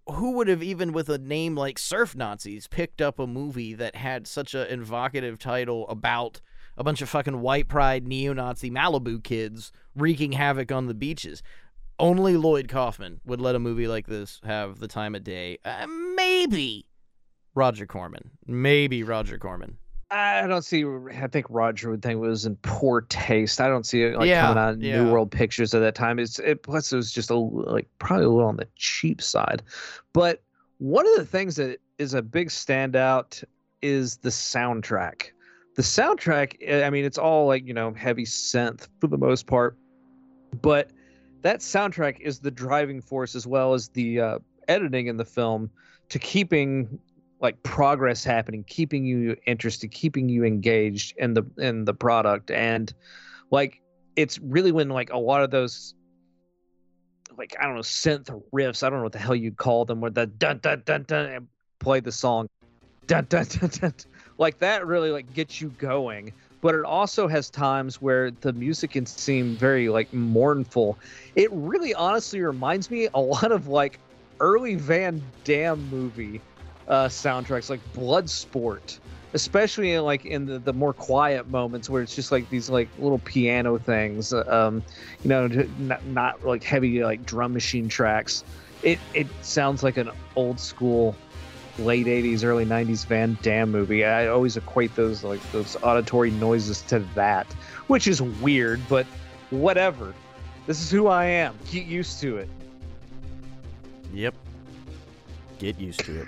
who 0.07 0.32
would 0.32 0.47
have 0.47 0.63
even 0.63 0.91
with 0.91 1.09
a 1.09 1.17
name 1.17 1.55
like 1.55 1.78
Surf 1.78 2.15
Nazis 2.15 2.67
picked 2.67 3.01
up 3.01 3.19
a 3.19 3.28
movie 3.28 3.74
that 3.74 3.95
had 3.95 4.28
such 4.28 4.53
an 4.53 4.82
evocative 4.82 5.38
title 5.38 5.88
about 5.88 6.41
a 6.78 6.84
bunch 6.84 7.01
of 7.01 7.09
fucking 7.09 7.41
white 7.41 7.67
pride 7.67 8.07
neo-Nazi 8.07 8.72
Malibu 8.72 9.24
kids 9.24 9.72
wreaking 9.95 10.32
havoc 10.32 10.72
on 10.72 10.88
the 10.88 10.93
beaches? 10.93 11.43
Only 11.99 12.36
Lloyd 12.36 12.67
Kaufman 12.67 13.22
would 13.26 13.39
let 13.39 13.53
a 13.53 13.59
movie 13.59 13.88
like 13.88 14.07
this 14.07 14.41
have 14.43 14.80
the 14.80 14.88
time 14.88 15.13
of 15.13 15.24
day. 15.24 15.59
Uh, 15.63 15.86
maybe 16.15 16.88
Roger 17.55 17.85
Corman. 17.85 18.29
Maybe 18.47 19.03
Roger 19.03 19.37
Corman. 19.37 19.77
I 20.09 20.45
don't 20.47 20.63
see. 20.63 20.83
I 21.17 21.27
think 21.27 21.45
Roger 21.49 21.89
would 21.89 22.01
think 22.01 22.15
it 22.15 22.19
was 22.27 22.45
in 22.45 22.57
poor 22.57 23.01
taste. 23.01 23.61
I 23.61 23.69
don't 23.69 23.85
see 23.85 24.03
it 24.03 24.17
like 24.17 24.27
Yeah, 24.27 24.41
coming 24.47 24.61
out 24.61 24.73
in 24.73 24.81
yeah. 24.81 25.03
New 25.03 25.11
World 25.11 25.31
Pictures 25.31 25.73
at 25.73 25.79
that 25.79 25.95
time. 25.95 26.19
It's 26.19 26.37
it 26.39 26.63
plus 26.63 26.91
it 26.91 26.97
was 26.97 27.13
just 27.13 27.29
a 27.29 27.35
like 27.35 27.87
probably 27.99 28.25
a 28.25 28.29
little 28.29 28.49
on 28.49 28.57
the 28.57 28.67
cheap 28.75 29.21
side. 29.21 29.63
But 30.11 30.43
one 30.79 31.07
of 31.07 31.15
the 31.15 31.25
things 31.25 31.55
that 31.55 31.79
is 31.97 32.13
a 32.13 32.21
big 32.21 32.49
standout 32.49 33.41
is 33.81 34.17
the 34.17 34.29
soundtrack. 34.29 35.27
The 35.77 35.81
soundtrack. 35.81 36.57
eh, 36.61 36.85
I 36.85 36.89
mean, 36.89 37.05
it's 37.05 37.17
all 37.17 37.47
like 37.47 37.65
you 37.65 37.73
know 37.73 37.93
heavy 37.93 38.25
synth 38.25 38.89
for 38.99 39.07
the 39.07 39.17
most 39.17 39.47
part, 39.47 39.77
but 40.61 40.91
that 41.41 41.59
soundtrack 41.61 42.19
is 42.19 42.39
the 42.39 42.51
driving 42.51 43.01
force 43.01 43.33
as 43.33 43.47
well 43.47 43.73
as 43.73 43.87
the 43.89 44.19
uh, 44.19 44.39
editing 44.67 45.07
in 45.07 45.15
the 45.15 45.25
film 45.25 45.69
to 46.09 46.19
keeping 46.19 46.99
like 47.41 47.61
progress 47.63 48.23
happening 48.23 48.63
keeping 48.65 49.03
you 49.03 49.35
interested 49.45 49.89
keeping 49.91 50.29
you 50.29 50.43
engaged 50.43 51.15
in 51.17 51.33
the 51.33 51.43
in 51.57 51.85
the 51.85 51.93
product. 51.93 52.51
And 52.51 52.93
like 53.49 53.81
it's 54.15 54.39
really 54.39 54.71
when 54.71 54.89
like 54.89 55.11
a 55.11 55.17
lot 55.17 55.43
of 55.43 55.51
those 55.51 55.95
like 57.37 57.55
i 57.59 57.63
don't 57.63 57.75
know 57.75 57.81
synth 57.81 58.29
riffs 58.53 58.83
i 58.83 58.89
don't 58.89 58.99
know 58.99 59.03
what 59.03 59.13
the 59.13 59.17
hell 59.17 59.33
you'd 59.33 59.55
call 59.55 59.85
them 59.85 60.01
where 60.01 60.11
the 60.11 60.27
dun 60.27 60.59
dun 60.59 60.83
dun 60.85 61.03
dun 61.07 61.25
and 61.27 61.47
play 61.79 62.01
the 62.01 62.11
song 62.11 62.45
dun 63.07 63.25
dun 63.29 63.45
dun 63.45 63.69
dun 63.69 63.93
like 64.41 64.57
that 64.57 64.85
really 64.87 65.11
like 65.11 65.31
gets 65.33 65.61
you 65.61 65.69
going. 65.77 66.33
But 66.61 66.75
it 66.75 66.83
also 66.83 67.27
has 67.27 67.49
times 67.49 68.01
where 68.01 68.31
the 68.31 68.53
music 68.53 68.91
can 68.91 69.05
seem 69.05 69.55
very 69.55 69.87
like 69.89 70.11
mournful. 70.13 70.97
It 71.35 71.51
really 71.51 71.93
honestly 71.93 72.41
reminds 72.41 72.91
me 72.91 73.07
a 73.13 73.19
lot 73.19 73.51
of 73.51 73.67
like 73.67 73.99
early 74.39 74.75
van 74.75 75.21
damme 75.43 75.87
movie 75.89 76.41
uh, 76.88 77.07
soundtracks 77.07 77.69
like 77.69 77.82
Bloodsport, 77.93 78.99
especially 79.34 79.93
in, 79.93 80.03
like 80.03 80.25
in 80.25 80.45
the, 80.45 80.59
the 80.59 80.73
more 80.73 80.93
quiet 80.93 81.49
moments 81.49 81.89
where 81.89 82.01
it's 82.01 82.15
just 82.15 82.32
like 82.32 82.49
these 82.49 82.69
like 82.69 82.89
little 82.99 83.19
piano 83.19 83.77
things, 83.77 84.34
um, 84.34 84.84
you 85.23 85.29
know, 85.29 85.47
not, 85.79 86.05
not 86.07 86.45
like 86.45 86.63
heavy 86.63 87.03
like 87.03 87.25
drum 87.25 87.53
machine 87.53 87.88
tracks. 87.88 88.43
It 88.84 88.99
it 89.13 89.27
sounds 89.41 89.84
like 89.84 89.97
an 89.97 90.09
old 90.36 90.59
school 90.59 91.15
late 91.79 92.05
80s 92.05 92.43
early 92.43 92.65
90s 92.65 93.07
van 93.07 93.38
damme 93.41 93.71
movie 93.71 94.03
i 94.03 94.27
always 94.27 94.57
equate 94.57 94.93
those 94.95 95.23
like 95.23 95.39
those 95.53 95.77
auditory 95.82 96.29
noises 96.29 96.82
to 96.82 96.99
that 97.15 97.47
which 97.88 98.07
is 98.07 98.21
weird 98.21 98.82
but 98.89 99.05
whatever 99.51 100.13
this 100.67 100.82
is 100.82 100.91
who 100.91 101.07
i 101.07 101.23
am 101.23 101.57
get 101.71 101.86
used 101.86 102.19
to 102.19 102.38
it 102.38 102.49
Yep. 104.13 104.36
Get 105.59 105.79
used 105.79 106.05
to 106.05 106.21
it. 106.21 106.27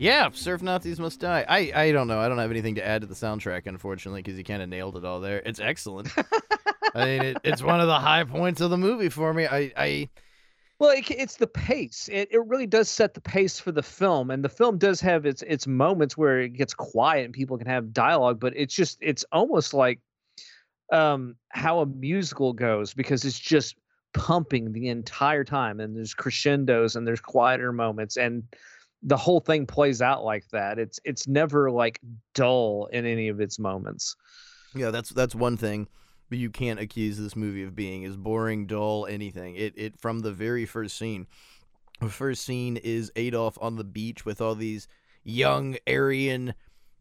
Yeah, 0.00 0.30
Surf 0.32 0.62
Nazis 0.62 0.98
Must 0.98 1.20
Die. 1.20 1.44
I, 1.46 1.72
I 1.74 1.92
don't 1.92 2.08
know. 2.08 2.20
I 2.20 2.28
don't 2.30 2.38
have 2.38 2.50
anything 2.50 2.76
to 2.76 2.86
add 2.86 3.02
to 3.02 3.06
the 3.06 3.14
soundtrack, 3.14 3.66
unfortunately, 3.66 4.22
because 4.22 4.38
you 4.38 4.44
kind 4.44 4.62
of 4.62 4.70
nailed 4.70 4.96
it 4.96 5.04
all 5.04 5.20
there. 5.20 5.42
It's 5.44 5.60
excellent. 5.60 6.08
I 6.94 7.04
mean, 7.04 7.22
it, 7.22 7.36
it's 7.44 7.62
one 7.62 7.82
of 7.82 7.86
the 7.86 7.98
high 7.98 8.24
points 8.24 8.62
of 8.62 8.70
the 8.70 8.78
movie 8.78 9.10
for 9.10 9.34
me. 9.34 9.46
I, 9.46 9.70
I 9.76 10.08
Well, 10.78 10.88
it, 10.88 11.10
it's 11.10 11.36
the 11.36 11.46
pace. 11.46 12.08
It, 12.10 12.28
it 12.32 12.40
really 12.46 12.66
does 12.66 12.88
set 12.88 13.12
the 13.12 13.20
pace 13.20 13.60
for 13.60 13.72
the 13.72 13.82
film, 13.82 14.30
and 14.30 14.42
the 14.42 14.48
film 14.48 14.78
does 14.78 15.02
have 15.02 15.26
its 15.26 15.42
its 15.42 15.66
moments 15.66 16.16
where 16.16 16.40
it 16.40 16.54
gets 16.54 16.72
quiet 16.72 17.26
and 17.26 17.34
people 17.34 17.58
can 17.58 17.66
have 17.66 17.92
dialogue. 17.92 18.40
But 18.40 18.54
it's 18.56 18.74
just 18.74 18.96
it's 19.02 19.26
almost 19.32 19.74
like 19.74 20.00
um, 20.90 21.36
how 21.50 21.80
a 21.80 21.86
musical 21.86 22.54
goes 22.54 22.94
because 22.94 23.26
it's 23.26 23.38
just 23.38 23.76
pumping 24.14 24.72
the 24.72 24.88
entire 24.88 25.44
time, 25.44 25.78
and 25.78 25.94
there's 25.94 26.14
crescendos 26.14 26.96
and 26.96 27.06
there's 27.06 27.20
quieter 27.20 27.70
moments, 27.70 28.16
and 28.16 28.44
the 29.02 29.16
whole 29.16 29.40
thing 29.40 29.66
plays 29.66 30.02
out 30.02 30.24
like 30.24 30.48
that. 30.50 30.78
It's 30.78 31.00
it's 31.04 31.26
never 31.26 31.70
like 31.70 32.00
dull 32.34 32.88
in 32.92 33.06
any 33.06 33.28
of 33.28 33.40
its 33.40 33.58
moments. 33.58 34.16
Yeah, 34.74 34.90
that's 34.90 35.10
that's 35.10 35.34
one 35.34 35.56
thing 35.56 35.88
but 36.30 36.38
you 36.38 36.48
can't 36.48 36.80
accuse 36.80 37.18
this 37.18 37.36
movie 37.36 37.64
of 37.64 37.74
being 37.74 38.04
is 38.04 38.16
boring, 38.16 38.66
dull, 38.66 39.04
anything. 39.06 39.56
It 39.56 39.74
it 39.76 40.00
from 40.00 40.20
the 40.20 40.32
very 40.32 40.64
first 40.64 40.96
scene. 40.96 41.26
The 42.00 42.08
first 42.08 42.44
scene 42.44 42.78
is 42.78 43.12
Adolf 43.16 43.58
on 43.60 43.76
the 43.76 43.84
beach 43.84 44.24
with 44.24 44.40
all 44.40 44.54
these 44.54 44.88
young 45.22 45.76
Aryan 45.86 46.54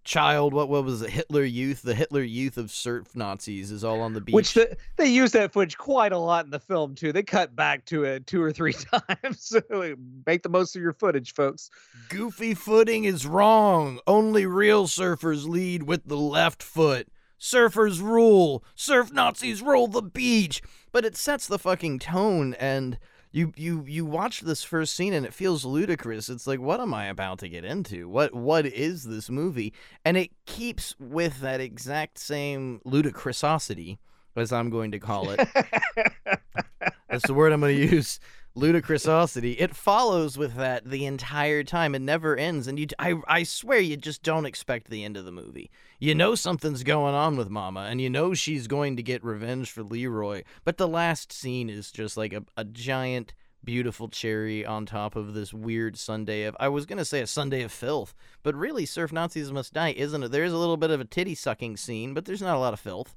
child. 0.03 0.53
What 0.53 0.69
what 0.69 0.83
was 0.83 1.01
it? 1.01 1.09
Hitler 1.09 1.43
Youth. 1.43 1.81
The 1.81 1.95
Hitler 1.95 2.23
Youth 2.23 2.57
of 2.57 2.71
surf 2.71 3.15
Nazis 3.15 3.71
is 3.71 3.83
all 3.83 4.01
on 4.01 4.13
the 4.13 4.21
beach. 4.21 4.33
Which 4.33 4.53
the, 4.53 4.77
they 4.97 5.07
use 5.07 5.31
that 5.31 5.53
footage 5.53 5.77
quite 5.77 6.11
a 6.11 6.17
lot 6.17 6.45
in 6.45 6.51
the 6.51 6.59
film 6.59 6.95
too. 6.95 7.11
They 7.11 7.23
cut 7.23 7.55
back 7.55 7.85
to 7.85 8.03
it 8.03 8.27
two 8.27 8.41
or 8.41 8.51
three 8.51 8.73
times. 9.03 9.43
so 9.43 9.61
make 10.25 10.43
the 10.43 10.49
most 10.49 10.75
of 10.75 10.81
your 10.81 10.93
footage, 10.93 11.33
folks. 11.33 11.69
Goofy 12.09 12.53
footing 12.53 13.03
is 13.03 13.27
wrong. 13.27 13.99
Only 14.07 14.45
real 14.45 14.87
surfers 14.87 15.47
lead 15.47 15.83
with 15.83 16.07
the 16.07 16.17
left 16.17 16.63
foot. 16.63 17.07
Surfers 17.39 18.01
rule. 18.01 18.63
Surf 18.75 19.13
Nazis 19.13 19.61
rule 19.61 19.87
the 19.87 20.01
beach. 20.01 20.61
But 20.91 21.05
it 21.05 21.15
sets 21.15 21.47
the 21.47 21.59
fucking 21.59 21.99
tone 21.99 22.55
and 22.55 22.97
you 23.31 23.53
you 23.55 23.83
you 23.87 24.05
watch 24.05 24.41
this 24.41 24.63
first 24.63 24.95
scene 24.95 25.13
and 25.13 25.25
it 25.25 25.33
feels 25.33 25.65
ludicrous. 25.65 26.29
It's 26.29 26.47
like 26.47 26.59
what 26.59 26.79
am 26.79 26.93
I 26.93 27.05
about 27.05 27.39
to 27.39 27.49
get 27.49 27.63
into? 27.63 28.09
What 28.09 28.33
what 28.33 28.65
is 28.65 29.03
this 29.03 29.29
movie? 29.29 29.73
And 30.03 30.17
it 30.17 30.31
keeps 30.45 30.95
with 30.99 31.41
that 31.41 31.61
exact 31.61 32.17
same 32.17 32.81
ludicrousity 32.85 33.97
as 34.35 34.51
I'm 34.51 34.69
going 34.69 34.91
to 34.91 34.99
call 34.99 35.29
it. 35.29 35.39
That's 37.09 37.25
the 37.27 37.33
word 37.33 37.51
I'm 37.51 37.59
going 37.59 37.75
to 37.75 37.95
use. 37.95 38.19
Ludicrosity. 38.55 39.55
It 39.59 39.75
follows 39.75 40.37
with 40.37 40.55
that 40.55 40.89
the 40.89 41.05
entire 41.05 41.63
time. 41.63 41.93
It 41.93 42.01
never 42.01 42.35
ends, 42.35 42.67
and 42.67 42.79
you. 42.79 42.87
I. 42.97 43.15
I 43.27 43.43
swear, 43.43 43.79
you 43.79 43.95
just 43.95 44.23
don't 44.23 44.45
expect 44.45 44.89
the 44.89 45.03
end 45.03 45.17
of 45.17 45.25
the 45.25 45.31
movie. 45.31 45.69
You 45.99 46.15
know 46.15 46.35
something's 46.35 46.83
going 46.83 47.13
on 47.13 47.37
with 47.37 47.49
Mama, 47.49 47.81
and 47.81 48.01
you 48.01 48.09
know 48.09 48.33
she's 48.33 48.67
going 48.67 48.97
to 48.97 49.03
get 49.03 49.23
revenge 49.23 49.71
for 49.71 49.83
Leroy. 49.83 50.43
But 50.63 50.77
the 50.77 50.87
last 50.87 51.31
scene 51.31 51.69
is 51.69 51.91
just 51.91 52.17
like 52.17 52.33
a, 52.33 52.43
a 52.57 52.65
giant, 52.65 53.33
beautiful 53.63 54.09
cherry 54.09 54.65
on 54.65 54.85
top 54.85 55.15
of 55.15 55.33
this 55.33 55.53
weird 55.53 55.97
Sunday 55.97 56.43
of. 56.43 56.57
I 56.59 56.69
was 56.69 56.87
gonna 56.87 57.05
say 57.05 57.21
a 57.21 57.27
Sunday 57.27 57.61
of 57.61 57.71
filth, 57.71 58.15
but 58.41 58.55
really, 58.55 58.85
Surf 58.85 59.11
Nazis 59.11 59.51
Must 59.51 59.73
Die, 59.73 59.93
isn't 59.95 60.23
it? 60.23 60.31
There's 60.31 60.53
a 60.53 60.57
little 60.57 60.77
bit 60.77 60.91
of 60.91 60.99
a 60.99 61.05
titty 61.05 61.35
sucking 61.35 61.77
scene, 61.77 62.15
but 62.15 62.25
there's 62.25 62.41
not 62.41 62.55
a 62.55 62.59
lot 62.59 62.73
of 62.73 62.79
filth 62.79 63.15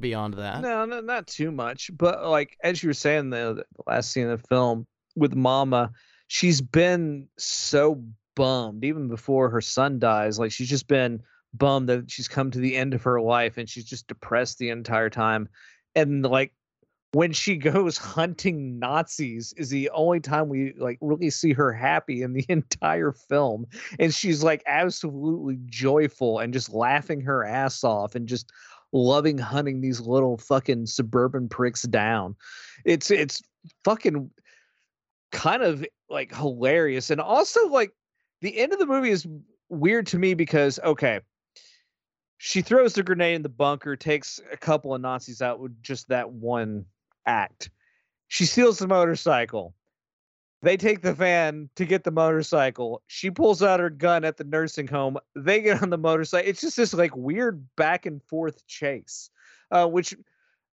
beyond 0.00 0.34
that. 0.34 0.60
No, 0.60 0.84
no, 0.84 1.00
not 1.00 1.26
too 1.26 1.50
much. 1.50 1.90
But 1.96 2.26
like 2.26 2.56
as 2.62 2.82
you 2.82 2.88
were 2.88 2.94
saying, 2.94 3.30
the, 3.30 3.64
the 3.76 3.82
last 3.86 4.12
scene 4.12 4.28
of 4.28 4.42
the 4.42 4.48
film 4.48 4.86
with 5.16 5.34
Mama, 5.34 5.92
she's 6.28 6.60
been 6.60 7.28
so 7.38 8.02
bummed 8.36 8.84
even 8.84 9.08
before 9.08 9.50
her 9.50 9.60
son 9.60 9.98
dies. 9.98 10.38
Like 10.38 10.52
she's 10.52 10.68
just 10.68 10.88
been 10.88 11.22
bummed 11.54 11.88
that 11.88 12.10
she's 12.10 12.28
come 12.28 12.50
to 12.50 12.58
the 12.58 12.76
end 12.76 12.94
of 12.94 13.02
her 13.02 13.20
life 13.20 13.58
and 13.58 13.68
she's 13.68 13.84
just 13.84 14.06
depressed 14.06 14.58
the 14.58 14.70
entire 14.70 15.10
time. 15.10 15.48
And 15.94 16.24
like 16.24 16.52
when 17.12 17.32
she 17.32 17.56
goes 17.56 17.98
hunting 17.98 18.78
Nazis 18.78 19.52
is 19.56 19.70
the 19.70 19.90
only 19.90 20.20
time 20.20 20.48
we 20.48 20.74
like 20.78 20.98
really 21.00 21.30
see 21.30 21.52
her 21.52 21.72
happy 21.72 22.22
in 22.22 22.32
the 22.32 22.44
entire 22.48 23.12
film. 23.12 23.66
And 23.98 24.14
she's 24.14 24.42
like 24.42 24.62
absolutely 24.66 25.58
joyful 25.66 26.38
and 26.38 26.52
just 26.52 26.72
laughing 26.72 27.22
her 27.22 27.44
ass 27.44 27.82
off 27.84 28.14
and 28.14 28.28
just 28.28 28.52
loving 28.92 29.38
hunting 29.38 29.80
these 29.80 30.00
little 30.00 30.38
fucking 30.38 30.86
suburban 30.86 31.48
pricks 31.48 31.82
down. 31.82 32.36
It's 32.84 33.10
it's 33.10 33.42
fucking 33.84 34.30
kind 35.32 35.62
of 35.62 35.84
like 36.08 36.34
hilarious. 36.34 37.10
And 37.10 37.20
also 37.20 37.68
like 37.68 37.92
the 38.40 38.58
end 38.58 38.72
of 38.72 38.78
the 38.78 38.86
movie 38.86 39.10
is 39.10 39.26
weird 39.68 40.06
to 40.06 40.18
me 40.18 40.32
because 40.32 40.80
okay 40.82 41.20
she 42.38 42.62
throws 42.62 42.94
the 42.94 43.02
grenade 43.02 43.34
in 43.34 43.42
the 43.42 43.48
bunker 43.48 43.96
takes 43.96 44.40
a 44.50 44.56
couple 44.56 44.94
of 44.94 45.00
nazis 45.00 45.42
out 45.42 45.60
with 45.60 45.82
just 45.82 46.08
that 46.08 46.30
one 46.30 46.86
act. 47.26 47.70
She 48.28 48.46
steals 48.46 48.78
the 48.78 48.86
motorcycle 48.86 49.74
they 50.60 50.76
take 50.76 51.02
the 51.02 51.12
van 51.12 51.70
to 51.76 51.84
get 51.84 52.04
the 52.04 52.10
motorcycle 52.10 53.02
she 53.06 53.30
pulls 53.30 53.62
out 53.62 53.80
her 53.80 53.90
gun 53.90 54.24
at 54.24 54.36
the 54.36 54.44
nursing 54.44 54.86
home 54.86 55.16
they 55.34 55.60
get 55.60 55.82
on 55.82 55.90
the 55.90 55.98
motorcycle 55.98 56.48
it's 56.48 56.60
just 56.60 56.76
this 56.76 56.94
like 56.94 57.16
weird 57.16 57.66
back 57.76 58.06
and 58.06 58.22
forth 58.24 58.66
chase 58.66 59.30
uh, 59.70 59.86
which 59.86 60.14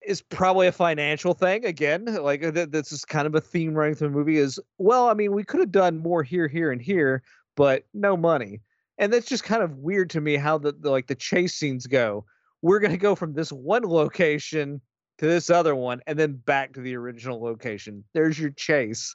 is 0.03 0.23
probably 0.23 0.67
a 0.67 0.73
financial 0.73 1.35
thing 1.35 1.65
again. 1.65 2.05
Like 2.05 2.43
uh, 2.43 2.53
th- 2.53 2.71
this 2.71 2.93
is 2.93 3.05
kind 3.05 3.27
of 3.27 3.35
a 3.35 3.41
theme 3.41 3.75
running 3.75 3.95
through 3.95 4.09
the 4.09 4.17
movie. 4.17 4.39
Is 4.39 4.59
well, 4.79 5.09
I 5.09 5.15
mean, 5.15 5.33
we 5.33 5.45
could 5.45 5.61
have 5.61 5.73
done 5.73 5.99
more 5.99 6.23
here, 6.23 6.49
here, 6.49 6.73
and 6.73 6.81
here, 6.81 7.23
but 7.57 7.85
no 7.93 8.17
money. 8.17 8.61
And 8.99 9.13
that's 9.13 9.29
just 9.29 9.45
kind 9.45 9.63
of 9.63 9.79
weird 9.79 10.11
to 10.11 10.21
me 10.21 10.37
how 10.37 10.59
the, 10.59 10.73
the 10.73 10.91
like 10.91 11.07
the 11.07 11.15
chase 11.15 11.55
scenes 11.55 11.87
go. 11.87 12.25
We're 12.63 12.81
gonna 12.81 12.97
go 12.97 13.15
from 13.15 13.33
this 13.33 13.53
one 13.53 13.83
location 13.83 14.81
to 15.19 15.27
this 15.27 15.51
other 15.51 15.75
one, 15.75 16.01
and 16.07 16.19
then 16.19 16.35
back 16.35 16.73
to 16.75 16.81
the 16.81 16.97
original 16.97 17.43
location. 17.43 18.05
There's 18.15 18.39
your 18.39 18.51
chase. 18.51 19.15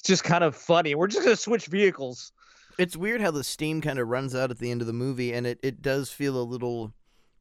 It's 0.00 0.08
just 0.08 0.24
kind 0.24 0.42
of 0.42 0.56
funny. 0.56 0.94
We're 0.94 1.08
just 1.08 1.24
gonna 1.24 1.36
switch 1.36 1.66
vehicles. 1.66 2.32
It's 2.78 2.96
weird 2.96 3.20
how 3.20 3.30
the 3.30 3.44
steam 3.44 3.82
kind 3.82 3.98
of 3.98 4.08
runs 4.08 4.34
out 4.34 4.50
at 4.50 4.58
the 4.58 4.70
end 4.70 4.80
of 4.80 4.86
the 4.86 4.94
movie, 4.94 5.34
and 5.34 5.46
it, 5.46 5.60
it 5.62 5.82
does 5.82 6.10
feel 6.10 6.40
a 6.40 6.42
little 6.42 6.94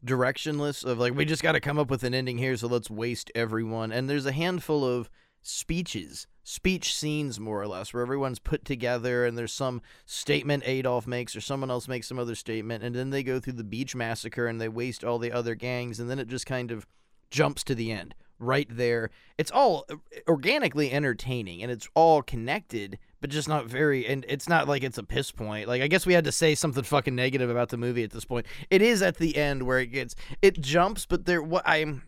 directionless 0.05 0.86
of 0.86 0.97
like 0.97 1.14
we 1.14 1.26
just 1.26 1.43
got 1.43 1.51
to 1.53 1.60
come 1.60 1.78
up 1.78 1.89
with 1.89 2.03
an 2.03 2.14
ending 2.14 2.38
here 2.38 2.55
so 2.55 2.68
let's 2.68 2.89
waste 2.89 3.30
everyone 3.36 3.91
and 3.91 4.10
there's 4.10 4.26
a 4.26 4.32
handful 4.32 4.86
of 4.86 5.10
speeches 5.41 6.26
speech 6.43 6.95
scenes 6.95 7.38
more 7.38 7.62
or 7.62 7.68
less 7.68 7.93
where 7.93 8.01
everyone's 8.01 8.39
put 8.39 8.64
together 8.64 9.26
and 9.26 9.38
there's 9.38 9.51
some 9.51 9.82
statement 10.05 10.64
adolf 10.66 11.05
makes 11.05 11.36
or 11.36 11.41
someone 11.41 11.70
else 11.70 11.89
makes 11.89 12.07
some 12.07 12.18
other 12.18 12.34
statement 12.34 12.82
and 12.82 12.95
then 12.95 13.10
they 13.10 13.24
go 13.24 13.41
through 13.41 13.51
the 13.51 13.64
beach 13.64 13.93
massacre 13.93 14.47
and 14.47 14.62
they 14.62 14.70
waste 14.70 15.03
all 15.03 15.20
the 15.20 15.34
other 15.34 15.53
gangs 15.53 15.99
and 15.99 16.10
then 16.10 16.18
it 16.18 16.30
just 16.30 16.45
kind 16.45 16.72
of 16.72 16.88
jumps 17.30 17.62
to 17.62 17.76
the 17.76 17.91
end 17.91 18.16
right 18.39 18.67
there. 18.69 19.09
It's 19.37 19.51
all 19.51 19.85
uh, 19.89 19.95
organically 20.27 20.91
entertaining 20.91 21.61
and 21.61 21.71
it's 21.71 21.87
all 21.93 22.21
connected 22.21 22.97
but 23.21 23.29
just 23.29 23.49
not 23.49 23.65
very 23.65 24.07
and 24.07 24.25
it's 24.29 24.47
not 24.47 24.67
like 24.67 24.83
it's 24.83 24.97
a 24.97 25.03
piss 25.03 25.31
point. 25.31 25.67
Like 25.67 25.81
i 25.81 25.87
guess 25.87 26.05
we 26.05 26.13
had 26.13 26.23
to 26.25 26.31
say 26.31 26.55
something 26.55 26.83
fucking 26.83 27.15
negative 27.15 27.49
about 27.49 27.69
the 27.69 27.77
movie 27.77 28.03
at 28.03 28.11
this 28.11 28.25
point. 28.25 28.45
It 28.69 28.81
is 28.81 29.01
at 29.01 29.17
the 29.17 29.37
end 29.37 29.63
where 29.63 29.79
it 29.79 29.87
gets 29.87 30.15
it 30.41 30.59
jumps 30.61 31.05
but 31.05 31.25
there 31.25 31.41
what 31.41 31.63
i'm 31.65 32.03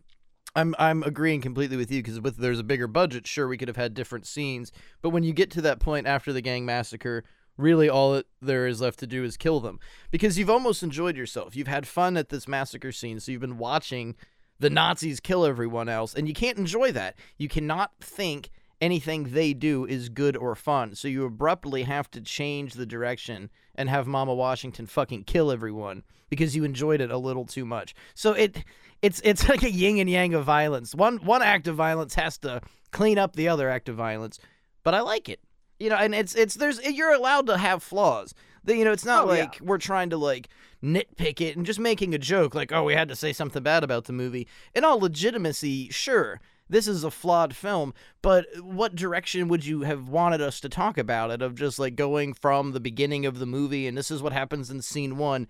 i'm 0.55 0.75
i'm 0.79 1.03
agreeing 1.03 1.41
completely 1.41 1.77
with 1.77 1.91
you 1.91 2.01
because 2.01 2.19
with 2.19 2.37
there's 2.37 2.59
a 2.59 2.63
bigger 2.63 2.87
budget 2.87 3.27
sure 3.27 3.47
we 3.47 3.57
could 3.57 3.67
have 3.67 3.77
had 3.77 3.93
different 3.93 4.25
scenes 4.25 4.71
but 5.01 5.09
when 5.09 5.23
you 5.23 5.31
get 5.31 5.49
to 5.51 5.61
that 5.61 5.79
point 5.79 6.07
after 6.07 6.33
the 6.33 6.41
gang 6.41 6.65
massacre 6.65 7.23
really 7.57 7.89
all 7.89 8.15
it, 8.15 8.27
there 8.41 8.67
is 8.67 8.81
left 8.81 8.99
to 8.99 9.07
do 9.07 9.23
is 9.23 9.37
kill 9.37 9.59
them. 9.59 9.79
Because 10.09 10.37
you've 10.37 10.49
almost 10.49 10.83
enjoyed 10.83 11.15
yourself. 11.15 11.55
You've 11.55 11.67
had 11.67 11.87
fun 11.87 12.17
at 12.17 12.29
this 12.29 12.47
massacre 12.47 12.91
scene 12.91 13.19
so 13.19 13.31
you've 13.31 13.41
been 13.41 13.57
watching 13.57 14.15
the 14.61 14.69
nazis 14.69 15.19
kill 15.19 15.45
everyone 15.45 15.89
else 15.89 16.13
and 16.13 16.27
you 16.27 16.33
can't 16.33 16.57
enjoy 16.57 16.91
that 16.91 17.15
you 17.37 17.47
cannot 17.47 17.91
think 17.99 18.49
anything 18.81 19.25
they 19.25 19.53
do 19.53 19.85
is 19.85 20.09
good 20.09 20.35
or 20.35 20.55
fun. 20.55 20.95
So 20.95 21.07
you 21.07 21.23
abruptly 21.23 21.83
have 21.83 22.09
to 22.11 22.19
change 22.19 22.73
the 22.73 22.85
direction 22.85 23.49
and 23.75 23.89
have 23.89 24.07
Mama 24.07 24.33
Washington 24.33 24.87
fucking 24.87 25.25
kill 25.25 25.51
everyone 25.51 26.03
because 26.29 26.55
you 26.55 26.63
enjoyed 26.63 26.99
it 26.99 27.11
a 27.11 27.17
little 27.17 27.45
too 27.45 27.63
much. 27.63 27.93
So 28.15 28.33
it 28.33 28.63
it's 29.01 29.21
it's 29.23 29.47
like 29.49 29.63
a 29.63 29.71
yin 29.71 29.99
and 29.99 30.09
yang 30.09 30.33
of 30.33 30.43
violence. 30.43 30.95
One 30.95 31.17
one 31.17 31.43
act 31.43 31.67
of 31.67 31.75
violence 31.75 32.15
has 32.15 32.37
to 32.39 32.61
clean 32.91 33.19
up 33.19 33.35
the 33.35 33.47
other 33.47 33.69
act 33.69 33.87
of 33.87 33.95
violence. 33.95 34.39
But 34.83 34.95
I 34.95 35.01
like 35.01 35.29
it. 35.29 35.39
You 35.79 35.89
know, 35.89 35.95
and 35.95 36.13
it's 36.13 36.35
it's 36.35 36.55
there's 36.55 36.83
you're 36.83 37.13
allowed 37.13 37.45
to 37.47 37.57
have 37.57 37.83
flaws. 37.83 38.33
The, 38.63 38.75
you 38.75 38.85
know, 38.85 38.91
it's 38.91 39.05
not 39.05 39.23
Oh, 39.25 39.27
like 39.27 39.55
yeah. 39.55 39.65
we're 39.67 39.77
trying 39.79 40.09
to 40.11 40.17
like 40.17 40.47
nitpick 40.83 41.41
it 41.41 41.57
and 41.57 41.65
just 41.65 41.79
making 41.79 42.13
a 42.13 42.19
joke 42.19 42.53
like, 42.55 42.71
oh, 42.71 42.83
we 42.83 42.93
had 42.93 43.09
to 43.09 43.15
say 43.15 43.33
something 43.33 43.63
bad 43.63 43.83
about 43.83 44.05
the 44.05 44.13
movie. 44.13 44.47
In 44.75 44.83
all 44.83 44.99
legitimacy, 44.99 45.89
sure, 45.89 46.39
this 46.69 46.87
is 46.87 47.03
a 47.03 47.11
flawed 47.11 47.55
film, 47.55 47.93
but 48.21 48.45
what 48.61 48.95
direction 48.95 49.47
would 49.47 49.65
you 49.65 49.81
have 49.81 50.07
wanted 50.09 50.41
us 50.41 50.59
to 50.61 50.69
talk 50.69 50.97
about 50.97 51.31
it? 51.31 51.41
Of 51.41 51.55
just 51.55 51.79
like 51.79 51.95
going 51.95 52.33
from 52.33 52.71
the 52.71 52.79
beginning 52.79 53.25
of 53.25 53.39
the 53.39 53.45
movie 53.45 53.87
and 53.87 53.97
this 53.97 54.11
is 54.11 54.21
what 54.21 54.31
happens 54.33 54.69
in 54.69 54.81
scene 54.81 55.17
one, 55.17 55.47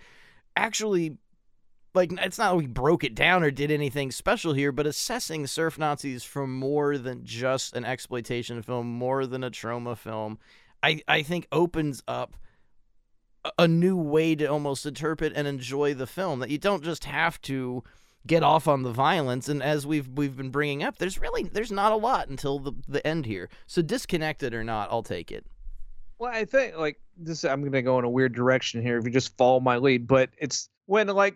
actually. 0.56 1.18
Like 1.94 2.14
it's 2.14 2.38
not 2.38 2.56
like 2.56 2.62
we 2.62 2.68
broke 2.68 3.04
it 3.04 3.16
down 3.16 3.44
or 3.44 3.52
did 3.52 3.70
anything 3.70 4.12
special 4.12 4.54
here, 4.54 4.72
but 4.72 4.88
assessing 4.88 5.46
surf 5.46 5.78
Nazis 5.78 6.24
from 6.24 6.58
more 6.58 6.98
than 6.98 7.26
just 7.26 7.76
an 7.76 7.84
exploitation 7.84 8.62
film, 8.62 8.88
more 8.88 9.26
than 9.26 9.44
a 9.44 9.52
Troma 9.52 9.98
film, 9.98 10.40
I, 10.82 11.02
I 11.06 11.22
think 11.22 11.48
opens 11.52 12.02
up 12.08 12.38
a- 13.58 13.68
new 13.68 13.98
way 13.98 14.36
to 14.36 14.46
almost 14.46 14.86
interpret 14.86 15.34
and 15.36 15.48
enjoy 15.48 15.94
the 15.94 16.08
film. 16.08 16.40
That 16.40 16.50
you 16.50 16.58
don't 16.58 16.84
just 16.84 17.06
have 17.06 17.42
to 17.44 17.84
get 18.28 18.44
off 18.44 18.68
on 18.68 18.84
the 18.84 18.92
violence. 18.92 19.50
And 19.50 19.64
as 19.64 19.86
we've 19.88 20.08
we've 20.08 20.36
been 20.36 20.52
bringing 20.52 20.84
up, 20.84 20.98
there's 20.98 21.20
really 21.20 21.44
there's 21.44 21.72
not 21.72 21.92
a 21.92 21.96
lot 21.96 22.28
until 22.30 22.60
the 22.60 22.74
the 22.88 23.06
end 23.06 23.26
here. 23.26 23.50
So 23.68 23.82
disconnected 23.82 24.54
or 24.54 24.64
not, 24.64 24.90
I'll 24.92 25.04
take 25.04 25.32
it. 25.32 25.46
Well, 26.20 26.32
I 26.32 26.46
think 26.46 26.78
like 26.78 27.00
this. 27.18 27.44
I'm 27.44 27.64
gonna 27.64 27.82
go 27.82 27.98
in 28.00 28.06
a 28.06 28.10
weird 28.10 28.36
direction 28.36 28.82
here 28.82 28.98
if 28.98 29.06
you 29.06 29.12
just 29.12 29.36
follow 29.38 29.60
my 29.60 29.78
lead. 29.78 30.08
But 30.08 30.30
it's 30.38 30.70
when 30.86 31.08
like 31.08 31.36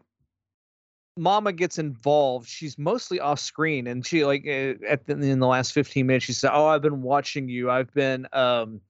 Mama 1.17 1.53
gets 1.53 1.79
involved, 1.79 2.47
she's 2.47 2.77
mostly 2.77 3.19
off 3.19 3.39
screen, 3.39 3.87
and 3.87 4.05
she 4.05 4.25
like 4.25 4.45
uh, 4.45 4.73
at 4.87 5.07
the, 5.07 5.13
in 5.13 5.39
the 5.39 5.47
last 5.47 5.71
15 5.71 6.05
minutes, 6.05 6.25
she 6.25 6.33
said, 6.33 6.51
"Oh, 6.53 6.67
I've 6.67 6.81
been 6.81 7.01
watching 7.01 7.49
you. 7.49 7.71
I've 7.71 7.93
been 7.93 8.27
um." 8.33 8.81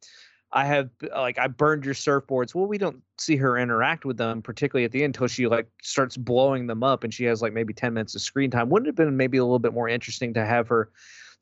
I 0.52 0.66
have 0.66 0.90
like 1.16 1.38
I 1.38 1.48
burned 1.48 1.84
your 1.84 1.94
surfboards. 1.94 2.56
Well, 2.56 2.66
we 2.66 2.78
don't 2.78 3.02
see 3.18 3.36
her 3.36 3.58
interact 3.58 4.06
with 4.06 4.18
them, 4.18 4.42
particularly 4.42 4.86
at 4.86 4.92
the 4.92 5.04
end, 5.04 5.16
until 5.16 5.28
she 5.28 5.48
like 5.48 5.68
starts 5.82 6.16
blowing 6.16 6.68
them 6.68 6.84
up, 6.84 7.04
and 7.04 7.14
she 7.14 7.26
has 7.26 7.42
like 7.42 7.54
maybe 7.54 7.74
ten 7.74 7.94
minutes 7.94 8.16
of 8.16 8.22
screen 8.22 8.52
time. 8.52 8.70
Wouldn't 8.70 8.88
it 8.88 8.92
have 8.92 8.96
been 8.96 9.18
maybe 9.18 9.38
a 9.38 9.44
little 9.44 9.60
bit 9.60 9.74
more 9.74 9.90
interesting 9.90 10.34
to 10.36 10.46
have 10.46 10.68
her 10.70 10.92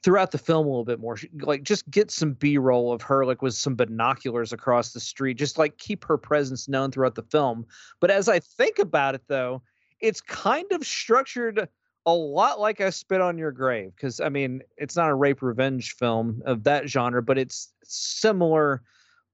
throughout 0.04 0.32
the 0.32 0.38
film 0.38 0.66
a 0.66 0.70
little 0.70 0.86
bit 0.86 1.00
more? 1.00 1.18
Like 1.42 1.64
just 1.64 1.90
get 1.92 2.10
some 2.10 2.34
B 2.34 2.58
roll 2.58 2.92
of 2.92 3.02
her 3.04 3.26
like 3.26 3.42
with 3.42 3.54
some 3.54 3.76
binoculars 3.76 4.52
across 4.52 4.94
the 4.94 5.00
street, 5.00 5.38
just 5.38 5.58
like 5.58 5.78
keep 5.78 6.04
her 6.06 6.18
presence 6.18 6.68
known 6.68 6.90
throughout 6.92 7.16
the 7.16 7.24
film. 7.24 7.66
But 8.00 8.10
as 8.10 8.28
I 8.28 8.40
think 8.40 8.80
about 8.80 9.16
it, 9.16 9.24
though, 9.28 9.62
it's 10.00 10.22
kind 10.22 10.72
of 10.72 10.86
structured 10.86 11.68
a 12.06 12.14
lot 12.14 12.60
like 12.60 12.82
I 12.82 12.90
Spit 12.90 13.22
on 13.22 13.38
Your 13.38 13.52
Grave, 13.52 13.94
because 13.96 14.20
I 14.20 14.30
mean, 14.30 14.62
it's 14.78 14.96
not 14.96 15.10
a 15.10 15.16
rape 15.16 15.42
revenge 15.42 15.96
film 15.96 16.42
of 16.46 16.64
that 16.64 16.90
genre, 16.90 17.22
but 17.22 17.38
it's 17.38 17.74
similar 17.84 18.82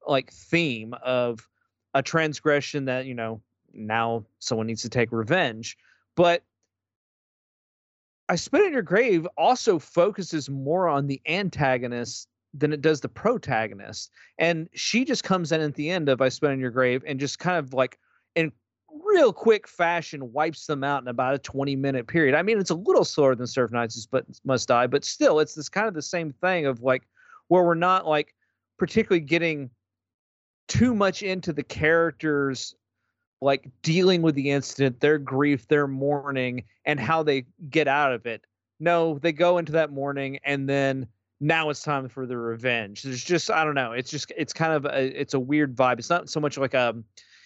like 0.07 0.31
theme 0.31 0.93
of 1.03 1.47
a 1.93 2.01
transgression 2.01 2.85
that 2.85 3.05
you 3.05 3.13
know 3.13 3.41
now 3.73 4.25
someone 4.39 4.67
needs 4.67 4.81
to 4.81 4.89
take 4.89 5.11
revenge 5.11 5.77
but 6.15 6.43
i 8.27 8.35
spit 8.35 8.61
on 8.61 8.71
your 8.71 8.81
grave 8.81 9.27
also 9.37 9.79
focuses 9.79 10.49
more 10.49 10.87
on 10.87 11.07
the 11.07 11.21
antagonist 11.27 12.27
than 12.53 12.73
it 12.73 12.81
does 12.81 13.01
the 13.01 13.09
protagonist 13.09 14.11
and 14.37 14.67
she 14.73 15.05
just 15.05 15.23
comes 15.23 15.51
in 15.51 15.61
at 15.61 15.75
the 15.75 15.89
end 15.89 16.09
of 16.09 16.21
i 16.21 16.29
spit 16.29 16.49
on 16.49 16.59
your 16.59 16.71
grave 16.71 17.03
and 17.05 17.19
just 17.19 17.39
kind 17.39 17.57
of 17.57 17.73
like 17.73 17.99
in 18.35 18.51
real 19.09 19.33
quick 19.33 19.67
fashion 19.67 20.31
wipes 20.31 20.65
them 20.65 20.83
out 20.83 21.01
in 21.01 21.07
about 21.07 21.33
a 21.33 21.39
20 21.39 21.75
minute 21.75 22.07
period. 22.07 22.35
I 22.35 22.41
mean 22.41 22.59
it's 22.59 22.69
a 22.69 22.75
little 22.75 23.03
slower 23.03 23.35
than 23.35 23.47
surf 23.47 23.71
nazis 23.71 24.05
but 24.05 24.25
must 24.45 24.67
die. 24.67 24.87
But 24.87 25.03
still 25.03 25.39
it's 25.39 25.55
this 25.55 25.69
kind 25.69 25.87
of 25.87 25.93
the 25.93 26.01
same 26.01 26.31
thing 26.31 26.65
of 26.65 26.81
like 26.81 27.03
where 27.47 27.63
we're 27.63 27.73
not 27.73 28.05
like 28.07 28.35
particularly 28.77 29.21
getting 29.21 29.69
too 30.67 30.93
much 30.93 31.23
into 31.23 31.51
the 31.51 31.63
characters 31.63 32.75
like 33.41 33.69
dealing 33.81 34.21
with 34.21 34.35
the 34.35 34.51
incident 34.51 34.99
their 34.99 35.17
grief 35.17 35.67
their 35.67 35.87
mourning 35.87 36.63
and 36.85 36.99
how 36.99 37.23
they 37.23 37.45
get 37.69 37.87
out 37.87 38.13
of 38.13 38.25
it. 38.25 38.45
No 38.79 39.17
they 39.19 39.31
go 39.31 39.57
into 39.57 39.71
that 39.73 39.91
mourning 39.91 40.39
and 40.43 40.69
then 40.69 41.07
now 41.41 41.69
it's 41.69 41.81
time 41.81 42.09
for 42.09 42.27
the 42.27 42.37
revenge. 42.37 43.01
There's 43.01 43.23
just 43.23 43.49
i 43.49 43.63
don't 43.63 43.75
know 43.75 43.93
it's 43.93 44.11
just 44.11 44.31
it's 44.37 44.53
kind 44.53 44.73
of 44.73 44.85
a, 44.85 45.19
it's 45.19 45.33
a 45.33 45.39
weird 45.39 45.75
vibe. 45.75 45.97
It's 45.97 46.09
not 46.09 46.29
so 46.29 46.39
much 46.39 46.57
like 46.57 46.75
um 46.75 47.03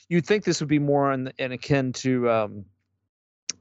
you'd 0.09 0.25
think 0.25 0.43
this 0.43 0.59
would 0.59 0.69
be 0.69 0.79
more 0.79 1.11
in, 1.11 1.31
in 1.37 1.51
akin 1.51 1.93
to 1.93 2.29
um 2.29 2.65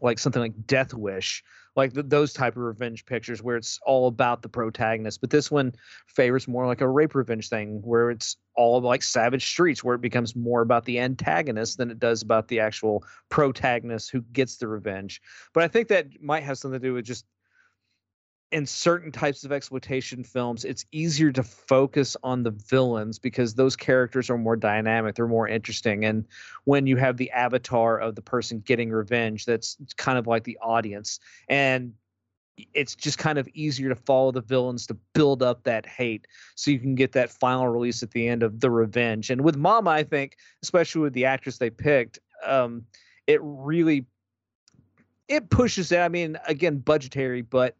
like 0.01 0.18
something 0.18 0.43
like 0.43 0.66
death 0.66 0.95
wish 0.95 1.45
like 1.74 1.95
th- 1.95 2.07
those 2.09 2.32
type 2.32 2.57
of 2.57 2.62
revenge 2.62 3.07
pictures 3.07 3.43
where 3.43 3.57
it's 3.57 3.78
all 3.86 4.09
about 4.09 4.43
the 4.43 4.49
protagonist 4.49 5.20
but 5.20 5.30
this 5.30 5.51
one 5.51 5.72
favors 6.07 6.49
more 6.49 6.66
like 6.66 6.80
a 6.80 6.88
rape 6.88 7.14
revenge 7.14 7.49
thing 7.49 7.80
where 7.82 8.11
it's 8.11 8.36
all 8.55 8.80
like 8.80 9.03
savage 9.03 9.47
streets 9.47 9.82
where 9.82 9.95
it 9.95 10.01
becomes 10.01 10.36
more 10.36 10.61
about 10.61 10.84
the 10.84 10.99
antagonist 10.99 11.78
than 11.78 11.90
it 11.90 11.99
does 11.99 12.22
about 12.22 12.49
the 12.49 12.61
actual 12.61 13.05
protagonist 13.28 14.11
who 14.11 14.20
gets 14.32 14.57
the 14.57 14.68
revenge. 14.68 15.22
But 15.53 15.62
i 15.64 15.68
think 15.68 15.88
that 15.88 16.20
might 16.20 16.43
have 16.43 16.59
something 16.59 16.80
to 16.80 16.86
do 16.86 16.95
with 16.95 17.05
just 17.05 17.24
in 18.53 18.66
certain 18.66 19.11
types 19.11 19.44
of 19.44 19.50
exploitation 19.50 20.22
films 20.22 20.64
it's 20.64 20.84
easier 20.92 21.32
to 21.32 21.42
focus 21.42 22.16
on 22.22 22.42
the 22.42 22.50
villains 22.50 23.18
because 23.18 23.55
those 23.55 23.74
characters 23.74 24.28
are 24.28 24.36
more 24.36 24.57
dynamic 24.57 25.14
they're 25.14 25.26
more 25.26 25.48
interesting. 25.48 26.05
And 26.05 26.26
when 26.64 26.86
you 26.86 26.96
have 26.96 27.16
the 27.16 27.30
avatar 27.30 27.98
of 27.98 28.14
the 28.14 28.22
person 28.22 28.61
getting 28.61 28.90
revenge 28.90 29.46
that's 29.46 29.76
kind 29.96 30.18
of 30.18 30.26
like 30.26 30.44
the 30.44 30.59
audience. 30.62 31.18
And 31.48 31.94
it's 32.74 32.94
just 32.94 33.16
kind 33.16 33.38
of 33.38 33.48
easier 33.55 33.88
to 33.88 33.94
follow 33.94 34.30
the 34.30 34.42
villains 34.42 34.86
to 34.86 34.94
build 35.14 35.42
up 35.42 35.64
that 35.64 35.86
hate 35.86 36.26
so 36.55 36.70
you 36.70 36.78
can 36.78 36.94
get 36.94 37.12
that 37.12 37.30
final 37.30 37.66
release 37.66 38.03
at 38.03 38.11
the 38.11 38.28
end 38.28 38.42
of 38.42 38.61
the 38.61 38.70
revenge. 38.70 39.30
And 39.30 39.40
with 39.40 39.57
mama 39.57 39.90
i 39.90 40.05
think 40.05 40.36
especially 40.62 41.00
with 41.00 41.14
the 41.14 41.24
actress 41.24 41.57
they 41.57 41.70
picked 41.70 42.18
um 42.44 42.84
it 43.26 43.40
really 43.42 44.05
it 45.28 45.48
pushes 45.48 45.90
it 45.92 46.00
i 46.00 46.09
mean 46.09 46.36
again 46.46 46.76
budgetary 46.78 47.40
but 47.40 47.76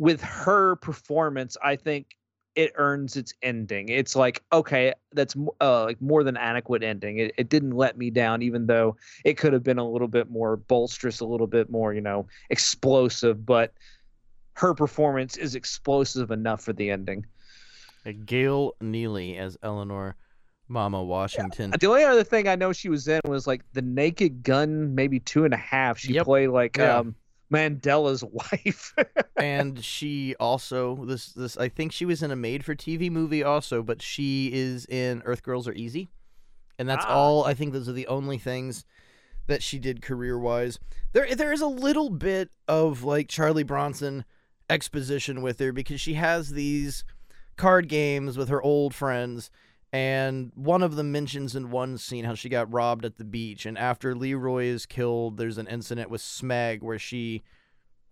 with 0.00 0.20
her 0.22 0.74
performance 0.76 1.56
i 1.62 1.76
think 1.76 2.16
it 2.56 2.72
earns 2.74 3.16
its 3.16 3.32
ending 3.42 3.88
it's 3.88 4.16
like 4.16 4.42
okay 4.52 4.92
that's 5.12 5.36
uh, 5.60 5.84
like 5.84 6.00
more 6.00 6.24
than 6.24 6.36
adequate 6.36 6.82
ending 6.82 7.18
it, 7.18 7.32
it 7.38 7.48
didn't 7.48 7.70
let 7.76 7.96
me 7.96 8.10
down 8.10 8.42
even 8.42 8.66
though 8.66 8.96
it 9.24 9.36
could 9.36 9.52
have 9.52 9.62
been 9.62 9.78
a 9.78 9.88
little 9.88 10.08
bit 10.08 10.28
more 10.30 10.56
bolsterous 10.56 11.20
a 11.20 11.24
little 11.24 11.46
bit 11.46 11.70
more 11.70 11.94
you 11.94 12.00
know 12.00 12.26
explosive 12.48 13.46
but 13.46 13.72
her 14.54 14.74
performance 14.74 15.36
is 15.36 15.54
explosive 15.54 16.30
enough 16.30 16.62
for 16.62 16.72
the 16.74 16.90
ending. 16.90 17.24
Uh, 18.04 18.12
Gail 18.26 18.74
Neely 18.80 19.38
as 19.38 19.56
Eleanor 19.62 20.16
Mama 20.68 21.02
Washington. 21.02 21.72
The 21.80 21.86
only 21.86 22.04
other 22.04 22.24
thing 22.24 22.46
I 22.46 22.56
know 22.56 22.72
she 22.72 22.90
was 22.90 23.08
in 23.08 23.20
was 23.24 23.46
like 23.46 23.62
the 23.72 23.80
Naked 23.80 24.42
Gun, 24.42 24.94
maybe 24.94 25.18
two 25.18 25.44
and 25.44 25.54
a 25.54 25.58
half. 25.58 25.98
She 25.98 26.12
Yep. 26.12 26.26
played 26.26 26.48
like 26.48 26.76
Yeah. 26.76 26.98
um, 26.98 27.14
Mandela's 27.52 28.22
wife. 28.32 28.94
and 29.36 29.84
she 29.84 30.34
also 30.38 31.04
this 31.04 31.32
this 31.32 31.56
I 31.56 31.68
think 31.68 31.92
she 31.92 32.04
was 32.04 32.22
in 32.22 32.30
a 32.30 32.36
made 32.36 32.64
for 32.64 32.74
TV 32.74 33.10
movie 33.10 33.42
also, 33.42 33.82
but 33.82 34.00
she 34.02 34.50
is 34.52 34.86
in 34.86 35.22
Earth 35.24 35.42
Girls 35.42 35.66
Are 35.68 35.72
Easy. 35.74 36.08
And 36.78 36.88
that's 36.88 37.04
Ah. 37.06 37.14
all 37.14 37.44
I 37.44 37.54
think 37.54 37.72
those 37.72 37.88
are 37.88 37.92
the 37.92 38.06
only 38.06 38.38
things 38.38 38.84
that 39.46 39.62
she 39.62 39.78
did 39.78 40.00
career 40.02 40.38
wise. 40.38 40.78
There 41.12 41.34
there 41.34 41.52
is 41.52 41.60
a 41.60 41.66
little 41.66 42.10
bit 42.10 42.50
of 42.68 43.02
like 43.02 43.28
Charlie 43.28 43.64
Bronson 43.64 44.24
exposition 44.68 45.42
with 45.42 45.58
her 45.58 45.72
because 45.72 46.00
she 46.00 46.14
has 46.14 46.50
these 46.50 47.04
card 47.56 47.88
games 47.88 48.38
with 48.38 48.48
her 48.48 48.62
old 48.62 48.94
friends 48.94 49.50
and 49.92 50.52
one 50.54 50.82
of 50.82 50.96
them 50.96 51.10
mentions 51.10 51.56
in 51.56 51.70
one 51.70 51.98
scene 51.98 52.24
how 52.24 52.34
she 52.34 52.48
got 52.48 52.72
robbed 52.72 53.04
at 53.04 53.18
the 53.18 53.24
beach 53.24 53.66
and 53.66 53.76
after 53.76 54.14
Leroy 54.14 54.64
is 54.64 54.86
killed 54.86 55.36
there's 55.36 55.58
an 55.58 55.66
incident 55.66 56.10
with 56.10 56.20
Smeg 56.20 56.82
where 56.82 56.98
she 56.98 57.42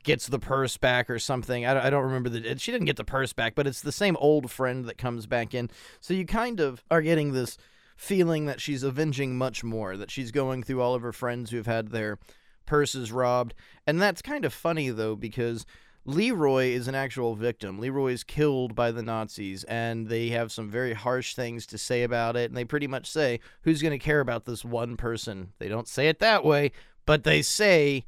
gets 0.04 0.26
the 0.26 0.38
purse 0.38 0.76
back 0.76 1.10
or 1.10 1.18
something. 1.18 1.66
I 1.66 1.74
don't, 1.74 1.84
I 1.84 1.90
don't 1.90 2.04
remember 2.04 2.28
the. 2.28 2.58
She 2.58 2.72
didn't 2.72 2.86
get 2.86 2.96
the 2.96 3.04
purse 3.04 3.32
back, 3.32 3.54
but 3.54 3.66
it's 3.66 3.82
the 3.82 3.92
same 3.92 4.16
old 4.18 4.50
friend 4.50 4.84
that 4.86 4.98
comes 4.98 5.26
back 5.26 5.54
in. 5.54 5.70
So 6.00 6.14
you 6.14 6.24
kind 6.24 6.60
of 6.60 6.82
are 6.90 7.02
getting 7.02 7.32
this 7.32 7.58
feeling 7.96 8.46
that 8.46 8.60
she's 8.60 8.82
avenging 8.82 9.36
much 9.36 9.64
more, 9.64 9.96
that 9.96 10.10
she's 10.10 10.30
going 10.30 10.62
through 10.62 10.80
all 10.80 10.94
of 10.94 11.02
her 11.02 11.12
friends 11.12 11.50
who've 11.50 11.66
had 11.66 11.88
their 11.88 12.18
purses 12.64 13.10
robbed. 13.10 13.54
And 13.86 14.00
that's 14.00 14.22
kind 14.22 14.44
of 14.44 14.52
funny, 14.52 14.90
though, 14.90 15.16
because 15.16 15.66
Leroy 16.08 16.68
is 16.68 16.88
an 16.88 16.94
actual 16.94 17.34
victim. 17.34 17.78
Leroy 17.78 18.12
is 18.12 18.24
killed 18.24 18.74
by 18.74 18.90
the 18.90 19.02
Nazis, 19.02 19.62
and 19.64 20.08
they 20.08 20.28
have 20.28 20.50
some 20.50 20.70
very 20.70 20.94
harsh 20.94 21.34
things 21.34 21.66
to 21.66 21.76
say 21.76 22.02
about 22.02 22.34
it. 22.34 22.50
And 22.50 22.56
they 22.56 22.64
pretty 22.64 22.86
much 22.86 23.10
say, 23.10 23.40
Who's 23.60 23.82
going 23.82 23.92
to 23.92 24.02
care 24.02 24.20
about 24.20 24.46
this 24.46 24.64
one 24.64 24.96
person? 24.96 25.52
They 25.58 25.68
don't 25.68 25.86
say 25.86 26.08
it 26.08 26.18
that 26.20 26.46
way, 26.46 26.72
but 27.04 27.24
they 27.24 27.42
say 27.42 28.06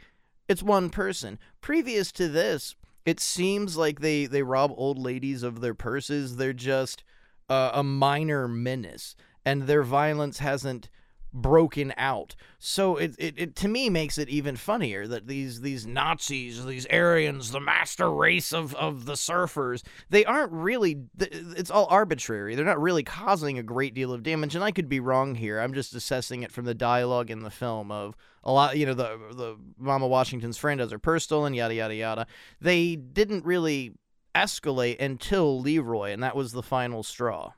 it's 0.48 0.62
one 0.62 0.88
person. 0.88 1.38
Previous 1.61 2.11
to 2.12 2.28
this, 2.28 2.74
it 3.05 3.20
seems 3.20 3.76
like 3.76 4.01
they 4.01 4.24
they 4.24 4.42
rob 4.42 4.72
old 4.78 4.98
ladies 4.98 5.42
of 5.42 5.61
their 5.61 5.74
purses. 5.74 6.36
They're 6.36 6.55
just 6.55 7.05
uh, 7.51 7.72
a 7.74 7.82
minor 7.82 8.48
menace, 8.48 9.14
and 9.44 9.64
their 9.64 9.82
violence 9.82 10.38
hasn't 10.38 10.88
broken 11.33 11.93
out. 11.97 12.35
So 12.59 12.97
it, 12.97 13.14
it 13.18 13.35
it 13.37 13.57
to 13.57 13.68
me 13.68 13.89
makes 13.89 14.18
it 14.18 14.28
even 14.28 14.57
funnier 14.57 15.07
that 15.07 15.26
these 15.26 15.61
these 15.61 15.87
Nazis, 15.87 16.64
these 16.66 16.87
Aryans, 16.87 17.53
the 17.53 17.61
master 17.61 18.11
race 18.11 18.53
of 18.53 18.74
of 18.74 19.07
the 19.07 19.14
surfers, 19.14 19.83
they 20.11 20.24
aren't 20.24 20.53
really. 20.53 21.03
It's 21.18 21.70
all 21.70 21.87
arbitrary. 21.91 22.55
They're 22.55 22.64
not 22.64 22.81
really 22.81 23.03
causing 23.03 23.59
a 23.59 23.62
great 23.62 23.95
deal 23.95 24.12
of 24.12 24.22
damage, 24.22 24.55
and 24.55 24.64
I 24.64 24.72
could 24.72 24.89
be 24.89 25.01
wrong 25.01 25.35
here. 25.35 25.61
I'm 25.61 25.74
just 25.74 25.95
assessing 25.95 26.43
it 26.43 26.53
from 26.53 26.64
the 26.64 26.74
dialogue 26.74 27.31
in 27.31 27.41
the 27.41 27.51
film 27.51 27.91
of 27.91 28.16
a 28.45 28.53
lot. 28.53 28.76
You 28.76 28.87
know, 28.87 28.95
the 28.95 29.18
the 29.33 29.57
Mama 29.78 30.07
Washington's 30.07 30.59
friend 30.59 30.81
has 30.81 30.91
her 30.91 30.99
purse 30.99 31.24
stolen, 31.24 31.55
yada 31.55 31.74
yada 31.74 31.95
yada. 31.95 32.26
They 32.61 32.97
didn't 32.97 33.45
really 33.45 33.95
escalate 34.35 35.01
until 35.01 35.61
Leroy, 35.61 36.11
and 36.11 36.22
that 36.22 36.37
was 36.37 36.53
the 36.53 36.62
final 36.62 37.03
straw. 37.03 37.53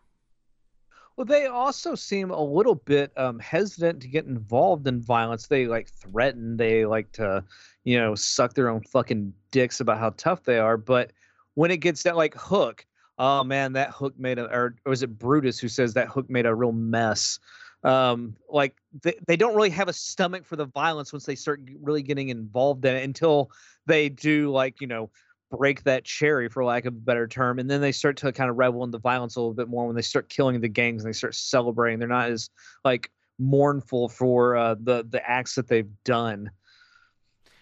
Well, 1.16 1.24
they 1.26 1.46
also 1.46 1.94
seem 1.94 2.30
a 2.30 2.42
little 2.42 2.74
bit 2.74 3.12
um, 3.18 3.38
hesitant 3.38 4.00
to 4.02 4.08
get 4.08 4.24
involved 4.24 4.86
in 4.88 5.00
violence. 5.00 5.46
They 5.46 5.66
like 5.66 5.88
threaten. 5.90 6.56
They 6.56 6.86
like 6.86 7.12
to, 7.12 7.44
you 7.84 7.98
know, 7.98 8.14
suck 8.14 8.54
their 8.54 8.68
own 8.70 8.82
fucking 8.82 9.32
dicks 9.50 9.80
about 9.80 9.98
how 9.98 10.10
tough 10.16 10.44
they 10.44 10.58
are. 10.58 10.76
But 10.76 11.12
when 11.54 11.70
it 11.70 11.78
gets 11.78 12.02
that 12.04 12.16
like 12.16 12.34
hook, 12.34 12.86
oh 13.18 13.44
man, 13.44 13.74
that 13.74 13.90
hook 13.90 14.14
made 14.18 14.38
a. 14.38 14.44
Or 14.46 14.76
or 14.86 14.90
was 14.90 15.02
it 15.02 15.18
Brutus 15.18 15.58
who 15.58 15.68
says 15.68 15.92
that 15.94 16.08
hook 16.08 16.30
made 16.30 16.46
a 16.46 16.54
real 16.54 16.72
mess? 16.72 17.38
Um, 17.84 18.36
like 18.48 18.76
they, 19.02 19.14
they 19.26 19.36
don't 19.36 19.56
really 19.56 19.70
have 19.70 19.88
a 19.88 19.92
stomach 19.92 20.46
for 20.46 20.56
the 20.56 20.66
violence 20.66 21.12
once 21.12 21.26
they 21.26 21.34
start 21.34 21.60
really 21.82 22.02
getting 22.02 22.28
involved 22.28 22.84
in 22.84 22.94
it 22.94 23.02
until 23.02 23.50
they 23.86 24.08
do 24.08 24.50
like 24.52 24.80
you 24.80 24.86
know 24.86 25.10
break 25.52 25.82
that 25.84 26.04
cherry 26.04 26.48
for 26.48 26.64
lack 26.64 26.86
of 26.86 26.94
a 26.94 26.96
better 26.96 27.28
term 27.28 27.58
and 27.58 27.70
then 27.70 27.80
they 27.80 27.92
start 27.92 28.16
to 28.16 28.32
kind 28.32 28.50
of 28.50 28.56
revel 28.56 28.82
in 28.84 28.90
the 28.90 28.98
violence 28.98 29.36
a 29.36 29.40
little 29.40 29.54
bit 29.54 29.68
more 29.68 29.86
when 29.86 29.94
they 29.94 30.02
start 30.02 30.28
killing 30.28 30.60
the 30.60 30.68
gangs 30.68 31.04
and 31.04 31.12
they 31.12 31.16
start 31.16 31.34
celebrating 31.34 31.98
they're 31.98 32.08
not 32.08 32.30
as 32.30 32.48
like 32.84 33.10
mournful 33.38 34.08
for 34.08 34.56
uh, 34.56 34.74
the 34.80 35.04
the 35.10 35.28
acts 35.28 35.54
that 35.54 35.68
they've 35.68 35.90
done 36.04 36.50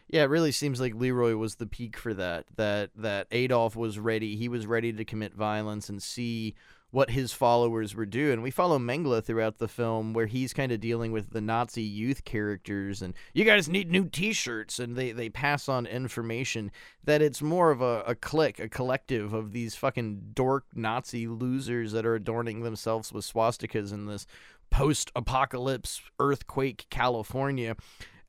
Yeah, 0.08 0.22
it 0.22 0.30
really 0.30 0.52
seems 0.52 0.80
like 0.80 0.94
Leroy 0.94 1.36
was 1.36 1.56
the 1.56 1.66
peak 1.66 1.96
for 1.96 2.14
that. 2.14 2.46
That 2.56 2.90
that 2.96 3.28
Adolf 3.30 3.76
was 3.76 3.98
ready. 3.98 4.36
He 4.36 4.48
was 4.48 4.66
ready 4.66 4.92
to 4.92 5.04
commit 5.04 5.34
violence 5.34 5.88
and 5.88 6.02
see 6.02 6.54
what 6.90 7.10
his 7.10 7.32
followers 7.32 7.94
were 7.94 8.06
doing. 8.06 8.42
We 8.42 8.50
follow 8.50 8.78
Mengele 8.78 9.22
throughout 9.22 9.58
the 9.58 9.68
film 9.68 10.12
where 10.12 10.26
he's 10.26 10.52
kind 10.52 10.72
of 10.72 10.80
dealing 10.80 11.12
with 11.12 11.30
the 11.30 11.40
Nazi 11.40 11.82
youth 11.82 12.24
characters 12.24 13.00
and 13.00 13.14
you 13.32 13.44
guys 13.44 13.68
need 13.68 13.90
new 13.90 14.08
t-shirts 14.08 14.78
and 14.78 14.96
they, 14.96 15.12
they 15.12 15.28
pass 15.28 15.68
on 15.68 15.86
information 15.86 16.72
that 17.04 17.22
it's 17.22 17.40
more 17.40 17.70
of 17.70 17.80
a, 17.80 18.02
a 18.06 18.14
clique, 18.14 18.58
a 18.58 18.68
collective 18.68 19.32
of 19.32 19.52
these 19.52 19.76
fucking 19.76 20.32
dork 20.34 20.64
Nazi 20.74 21.26
losers 21.26 21.92
that 21.92 22.04
are 22.04 22.14
adorning 22.16 22.62
themselves 22.62 23.12
with 23.12 23.24
swastikas 23.24 23.92
in 23.92 24.06
this 24.06 24.26
post-apocalypse 24.70 26.00
earthquake 26.18 26.86
California. 26.90 27.76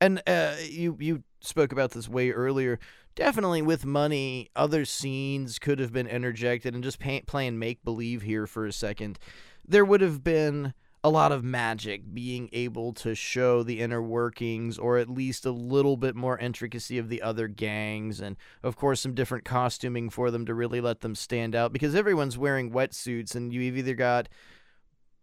And 0.00 0.20
uh, 0.26 0.54
you 0.68 0.96
you 0.98 1.22
spoke 1.40 1.72
about 1.72 1.92
this 1.92 2.08
way 2.08 2.30
earlier. 2.30 2.78
Definitely 3.14 3.62
with 3.62 3.84
money, 3.84 4.48
other 4.56 4.84
scenes 4.84 5.58
could 5.58 5.78
have 5.78 5.92
been 5.92 6.06
interjected 6.06 6.74
and 6.74 6.82
just 6.82 6.98
pay, 6.98 7.20
playing 7.20 7.58
make 7.58 7.84
believe 7.84 8.22
here 8.22 8.46
for 8.46 8.64
a 8.64 8.72
second. 8.72 9.18
There 9.66 9.84
would 9.84 10.00
have 10.00 10.24
been 10.24 10.72
a 11.04 11.10
lot 11.10 11.32
of 11.32 11.42
magic 11.42 12.14
being 12.14 12.48
able 12.52 12.92
to 12.92 13.14
show 13.14 13.62
the 13.62 13.80
inner 13.80 14.00
workings 14.00 14.78
or 14.78 14.98
at 14.98 15.10
least 15.10 15.44
a 15.44 15.50
little 15.50 15.96
bit 15.96 16.14
more 16.14 16.38
intricacy 16.38 16.96
of 16.96 17.08
the 17.08 17.20
other 17.20 17.48
gangs 17.48 18.20
and 18.20 18.36
of 18.62 18.76
course 18.76 19.00
some 19.00 19.14
different 19.14 19.44
costuming 19.44 20.08
for 20.08 20.30
them 20.30 20.46
to 20.46 20.54
really 20.54 20.80
let 20.80 21.00
them 21.00 21.16
stand 21.16 21.56
out 21.56 21.72
because 21.72 21.96
everyone's 21.96 22.38
wearing 22.38 22.70
wetsuits 22.70 23.34
and 23.34 23.52
you've 23.52 23.76
either 23.76 23.94
got 23.94 24.28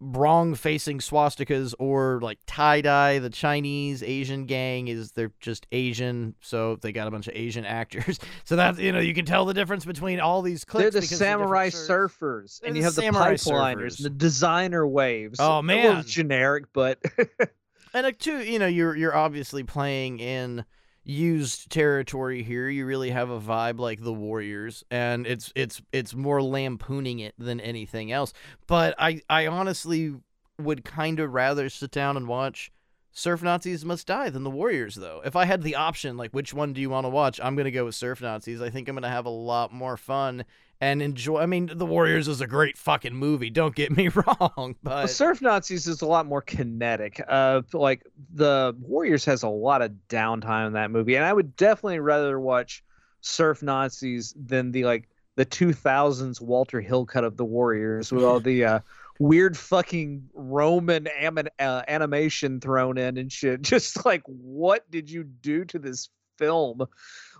wrong 0.01 0.55
facing 0.55 0.99
swastikas 0.99 1.73
or 1.79 2.19
like 2.21 2.39
tie 2.47 2.81
dye. 2.81 3.19
The 3.19 3.29
Chinese 3.29 4.01
Asian 4.01 4.45
gang 4.45 4.87
is 4.87 5.11
they're 5.11 5.31
just 5.39 5.67
Asian, 5.71 6.35
so 6.41 6.77
they 6.77 6.91
got 6.91 7.07
a 7.07 7.11
bunch 7.11 7.27
of 7.27 7.35
Asian 7.35 7.65
actors. 7.65 8.19
So 8.45 8.55
that 8.55 8.79
you 8.79 8.91
know 8.91 8.99
you 8.99 9.13
can 9.13 9.25
tell 9.25 9.45
the 9.45 9.53
difference 9.53 9.85
between 9.85 10.19
all 10.19 10.41
these 10.41 10.65
clips. 10.65 10.81
they're 10.83 10.91
the 10.91 10.99
because 11.01 11.11
of 11.13 11.19
different 11.19 11.39
samurai 11.41 11.69
shirts. 11.69 11.87
surfers 11.87 12.61
and 12.63 12.75
you 12.77 12.83
have 12.83 12.95
the 12.95 13.01
samurai 13.01 13.33
pipeliners 13.33 13.97
surfers. 13.97 14.03
the 14.03 14.09
designer 14.09 14.87
waves 14.87 15.39
Oh, 15.39 15.61
man. 15.61 16.03
generic 16.05 16.65
but 16.73 16.99
And 17.93 18.05
uh, 18.05 18.11
too, 18.17 18.39
you 18.39 18.59
know, 18.59 18.67
you're 18.67 18.95
you're 18.95 19.15
obviously 19.15 19.63
playing 19.63 20.19
in 20.19 20.63
used 21.09 21.71
territory 21.71 22.43
here. 22.43 22.69
You 22.69 22.85
really 22.85 23.09
have 23.09 23.31
a 23.31 23.39
vibe 23.39 23.79
like 23.79 24.03
the 24.03 24.13
Warriors, 24.13 24.83
and 24.91 25.25
it's 25.25 25.51
it's 25.55 25.81
it's 25.91 26.13
more 26.13 26.41
lampooning 26.41 27.19
it 27.19 27.33
than 27.37 27.59
anything 27.59 28.11
else. 28.11 28.31
But 28.67 28.93
I 28.99 29.21
I 29.29 29.47
honestly 29.47 30.15
would 30.59 30.85
kind 30.85 31.19
of 31.19 31.33
rather 31.33 31.67
sit 31.69 31.91
down 31.91 32.15
and 32.15 32.27
watch 32.27 32.71
Surf 33.11 33.41
Nazis 33.41 33.83
Must 33.83 34.05
Die 34.05 34.29
than 34.29 34.43
the 34.43 34.49
Warriors, 34.49 34.95
though. 34.95 35.21
If 35.25 35.35
I 35.35 35.45
had 35.45 35.63
the 35.63 35.75
option, 35.75 36.15
like 36.15 36.31
which 36.31 36.53
one 36.53 36.73
do 36.73 36.81
you 36.81 36.91
want 36.91 37.05
to 37.05 37.09
watch, 37.09 37.39
I'm 37.41 37.55
gonna 37.55 37.71
go 37.71 37.85
with 37.85 37.95
Surf 37.95 38.21
Nazis. 38.21 38.61
I 38.61 38.69
think 38.69 38.87
I'm 38.87 38.95
gonna 38.95 39.09
have 39.09 39.25
a 39.25 39.29
lot 39.29 39.73
more 39.73 39.97
fun 39.97 40.45
and 40.81 41.01
enjoy. 41.01 41.39
I 41.39 41.45
mean, 41.45 41.69
the 41.73 41.85
Warriors 41.85 42.27
is 42.27 42.41
a 42.41 42.47
great 42.47 42.77
fucking 42.77 43.13
movie. 43.13 43.49
Don't 43.49 43.75
get 43.75 43.95
me 43.95 44.07
wrong, 44.15 44.75
but 44.81 44.91
Well, 44.91 45.07
Surf 45.07 45.41
Nazis 45.41 45.87
is 45.87 46.01
a 46.01 46.05
lot 46.05 46.25
more 46.25 46.41
kinetic. 46.41 47.21
Uh, 47.27 47.61
like 47.73 48.05
the 48.33 48.75
Warriors 48.79 49.25
has 49.25 49.43
a 49.43 49.49
lot 49.49 49.81
of 49.81 49.91
downtime 50.07 50.67
in 50.67 50.73
that 50.73 50.91
movie, 50.91 51.15
and 51.15 51.25
I 51.25 51.33
would 51.33 51.55
definitely 51.55 51.99
rather 51.99 52.39
watch 52.39 52.83
Surf 53.21 53.61
Nazis 53.61 54.33
than 54.37 54.71
the 54.71 54.85
like 54.85 55.09
the 55.35 55.45
2000s 55.45 56.41
Walter 56.41 56.81
Hill 56.81 57.05
cut 57.05 57.23
of 57.23 57.37
the 57.37 57.45
Warriors 57.45 58.11
with 58.11 58.23
all 58.23 58.39
the 58.39 58.65
uh, 58.65 58.79
weird 59.19 59.57
fucking 59.57 60.29
Roman 60.33 61.07
anim- 61.07 61.47
uh, 61.59 61.83
animation 61.87 62.59
thrown 62.59 62.97
in 62.97 63.17
and 63.17 63.31
shit. 63.31 63.61
Just 63.61 64.05
like, 64.05 64.21
what 64.25 64.89
did 64.91 65.09
you 65.09 65.23
do 65.23 65.65
to 65.65 65.79
this 65.79 66.09
film? 66.39 66.87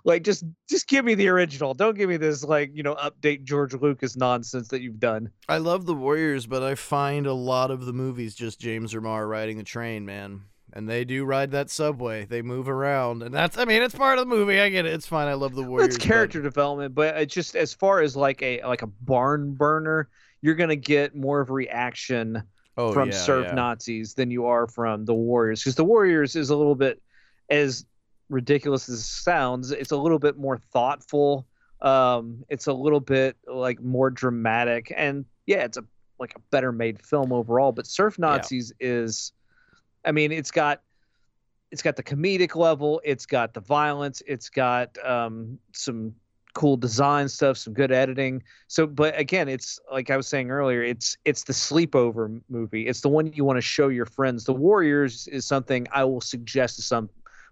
Like, 0.04 0.22
just 0.22 0.44
just 0.68 0.88
give 0.88 1.04
me 1.04 1.14
the 1.14 1.28
original. 1.28 1.74
Don't 1.74 1.96
give 1.96 2.08
me 2.08 2.16
this 2.16 2.44
like 2.44 2.70
you 2.74 2.82
know 2.82 2.94
update 2.94 3.44
George 3.44 3.74
Lucas 3.74 4.16
nonsense 4.16 4.68
that 4.68 4.80
you've 4.80 5.00
done. 5.00 5.30
I 5.48 5.58
love 5.58 5.86
the 5.86 5.94
Warriors, 5.94 6.46
but 6.46 6.62
I 6.62 6.74
find 6.74 7.26
a 7.26 7.34
lot 7.34 7.70
of 7.70 7.84
the 7.84 7.92
movies 7.92 8.34
just 8.34 8.60
James 8.60 8.94
Remar 8.94 9.28
riding 9.28 9.58
the 9.58 9.64
train, 9.64 10.06
man. 10.06 10.42
And 10.72 10.88
they 10.88 11.04
do 11.04 11.24
ride 11.24 11.50
that 11.50 11.68
subway. 11.68 12.26
They 12.26 12.42
move 12.42 12.68
around, 12.68 13.24
and 13.24 13.34
that's 13.34 13.58
I 13.58 13.64
mean, 13.64 13.82
it's 13.82 13.94
part 13.94 14.18
of 14.18 14.28
the 14.28 14.34
movie. 14.34 14.60
I 14.60 14.68
get 14.68 14.86
it. 14.86 14.92
It's 14.92 15.06
fine. 15.06 15.26
I 15.26 15.34
love 15.34 15.54
the 15.54 15.62
Well, 15.62 15.72
Warriors. 15.72 15.96
it's 15.96 16.04
character 16.04 16.40
development, 16.40 16.94
but 16.94 17.16
it's 17.16 17.34
just 17.34 17.56
as 17.56 17.74
far 17.74 18.00
as 18.00 18.16
like 18.16 18.40
a 18.42 18.62
like 18.62 18.82
a 18.82 18.86
barn 18.86 19.52
burner, 19.54 20.08
you're 20.40 20.54
gonna 20.54 20.76
get 20.76 21.14
more 21.14 21.40
of 21.40 21.50
a 21.50 21.52
reaction 21.52 22.42
oh, 22.76 22.92
from 22.92 23.10
yeah, 23.10 23.16
surf 23.16 23.46
yeah. 23.48 23.54
Nazis 23.54 24.14
than 24.14 24.30
you 24.30 24.46
are 24.46 24.68
from 24.68 25.04
the 25.04 25.14
Warriors, 25.14 25.60
because 25.60 25.74
the 25.74 25.84
Warriors 25.84 26.36
is 26.36 26.50
a 26.50 26.56
little 26.56 26.76
bit 26.76 27.02
as 27.50 27.84
ridiculous 28.30 28.88
as 28.88 29.00
it 29.00 29.02
sounds. 29.02 29.70
It's 29.72 29.90
a 29.90 29.96
little 29.96 30.18
bit 30.18 30.38
more 30.38 30.56
thoughtful, 30.72 31.46
Um, 31.82 32.44
it's 32.48 32.66
a 32.66 32.72
little 32.72 33.00
bit 33.00 33.36
like 33.46 33.80
more 33.82 34.10
dramatic, 34.10 34.92
and 34.96 35.24
yeah, 35.46 35.64
it's 35.64 35.76
a 35.78 35.84
like 36.18 36.34
a 36.36 36.40
better 36.50 36.72
made 36.72 37.02
film 37.04 37.32
overall. 37.32 37.72
But 37.72 37.86
Surf 37.86 38.18
Nazis 38.18 38.72
is, 38.80 39.32
I 40.04 40.12
mean, 40.12 40.32
it's 40.32 40.50
got 40.50 40.82
it's 41.70 41.82
got 41.82 41.96
the 41.96 42.02
comedic 42.02 42.54
level, 42.56 43.00
it's 43.04 43.26
got 43.26 43.54
the 43.54 43.60
violence, 43.60 44.22
it's 44.26 44.50
got 44.50 44.98
um, 45.04 45.58
some 45.72 46.14
cool 46.52 46.76
design 46.76 47.28
stuff, 47.28 47.56
some 47.56 47.72
good 47.72 47.92
editing. 47.92 48.42
So, 48.66 48.86
but 48.86 49.18
again, 49.18 49.48
it's 49.48 49.78
like 49.90 50.10
I 50.10 50.16
was 50.16 50.26
saying 50.26 50.50
earlier, 50.50 50.82
it's 50.82 51.16
it's 51.24 51.44
the 51.44 51.52
sleepover 51.54 52.40
movie. 52.50 52.86
It's 52.88 53.00
the 53.00 53.08
one 53.08 53.32
you 53.32 53.44
want 53.44 53.56
to 53.56 53.62
show 53.62 53.88
your 53.88 54.06
friends. 54.06 54.44
The 54.44 54.52
Warriors 54.52 55.28
is 55.28 55.46
something 55.46 55.86
I 55.92 56.04
will 56.04 56.20
suggest 56.20 56.76
to 56.76 56.82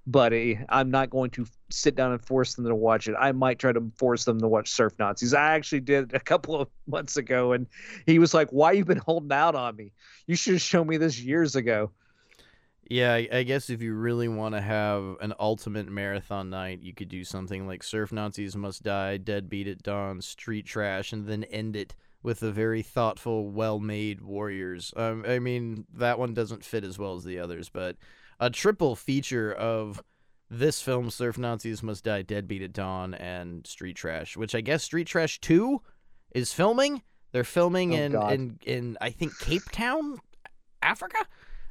somebody. 0.08 0.58
I'm 0.70 0.90
not 0.90 1.10
going 1.10 1.30
to 1.32 1.46
sit 1.70 1.94
down 1.94 2.12
and 2.12 2.24
force 2.24 2.54
them 2.54 2.64
to 2.64 2.74
watch 2.74 3.08
it. 3.08 3.14
I 3.18 3.32
might 3.32 3.58
try 3.58 3.72
to 3.72 3.92
force 3.96 4.24
them 4.24 4.40
to 4.40 4.48
watch 4.48 4.70
Surf 4.70 4.94
Nazis. 4.98 5.34
I 5.34 5.54
actually 5.54 5.80
did 5.80 6.14
a 6.14 6.20
couple 6.20 6.58
of 6.58 6.68
months 6.86 7.16
ago, 7.18 7.52
and 7.52 7.66
he 8.06 8.18
was 8.18 8.32
like, 8.32 8.48
"Why 8.50 8.72
you 8.72 8.84
been 8.84 8.98
holding 8.98 9.32
out 9.32 9.54
on 9.54 9.76
me? 9.76 9.92
You 10.26 10.34
should 10.34 10.54
have 10.54 10.62
shown 10.62 10.86
me 10.86 10.96
this 10.96 11.20
years 11.20 11.56
ago." 11.56 11.90
Yeah, 12.90 13.12
I 13.12 13.42
guess 13.42 13.68
if 13.68 13.82
you 13.82 13.92
really 13.92 14.28
want 14.28 14.54
to 14.54 14.62
have 14.62 15.16
an 15.20 15.34
ultimate 15.38 15.90
marathon 15.90 16.48
night, 16.48 16.80
you 16.80 16.94
could 16.94 17.10
do 17.10 17.22
something 17.22 17.66
like 17.66 17.82
Surf 17.82 18.12
Nazis 18.12 18.56
Must 18.56 18.82
Die, 18.82 19.18
Deadbeat 19.18 19.68
at 19.68 19.82
Dawn, 19.82 20.22
Street 20.22 20.64
Trash, 20.64 21.12
and 21.12 21.26
then 21.26 21.44
end 21.44 21.76
it 21.76 21.94
with 22.22 22.42
a 22.42 22.50
very 22.50 22.80
thoughtful, 22.80 23.50
well-made 23.50 24.22
Warriors. 24.22 24.94
Um, 24.96 25.22
I 25.28 25.38
mean, 25.38 25.84
that 25.96 26.18
one 26.18 26.32
doesn't 26.32 26.64
fit 26.64 26.82
as 26.82 26.98
well 26.98 27.14
as 27.14 27.24
the 27.24 27.38
others, 27.38 27.68
but 27.68 27.96
a 28.40 28.50
triple 28.50 28.94
feature 28.96 29.52
of 29.52 30.02
this 30.50 30.80
film, 30.80 31.10
Surf 31.10 31.36
Nazis 31.38 31.82
Must 31.82 32.02
Die, 32.04 32.22
Deadbeat 32.22 32.62
at 32.62 32.72
Dawn, 32.72 33.14
and 33.14 33.66
Street 33.66 33.96
Trash, 33.96 34.36
which 34.36 34.54
I 34.54 34.60
guess 34.60 34.82
Street 34.84 35.06
Trash 35.06 35.40
2 35.40 35.80
is 36.34 36.52
filming. 36.52 37.02
They're 37.32 37.44
filming 37.44 37.92
Oh, 37.92 37.96
in, 37.96 38.12
God. 38.12 38.32
in 38.32 38.58
in 38.64 38.98
I 39.00 39.10
think 39.10 39.38
Cape 39.38 39.70
Town, 39.70 40.18
Africa. 40.82 41.18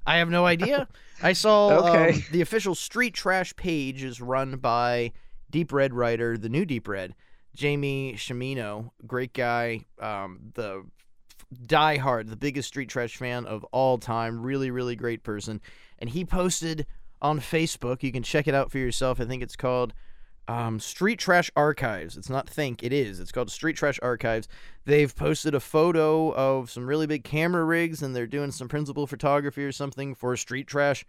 I 0.06 0.18
have 0.18 0.30
no 0.30 0.46
idea. 0.46 0.88
I 1.24 1.34
saw 1.34 1.88
Okay. 1.90 2.14
um, 2.14 2.24
the 2.32 2.42
official 2.42 2.76
Street 2.76 3.14
Trash 3.16 3.56
page 3.56 4.04
is 4.04 4.22
run 4.22 4.58
by 4.58 5.12
Deep 5.50 5.72
Red 5.74 5.94
writer, 5.94 6.38
the 6.38 6.50
new 6.50 6.66
Deep 6.66 6.88
Red, 6.88 7.16
Jamie 7.56 8.14
Shimino, 8.16 8.92
great 9.08 9.34
guy, 9.34 9.86
um, 10.00 10.52
the 10.54 10.86
diehard, 11.66 12.30
the 12.30 12.36
biggest 12.36 12.68
Street 12.68 12.90
Trash 12.90 13.18
fan 13.18 13.46
of 13.46 13.64
all 13.66 13.98
time, 13.98 14.42
really, 14.42 14.72
really 14.72 14.96
great 14.96 15.24
person. 15.24 15.62
And 16.00 16.10
he 16.10 16.26
posted 16.26 16.86
on 17.22 17.40
Facebook, 17.40 18.04
you 18.04 18.12
can 18.12 18.24
check 18.24 18.48
it 18.48 18.54
out 18.54 18.72
for 18.72 18.78
yourself. 18.78 19.20
I 19.20 19.26
think 19.26 19.42
it's 19.42 19.56
called 19.56 19.94
um, 20.48 20.80
Street 20.80 21.20
Trash 21.20 21.52
Archives. 21.56 22.16
It's 22.16 22.30
not 22.30 22.50
Think, 22.50 22.84
it 22.84 22.94
is. 22.94 23.20
It's 23.20 23.32
called 23.32 23.52
Street 23.52 23.76
Trash 23.76 24.00
Archives. 24.02 24.48
They've 24.86 25.14
posted 25.14 25.56
a 25.56 25.60
photo 25.60 26.34
of 26.34 26.70
some 26.70 26.86
really 26.86 27.08
big 27.08 27.24
camera 27.24 27.64
rigs, 27.64 28.02
and 28.02 28.16
they're 28.16 28.28
doing 28.28 28.52
some 28.52 28.68
principal 28.68 29.08
photography 29.08 29.64
or 29.64 29.72
something 29.72 30.16
for 30.16 30.34
a 30.34 30.38
Street 30.38 30.68
Trash 30.68 31.06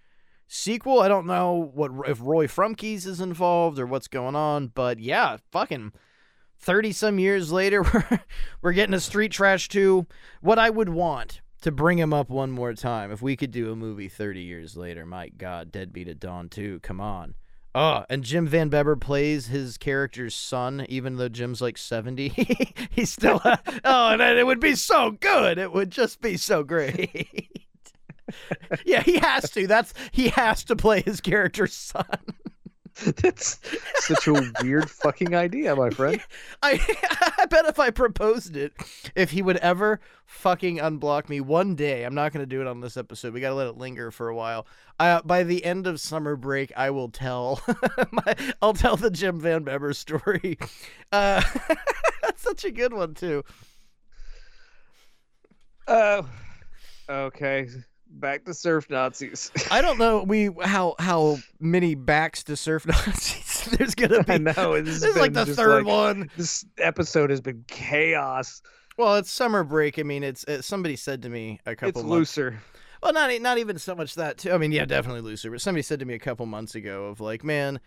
sequel. 0.48 1.00
I 1.00 1.08
don't 1.08 1.26
know 1.26 1.70
what 1.74 1.92
if 2.08 2.20
Roy 2.22 2.46
Frumkes 2.46 3.06
is 3.06 3.20
involved 3.20 3.78
or 3.78 3.86
what's 3.86 4.08
going 4.08 4.36
on, 4.36 4.68
but 4.68 4.98
yeah, 4.98 5.36
fucking. 5.52 5.92
30 6.58 6.92
some 6.92 7.18
years 7.18 7.52
later, 7.52 7.82
we're, 7.94 8.20
we're 8.62 8.72
getting 8.72 8.94
a 8.94 9.00
Street 9.00 9.32
Trash 9.32 9.68
2. 9.68 10.06
What 10.40 10.58
I 10.58 10.70
would 10.70 10.88
want 10.88 11.40
to 11.62 11.72
bring 11.72 11.98
him 11.98 12.12
up 12.12 12.30
one 12.30 12.50
more 12.50 12.74
time, 12.74 13.10
if 13.10 13.22
we 13.22 13.36
could 13.36 13.50
do 13.50 13.72
a 13.72 13.76
movie 13.76 14.08
30 14.08 14.40
years 14.40 14.76
later, 14.76 15.04
my 15.04 15.28
God, 15.28 15.72
Deadbeat 15.72 16.08
at 16.08 16.20
Dawn 16.20 16.48
2, 16.48 16.80
come 16.80 17.00
on. 17.00 17.34
Oh, 17.74 18.04
and 18.08 18.24
Jim 18.24 18.46
Van 18.46 18.70
Bebber 18.70 18.96
plays 18.96 19.46
his 19.46 19.76
character's 19.76 20.34
son, 20.34 20.86
even 20.88 21.16
though 21.16 21.28
Jim's 21.28 21.60
like 21.60 21.78
70. 21.78 22.74
He's 22.90 23.12
still, 23.12 23.40
oh, 23.44 23.58
and 24.10 24.20
it 24.22 24.46
would 24.46 24.60
be 24.60 24.74
so 24.74 25.12
good. 25.12 25.58
It 25.58 25.72
would 25.72 25.90
just 25.90 26.20
be 26.20 26.36
so 26.36 26.64
great. 26.64 27.68
yeah, 28.84 29.02
he 29.02 29.18
has 29.18 29.50
to. 29.50 29.66
That's, 29.66 29.94
he 30.12 30.28
has 30.30 30.64
to 30.64 30.76
play 30.76 31.02
his 31.02 31.20
character's 31.20 31.74
son. 31.74 32.18
That's 33.22 33.60
such 33.96 34.26
a 34.26 34.52
weird 34.62 34.90
fucking 34.90 35.34
idea, 35.34 35.74
my 35.76 35.90
friend. 35.90 36.20
I 36.62 36.80
I 37.38 37.46
bet 37.46 37.66
if 37.66 37.78
I 37.78 37.90
proposed 37.90 38.56
it, 38.56 38.72
if 39.14 39.30
he 39.30 39.42
would 39.42 39.58
ever 39.58 40.00
fucking 40.26 40.78
unblock 40.78 41.28
me 41.28 41.40
one 41.40 41.74
day, 41.74 42.04
I'm 42.04 42.14
not 42.14 42.32
gonna 42.32 42.46
do 42.46 42.60
it 42.60 42.66
on 42.66 42.80
this 42.80 42.96
episode. 42.96 43.34
We 43.34 43.40
gotta 43.40 43.54
let 43.54 43.68
it 43.68 43.78
linger 43.78 44.10
for 44.10 44.28
a 44.28 44.34
while. 44.34 44.66
Uh, 44.98 45.22
by 45.22 45.44
the 45.44 45.64
end 45.64 45.86
of 45.86 46.00
summer 46.00 46.34
break, 46.34 46.72
I 46.76 46.90
will 46.90 47.08
tell. 47.08 47.60
my, 48.10 48.34
I'll 48.60 48.74
tell 48.74 48.96
the 48.96 49.10
Jim 49.10 49.40
Van 49.40 49.62
Bebber 49.62 49.92
story. 49.92 50.58
Uh, 51.12 51.42
that's 52.22 52.42
such 52.42 52.64
a 52.64 52.70
good 52.70 52.92
one 52.92 53.14
too. 53.14 53.44
Oh, 55.86 56.28
okay. 57.08 57.68
Back 58.10 58.44
to 58.46 58.54
surf 58.54 58.88
Nazis. 58.90 59.50
I 59.70 59.80
don't 59.82 59.98
know 59.98 60.22
we 60.22 60.50
how 60.62 60.94
how 60.98 61.38
many 61.60 61.94
backs 61.94 62.42
to 62.44 62.56
surf 62.56 62.86
Nazis 62.86 63.68
there's 63.76 63.94
gonna 63.94 64.24
be. 64.24 64.32
I 64.32 64.38
know 64.38 64.80
This 64.80 64.96
it's 64.96 65.04
is 65.04 65.16
like 65.16 65.34
the 65.34 65.46
third 65.46 65.84
like- 65.84 65.86
one. 65.86 66.30
This 66.36 66.64
episode 66.78 67.30
has 67.30 67.40
been 67.40 67.64
chaos. 67.68 68.62
Well, 68.96 69.16
it's 69.16 69.30
summer 69.30 69.62
break. 69.62 69.98
I 69.98 70.02
mean, 70.02 70.24
it's, 70.24 70.42
it's 70.48 70.66
somebody 70.66 70.96
said 70.96 71.22
to 71.22 71.28
me 71.28 71.60
a 71.66 71.76
couple 71.76 71.88
It's 71.88 71.96
months 71.98 72.36
looser. 72.36 72.58
Well, 73.00 73.12
not 73.12 73.30
not 73.40 73.58
even 73.58 73.78
so 73.78 73.94
much 73.94 74.16
that 74.16 74.38
too. 74.38 74.50
I 74.50 74.58
mean, 74.58 74.72
yeah, 74.72 74.84
definitely 74.86 75.20
looser. 75.20 75.50
But 75.52 75.60
somebody 75.60 75.82
said 75.82 76.00
to 76.00 76.04
me 76.04 76.14
a 76.14 76.18
couple 76.18 76.46
months 76.46 76.74
ago 76.74 77.04
of 77.04 77.20
like, 77.20 77.44
man, 77.44 77.78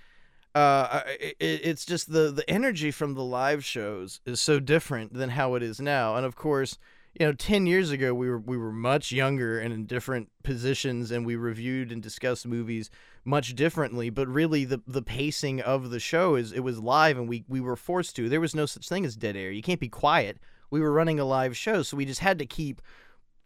uh, 0.55 1.01
it, 1.19 1.35
it's 1.39 1.83
just 1.85 2.11
the 2.13 2.31
the 2.31 2.49
energy 2.49 2.91
from 2.91 3.15
the 3.15 3.23
live 3.23 3.65
shows 3.65 4.21
is 4.25 4.39
so 4.39 4.59
different 4.61 5.13
than 5.13 5.31
how 5.31 5.55
it 5.55 5.63
is 5.63 5.81
now. 5.81 6.15
And 6.15 6.25
of 6.25 6.35
course, 6.37 6.77
you 7.19 7.25
know, 7.25 7.33
ten 7.33 7.65
years 7.65 7.91
ago 7.91 8.13
we 8.13 8.29
were 8.29 8.39
we 8.39 8.57
were 8.57 8.71
much 8.71 9.11
younger 9.11 9.59
and 9.59 9.73
in 9.73 9.85
different 9.85 10.29
positions, 10.43 11.11
and 11.11 11.25
we 11.25 11.35
reviewed 11.35 11.91
and 11.91 12.01
discussed 12.01 12.47
movies 12.47 12.89
much 13.25 13.53
differently. 13.55 14.09
But 14.09 14.27
really, 14.27 14.65
the 14.65 14.81
the 14.87 15.01
pacing 15.01 15.61
of 15.61 15.89
the 15.89 15.99
show 15.99 16.35
is 16.35 16.51
it 16.51 16.61
was 16.61 16.79
live, 16.79 17.17
and 17.17 17.27
we 17.27 17.43
we 17.47 17.59
were 17.61 17.75
forced 17.75 18.15
to. 18.15 18.29
There 18.29 18.41
was 18.41 18.55
no 18.55 18.65
such 18.65 18.87
thing 18.87 19.05
as 19.05 19.15
dead 19.15 19.35
air. 19.35 19.51
You 19.51 19.61
can't 19.61 19.79
be 19.79 19.89
quiet. 19.89 20.37
We 20.69 20.79
were 20.79 20.91
running 20.93 21.19
a 21.19 21.25
live 21.25 21.57
show, 21.57 21.83
so 21.83 21.97
we 21.97 22.05
just 22.05 22.21
had 22.21 22.39
to 22.39 22.45
keep 22.45 22.81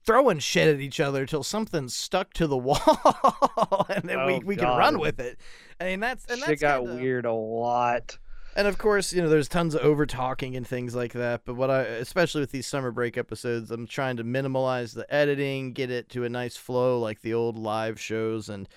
throwing 0.06 0.38
shit 0.38 0.68
at 0.72 0.80
each 0.80 1.00
other 1.00 1.26
till 1.26 1.42
something 1.42 1.88
stuck 1.90 2.32
to 2.34 2.46
the 2.46 2.58
wall, 2.70 3.88
and 3.90 4.08
then 4.08 4.28
we, 4.28 4.34
Oh, 4.36 4.42
we 4.46 4.56
can 4.56 4.68
run 4.68 5.00
with 5.00 5.20
it. 5.20 5.40
I 5.82 5.86
mean, 5.86 6.00
that's 6.00 6.26
and 6.26 6.38
Shit 6.38 6.48
that's 6.48 6.62
got 6.62 6.82
kinda- 6.82 6.96
weird 7.02 7.26
a 7.26 7.34
lot. 7.34 8.20
And 8.56 8.68
of 8.68 8.78
course, 8.78 9.12
you 9.12 9.22
know, 9.22 9.28
there's 9.28 9.50
tons 9.50 9.76
of 9.76 9.82
over 9.82 10.06
talking 10.06 10.56
and 10.56 10.66
things 10.66 10.96
like 10.96 11.14
that. 11.14 11.42
But 11.44 11.56
what 11.56 11.70
I, 11.70 11.82
especially 11.82 12.42
with 12.42 12.52
these 12.52 12.68
summer 12.68 12.92
break 12.92 13.18
episodes, 13.18 13.70
I'm 13.70 13.86
trying 13.86 14.18
to 14.18 14.24
minimalize 14.24 14.94
the 14.94 15.12
editing, 15.14 15.74
get 15.74 15.92
it 15.92 16.10
to 16.10 16.24
a 16.24 16.30
nice 16.30 16.56
flow 16.56 17.00
like 17.00 17.22
the 17.22 17.34
old 17.34 17.58
live 17.58 18.00
shows. 18.00 18.48
And 18.48 18.70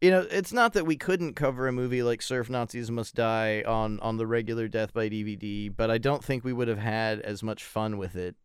you 0.00 0.10
know, 0.10 0.26
it's 0.30 0.52
not 0.52 0.72
that 0.72 0.86
we 0.86 0.96
couldn't 0.96 1.34
cover 1.34 1.68
a 1.68 1.72
movie 1.72 2.02
like 2.02 2.22
Surf 2.22 2.48
Nazis 2.48 2.90
Must 2.90 3.14
Die 3.14 3.62
on 3.66 4.00
on 4.00 4.16
the 4.16 4.26
regular 4.26 4.68
Death 4.68 4.94
by 4.94 5.08
DVD, 5.08 5.74
but 5.74 5.90
I 5.90 5.98
don't 5.98 6.24
think 6.24 6.42
we 6.44 6.52
would 6.52 6.68
have 6.68 6.78
had 6.78 7.20
as 7.20 7.42
much 7.42 7.64
fun 7.64 7.98
with 7.98 8.16
it 8.16 8.36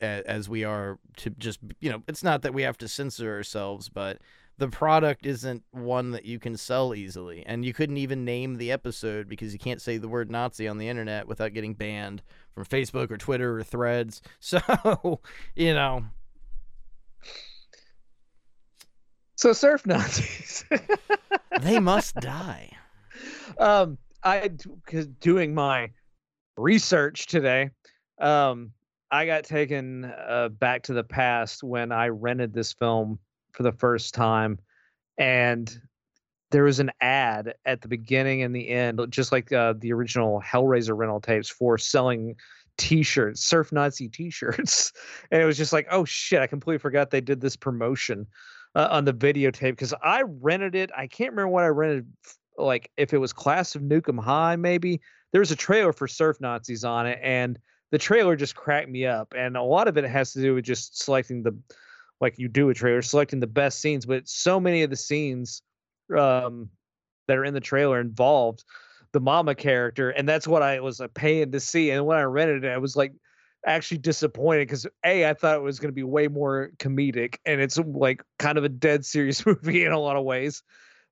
a- 0.00 0.28
as 0.28 0.48
we 0.48 0.64
are 0.64 0.98
to 1.16 1.30
just 1.30 1.60
you 1.80 1.90
know 1.90 2.02
it's 2.06 2.22
not 2.22 2.42
that 2.42 2.54
we 2.54 2.62
have 2.62 2.78
to 2.78 2.88
censor 2.88 3.32
ourselves 3.32 3.88
but 3.88 4.18
the 4.58 4.68
product 4.68 5.26
isn't 5.26 5.64
one 5.72 6.12
that 6.12 6.24
you 6.24 6.38
can 6.38 6.56
sell 6.56 6.94
easily. 6.94 7.44
And 7.46 7.64
you 7.64 7.72
couldn't 7.72 7.96
even 7.96 8.24
name 8.24 8.56
the 8.56 8.70
episode 8.70 9.28
because 9.28 9.52
you 9.52 9.58
can't 9.58 9.82
say 9.82 9.96
the 9.96 10.08
word 10.08 10.30
nazi 10.30 10.68
on 10.68 10.78
the 10.78 10.88
internet 10.88 11.26
without 11.26 11.54
getting 11.54 11.74
banned 11.74 12.22
from 12.54 12.64
facebook 12.64 13.10
or 13.10 13.16
twitter 13.16 13.58
or 13.58 13.62
threads. 13.62 14.22
So 14.40 15.20
you 15.56 15.74
know. 15.74 16.04
So 19.36 19.52
surf 19.52 19.86
Nazis. 19.86 20.64
they 21.60 21.80
must 21.80 22.14
die. 22.16 22.70
Um, 23.58 23.98
I 24.22 24.48
because 24.84 25.06
doing 25.06 25.54
my 25.54 25.90
research 26.56 27.26
today, 27.26 27.70
um, 28.20 28.72
I 29.10 29.26
got 29.26 29.44
taken 29.44 30.04
uh, 30.04 30.50
back 30.50 30.82
to 30.84 30.92
the 30.92 31.04
past 31.04 31.62
when 31.62 31.90
I 31.90 32.08
rented 32.08 32.52
this 32.52 32.72
film 32.72 33.18
for 33.54 33.62
the 33.62 33.72
first 33.72 34.14
time, 34.14 34.58
and 35.16 35.76
there 36.50 36.64
was 36.64 36.80
an 36.80 36.90
ad 37.00 37.54
at 37.64 37.80
the 37.80 37.88
beginning 37.88 38.42
and 38.42 38.54
the 38.54 38.68
end, 38.68 39.00
just 39.10 39.32
like 39.32 39.52
uh, 39.52 39.74
the 39.78 39.92
original 39.92 40.40
Hellraiser 40.40 40.96
rental 40.96 41.20
tapes 41.20 41.48
for 41.48 41.78
selling 41.78 42.36
T-shirts, 42.76 43.40
Surf 43.40 43.72
Nazi 43.72 44.08
T-shirts, 44.08 44.92
and 45.30 45.40
it 45.40 45.46
was 45.46 45.56
just 45.56 45.72
like, 45.72 45.86
oh 45.90 46.04
shit, 46.04 46.40
I 46.40 46.46
completely 46.46 46.78
forgot 46.78 47.10
they 47.10 47.20
did 47.20 47.40
this 47.40 47.56
promotion 47.56 48.26
uh, 48.74 48.88
on 48.90 49.04
the 49.04 49.14
videotape 49.14 49.72
because 49.72 49.94
I 50.02 50.22
rented 50.22 50.74
it. 50.74 50.90
I 50.96 51.06
can't 51.06 51.30
remember 51.30 51.48
what 51.48 51.64
I 51.64 51.68
rented 51.68 52.06
like 52.56 52.90
if 52.96 53.12
it 53.12 53.18
was 53.18 53.32
Class 53.32 53.74
of 53.74 53.82
Nuke 53.82 54.08
'Em 54.08 54.18
High, 54.18 54.56
maybe 54.56 55.00
there 55.32 55.40
was 55.40 55.50
a 55.50 55.56
trailer 55.56 55.92
for 55.92 56.06
Surf 56.06 56.40
Nazis 56.40 56.84
on 56.84 57.06
it, 57.06 57.18
and 57.22 57.58
the 57.90 57.98
trailer 57.98 58.36
just 58.36 58.54
cracked 58.54 58.88
me 58.88 59.06
up. 59.06 59.34
And 59.36 59.56
a 59.56 59.62
lot 59.62 59.88
of 59.88 59.96
it 59.96 60.04
has 60.04 60.32
to 60.32 60.40
do 60.40 60.54
with 60.54 60.64
just 60.64 61.02
selecting 61.02 61.42
the, 61.42 61.56
like 62.20 62.38
you 62.38 62.48
do 62.48 62.70
a 62.70 62.74
trailer, 62.74 63.02
selecting 63.02 63.40
the 63.40 63.46
best 63.46 63.80
scenes. 63.80 64.06
But 64.06 64.28
so 64.28 64.60
many 64.60 64.82
of 64.82 64.90
the 64.90 64.96
scenes 64.96 65.62
um, 66.16 66.68
that 67.26 67.36
are 67.36 67.44
in 67.44 67.54
the 67.54 67.60
trailer 67.60 68.00
involved 68.00 68.64
the 69.12 69.20
mama 69.20 69.54
character, 69.54 70.10
and 70.10 70.28
that's 70.28 70.48
what 70.48 70.62
I 70.62 70.80
was 70.80 71.00
uh, 71.00 71.08
paying 71.14 71.52
to 71.52 71.60
see. 71.60 71.90
And 71.90 72.04
when 72.06 72.18
I 72.18 72.22
rented 72.22 72.64
it, 72.64 72.72
I 72.72 72.78
was 72.78 72.96
like 72.96 73.12
actually 73.66 73.98
disappointed 73.98 74.66
because 74.66 74.86
a 75.04 75.28
I 75.28 75.34
thought 75.34 75.56
it 75.56 75.62
was 75.62 75.78
going 75.78 75.90
to 75.90 75.94
be 75.94 76.02
way 76.02 76.28
more 76.28 76.70
comedic, 76.78 77.36
and 77.46 77.60
it's 77.60 77.78
like 77.78 78.22
kind 78.38 78.58
of 78.58 78.64
a 78.64 78.68
dead 78.68 79.04
serious 79.04 79.44
movie 79.46 79.84
in 79.84 79.92
a 79.92 79.98
lot 79.98 80.16
of 80.16 80.24
ways. 80.24 80.62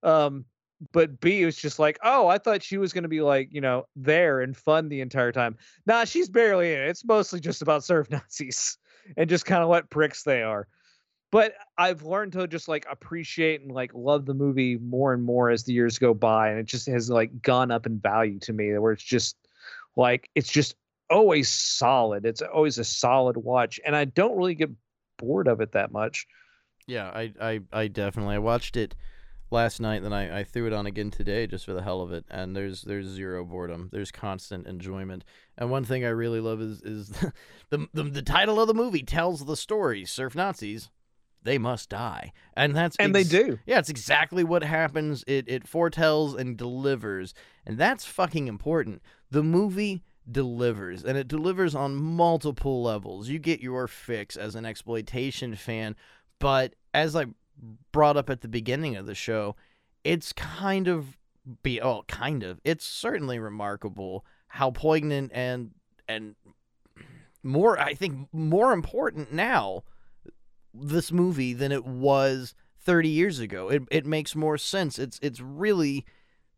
Um, 0.02 0.44
but 0.90 1.20
B 1.20 1.44
was 1.44 1.56
just 1.56 1.78
like, 1.78 1.98
oh, 2.02 2.26
I 2.26 2.38
thought 2.38 2.62
she 2.62 2.78
was 2.78 2.92
going 2.92 3.04
to 3.04 3.08
be 3.08 3.20
like, 3.20 3.50
you 3.52 3.60
know, 3.60 3.84
there 3.94 4.40
and 4.40 4.56
fun 4.56 4.88
the 4.88 5.00
entire 5.00 5.30
time. 5.30 5.56
Nah, 5.86 6.04
she's 6.04 6.28
barely 6.28 6.72
in 6.74 6.80
it. 6.80 6.88
It's 6.88 7.04
mostly 7.04 7.38
just 7.38 7.62
about 7.62 7.84
surf 7.84 8.10
Nazis 8.10 8.78
and 9.16 9.30
just 9.30 9.46
kind 9.46 9.62
of 9.62 9.68
what 9.68 9.90
pricks 9.90 10.24
they 10.24 10.42
are. 10.42 10.66
But 11.32 11.54
I've 11.78 12.02
learned 12.02 12.32
to 12.34 12.46
just 12.46 12.68
like 12.68 12.86
appreciate 12.88 13.62
and 13.62 13.72
like 13.72 13.90
love 13.94 14.26
the 14.26 14.34
movie 14.34 14.76
more 14.76 15.12
and 15.12 15.24
more 15.24 15.50
as 15.50 15.64
the 15.64 15.72
years 15.72 15.98
go 15.98 16.14
by, 16.14 16.50
and 16.50 16.60
it 16.60 16.66
just 16.66 16.86
has 16.86 17.10
like 17.10 17.42
gone 17.42 17.72
up 17.72 17.86
in 17.86 17.98
value 17.98 18.38
to 18.40 18.52
me. 18.52 18.78
Where 18.78 18.92
it's 18.92 19.02
just 19.02 19.36
like 19.96 20.30
it's 20.34 20.52
just 20.52 20.76
always 21.10 21.48
solid. 21.48 22.24
It's 22.24 22.42
always 22.42 22.78
a 22.78 22.84
solid 22.84 23.36
watch, 23.36 23.80
and 23.84 23.96
I 23.96 24.04
don't 24.04 24.36
really 24.36 24.54
get 24.54 24.70
bored 25.18 25.48
of 25.48 25.60
it 25.60 25.72
that 25.72 25.90
much. 25.90 26.26
Yeah, 26.86 27.08
I, 27.08 27.32
I, 27.40 27.60
I 27.72 27.88
definitely 27.88 28.34
I 28.34 28.38
watched 28.38 28.76
it 28.76 28.94
last 29.52 29.80
night, 29.80 30.02
then 30.02 30.12
I, 30.12 30.40
I 30.40 30.44
threw 30.44 30.66
it 30.66 30.72
on 30.72 30.86
again 30.86 31.10
today 31.10 31.46
just 31.46 31.64
for 31.64 31.74
the 31.74 31.82
hell 31.82 32.00
of 32.00 32.12
it, 32.12 32.24
and 32.30 32.56
there's 32.56 32.82
there's 32.82 33.06
zero 33.06 33.44
boredom. 33.44 33.88
There's 33.92 34.10
constant 34.10 34.66
enjoyment. 34.66 35.24
And 35.56 35.70
one 35.70 35.84
thing 35.84 36.04
I 36.04 36.08
really 36.08 36.40
love 36.40 36.60
is 36.60 36.80
is 36.82 37.08
the 37.70 37.86
the, 37.92 38.02
the 38.02 38.22
title 38.22 38.60
of 38.60 38.66
the 38.66 38.74
movie 38.74 39.02
tells 39.02 39.44
the 39.44 39.56
story. 39.56 40.04
Surf 40.04 40.34
Nazis, 40.34 40.90
they 41.44 41.58
must 41.58 41.88
die, 41.88 42.32
and 42.56 42.74
that's 42.74 42.96
And 42.96 43.14
they 43.14 43.24
do. 43.24 43.58
Yeah, 43.66 43.78
it's 43.78 43.88
exactly 43.88 44.44
what 44.44 44.62
happens. 44.62 45.24
It 45.26 45.48
it 45.48 45.66
foretells 45.66 46.34
and 46.34 46.56
delivers, 46.56 47.34
and 47.66 47.78
that's 47.78 48.04
fucking 48.04 48.48
important. 48.48 49.02
The 49.30 49.42
movie 49.42 50.02
delivers, 50.30 51.04
and 51.04 51.18
it 51.18 51.28
delivers 51.28 51.74
on 51.74 51.94
multiple 51.96 52.82
levels. 52.82 53.28
You 53.28 53.38
get 53.38 53.60
your 53.60 53.88
fix 53.88 54.36
as 54.36 54.54
an 54.54 54.64
exploitation 54.64 55.56
fan, 55.56 55.96
but 56.38 56.74
as 56.94 57.16
I 57.16 57.26
brought 57.90 58.16
up 58.16 58.30
at 58.30 58.40
the 58.40 58.48
beginning 58.48 58.96
of 58.96 59.06
the 59.06 59.14
show, 59.14 59.56
it's 60.04 60.32
kind 60.32 60.88
of 60.88 61.16
be 61.62 61.80
oh 61.80 62.04
kind 62.06 62.44
of 62.44 62.60
it's 62.62 62.84
certainly 62.84 63.38
remarkable 63.38 64.24
how 64.46 64.70
poignant 64.70 65.32
and 65.34 65.72
and 66.06 66.36
more 67.42 67.78
I 67.78 67.94
think 67.94 68.28
more 68.32 68.72
important 68.72 69.32
now 69.32 69.82
this 70.74 71.12
movie 71.12 71.52
than 71.52 71.72
it 71.72 71.84
was 71.84 72.54
30 72.80 73.08
years 73.08 73.38
ago. 73.38 73.68
It 73.68 73.82
it 73.90 74.06
makes 74.06 74.34
more 74.34 74.58
sense. 74.58 74.98
It's 74.98 75.18
it's 75.22 75.40
really 75.40 76.04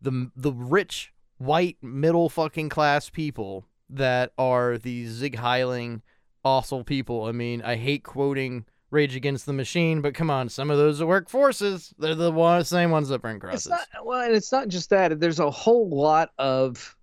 the 0.01 0.31
the 0.37 0.53
rich 0.53 1.13
white 1.39 1.77
middle 1.83 2.29
fucking 2.29 2.69
class 2.69 3.11
people 3.11 3.67
that 3.91 4.33
are 4.39 4.79
these 4.79 5.19
sieg 5.21 5.37
heiling 5.37 6.03
awful 6.45 6.85
people. 6.85 7.25
I 7.25 7.33
mean, 7.33 7.63
I 7.63 7.77
hate 7.77 8.05
quoting 8.05 8.67
Rage 8.91 9.17
Against 9.17 9.47
the 9.47 9.53
Machine, 9.53 10.01
but 10.01 10.15
come 10.15 10.31
on, 10.31 10.49
some 10.49 10.71
of 10.71 10.79
those 10.79 11.01
are 11.01 11.07
work 11.07 11.29
forces. 11.29 11.93
They're 11.99 12.15
the 12.15 12.31
one, 12.31 12.65
same 12.65 12.91
ones 12.91 13.09
that 13.09 13.23
burn 13.23 13.41
crosses. 13.41 13.67
It's 13.67 13.69
not 13.69 14.07
well, 14.07 14.21
and 14.21 14.35
it's 14.35 14.53
not 14.53 14.69
just 14.69 14.91
that. 14.91 15.19
There's 15.19 15.41
a 15.41 15.51
whole 15.51 15.89
lot 15.89 16.31
of 16.39 16.97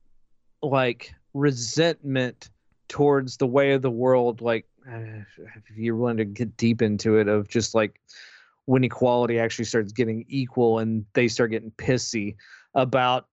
like 0.62 1.14
resentment 1.34 2.50
towards 2.88 3.38
the 3.38 3.48
way 3.48 3.74
of 3.74 3.82
the 3.82 3.92
world. 3.92 4.42
Like, 4.42 4.66
Uh, 4.88 5.24
if 5.38 5.78
you're 5.78 5.96
willing 5.96 6.18
to 6.18 6.26
get 6.26 6.58
deep 6.58 6.82
into 6.82 7.18
it, 7.18 7.28
of 7.28 7.48
just 7.48 7.76
like 7.76 8.00
when 8.66 8.84
equality 8.84 9.40
actually 9.40 9.66
starts 9.66 9.92
getting 9.92 10.26
equal, 10.28 10.80
and 10.80 11.06
they 11.14 11.28
start 11.28 11.52
getting 11.52 11.72
pissy 11.72 12.36
about 12.74 13.28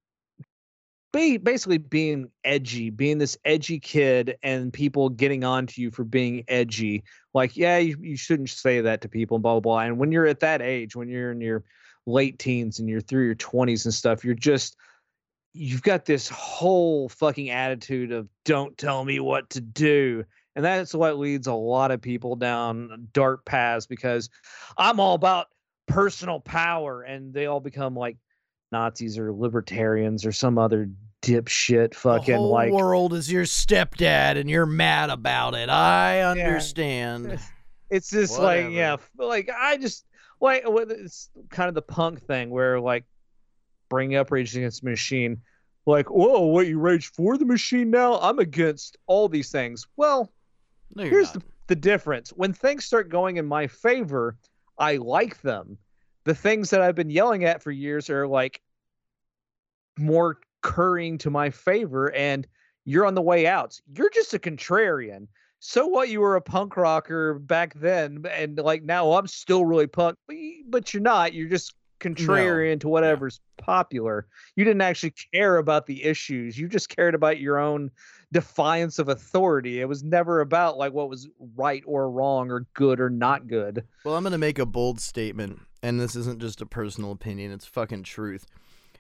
ba- 1.12 1.38
basically 1.42 1.78
being 1.78 2.30
edgy, 2.44 2.90
being 2.90 3.18
this 3.18 3.36
edgy 3.44 3.80
kid, 3.80 4.36
and 4.42 4.72
people 4.72 5.08
getting 5.08 5.44
on 5.44 5.66
to 5.66 5.80
you 5.80 5.90
for 5.90 6.04
being 6.04 6.44
edgy. 6.48 7.04
Like, 7.34 7.56
yeah, 7.56 7.78
you, 7.78 7.96
you 8.00 8.16
shouldn't 8.16 8.50
say 8.50 8.80
that 8.80 9.00
to 9.02 9.08
people, 9.08 9.36
and 9.36 9.42
blah, 9.42 9.54
blah, 9.54 9.60
blah. 9.60 9.78
And 9.80 9.98
when 9.98 10.12
you're 10.12 10.26
at 10.26 10.40
that 10.40 10.62
age, 10.62 10.96
when 10.96 11.08
you're 11.08 11.32
in 11.32 11.40
your 11.40 11.64
late 12.06 12.38
teens 12.38 12.78
and 12.78 12.88
you're 12.88 13.00
through 13.00 13.26
your 13.26 13.34
20s 13.34 13.84
and 13.84 13.94
stuff, 13.94 14.24
you're 14.24 14.34
just, 14.34 14.76
you've 15.52 15.82
got 15.82 16.04
this 16.04 16.28
whole 16.28 17.08
fucking 17.08 17.50
attitude 17.50 18.12
of 18.12 18.28
don't 18.44 18.76
tell 18.78 19.04
me 19.04 19.20
what 19.20 19.50
to 19.50 19.60
do. 19.60 20.24
And 20.56 20.64
that's 20.64 20.94
what 20.94 21.18
leads 21.18 21.46
a 21.46 21.52
lot 21.54 21.90
of 21.90 22.00
people 22.00 22.36
down 22.36 23.08
dark 23.12 23.44
paths 23.44 23.86
because 23.86 24.28
I'm 24.76 24.98
all 24.98 25.14
about 25.14 25.46
personal 25.86 26.40
power. 26.40 27.02
And 27.02 27.32
they 27.32 27.46
all 27.46 27.60
become 27.60 27.94
like 27.94 28.16
Nazis 28.72 29.18
or 29.18 29.32
libertarians 29.32 30.26
or 30.26 30.32
some 30.32 30.58
other 30.58 30.90
dipshit 31.22 31.94
fucking 31.94 32.34
the 32.34 32.38
whole 32.38 32.50
like 32.52 32.72
world 32.72 33.12
is 33.12 33.30
your 33.30 33.44
stepdad 33.44 34.36
and 34.38 34.48
you're 34.48 34.66
mad 34.66 35.10
about 35.10 35.54
it. 35.54 35.68
I 35.68 36.20
understand. 36.22 37.38
it's 37.90 38.10
just 38.10 38.38
like 38.38 38.70
yeah 38.70 38.96
like 39.18 39.50
i 39.58 39.76
just 39.76 40.04
like 40.40 40.62
it's 40.66 41.30
kind 41.50 41.68
of 41.68 41.74
the 41.74 41.82
punk 41.82 42.20
thing 42.20 42.50
where 42.50 42.80
like 42.80 43.04
bring 43.88 44.14
up 44.14 44.30
rage 44.30 44.54
against 44.56 44.82
the 44.82 44.90
machine 44.90 45.40
like 45.86 46.10
whoa 46.10 46.40
what 46.40 46.66
you 46.66 46.78
rage 46.78 47.06
for 47.06 47.38
the 47.38 47.46
machine 47.46 47.90
now 47.90 48.18
i'm 48.20 48.38
against 48.38 48.96
all 49.06 49.28
these 49.28 49.50
things 49.50 49.86
well 49.96 50.30
No, 50.94 51.02
you're 51.04 51.12
here's 51.12 51.34
not. 51.34 51.42
the, 51.42 51.50
the 51.68 51.76
difference. 51.76 52.30
When 52.30 52.52
things 52.52 52.84
start 52.84 53.08
going 53.08 53.36
in 53.36 53.46
my 53.46 53.66
favor 53.66 54.36
i 54.78 54.96
like 54.96 55.40
them. 55.42 55.78
The 56.24 56.34
things 56.34 56.70
that 56.70 56.80
i've 56.80 56.94
been 56.94 57.10
yelling 57.10 57.44
at 57.44 57.62
for 57.62 57.70
years 57.70 58.10
are 58.10 58.26
like 58.26 58.60
more 59.98 60.38
currying 60.62 61.18
to 61.18 61.30
my 61.30 61.50
favor 61.50 62.12
and 62.12 62.46
you're 62.84 63.06
on 63.06 63.14
the 63.14 63.22
way 63.22 63.46
out. 63.46 63.78
You're 63.94 64.10
just 64.10 64.34
a 64.34 64.38
contrarian. 64.38 65.26
So 65.60 65.86
what? 65.86 66.08
You 66.08 66.20
were 66.20 66.36
a 66.36 66.40
punk 66.40 66.76
rocker 66.76 67.34
back 67.34 67.74
then 67.74 68.24
and 68.30 68.56
like 68.58 68.84
now 68.84 69.12
i'm 69.12 69.26
still 69.26 69.64
really 69.64 69.86
punk 69.86 70.16
but 70.68 70.94
you're 70.94 71.02
not. 71.02 71.32
You're 71.32 71.48
just 71.48 71.74
contrarian 72.00 72.80
to 72.80 72.88
whatever's 72.88 73.40
popular. 73.56 74.26
You 74.56 74.64
didn't 74.64 74.82
actually 74.82 75.14
care 75.32 75.56
about 75.56 75.86
the 75.86 76.04
issues. 76.04 76.58
You 76.58 76.68
just 76.68 76.88
cared 76.88 77.14
about 77.14 77.40
your 77.40 77.58
own 77.58 77.90
defiance 78.32 78.98
of 78.98 79.08
authority. 79.08 79.80
It 79.80 79.88
was 79.88 80.02
never 80.02 80.40
about 80.40 80.78
like 80.78 80.92
what 80.92 81.08
was 81.08 81.28
right 81.56 81.82
or 81.86 82.10
wrong 82.10 82.50
or 82.50 82.66
good 82.74 83.00
or 83.00 83.10
not 83.10 83.46
good. 83.46 83.84
Well, 84.04 84.16
I'm 84.16 84.22
going 84.22 84.32
to 84.32 84.38
make 84.38 84.58
a 84.58 84.66
bold 84.66 85.00
statement, 85.00 85.60
and 85.82 86.00
this 86.00 86.16
isn't 86.16 86.40
just 86.40 86.60
a 86.60 86.66
personal 86.66 87.12
opinion, 87.12 87.52
it's 87.52 87.66
fucking 87.66 88.04
truth. 88.04 88.46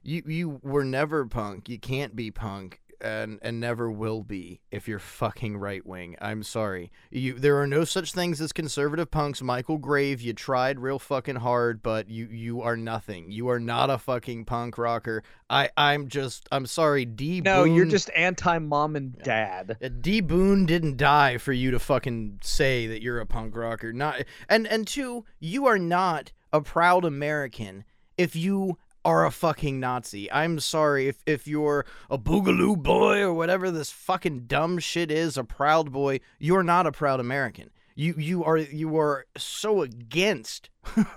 You 0.02 0.22
you 0.26 0.60
were 0.62 0.84
never 0.84 1.26
punk. 1.26 1.68
You 1.68 1.78
can't 1.78 2.14
be 2.14 2.30
punk 2.30 2.80
and 3.00 3.38
and 3.42 3.60
never 3.60 3.90
will 3.90 4.22
be 4.22 4.60
if 4.70 4.88
you're 4.88 4.98
fucking 4.98 5.56
right 5.56 5.84
wing. 5.86 6.16
I'm 6.20 6.42
sorry. 6.42 6.90
You 7.10 7.34
there 7.34 7.60
are 7.60 7.66
no 7.66 7.84
such 7.84 8.12
things 8.12 8.40
as 8.40 8.52
conservative 8.52 9.10
punks. 9.10 9.42
Michael 9.42 9.78
Grave, 9.78 10.20
you 10.20 10.32
tried 10.32 10.80
real 10.80 10.98
fucking 10.98 11.36
hard, 11.36 11.82
but 11.82 12.08
you 12.08 12.26
you 12.26 12.62
are 12.62 12.76
nothing. 12.76 13.30
You 13.30 13.48
are 13.48 13.60
not 13.60 13.90
a 13.90 13.98
fucking 13.98 14.44
punk 14.44 14.78
rocker. 14.78 15.22
I 15.48 15.70
I'm 15.76 16.08
just 16.08 16.48
I'm 16.50 16.66
sorry. 16.66 17.04
D 17.04 17.40
no 17.40 17.64
you're 17.64 17.84
just 17.84 18.10
anti-mom 18.14 18.96
and 18.96 19.16
dad 19.18 19.76
uh, 19.82 19.88
D 20.00 20.20
Boon 20.20 20.66
didn't 20.66 20.96
die 20.96 21.38
for 21.38 21.52
you 21.52 21.70
to 21.70 21.78
fucking 21.78 22.40
say 22.42 22.86
that 22.86 23.02
you're 23.02 23.20
a 23.20 23.26
punk 23.26 23.56
rocker. 23.56 23.92
Not 23.92 24.22
and 24.48 24.66
and 24.66 24.86
two, 24.86 25.24
you 25.38 25.66
are 25.66 25.78
not 25.78 26.32
a 26.52 26.60
proud 26.60 27.04
American 27.04 27.84
if 28.16 28.34
you 28.34 28.78
are 29.08 29.24
a 29.24 29.30
fucking 29.30 29.80
Nazi. 29.80 30.30
I'm 30.30 30.60
sorry 30.60 31.08
if 31.08 31.22
if 31.24 31.48
you're 31.48 31.86
a 32.10 32.18
boogaloo 32.18 32.76
boy 32.76 33.22
or 33.22 33.32
whatever 33.32 33.70
this 33.70 33.90
fucking 33.90 34.40
dumb 34.40 34.78
shit 34.78 35.10
is, 35.10 35.38
a 35.38 35.44
proud 35.44 35.90
boy, 35.90 36.20
you're 36.38 36.62
not 36.62 36.86
a 36.86 36.92
proud 36.92 37.18
American. 37.18 37.70
You 37.94 38.14
you 38.18 38.44
are 38.44 38.58
you 38.58 38.98
are 38.98 39.24
so 39.34 39.80
against 39.80 40.68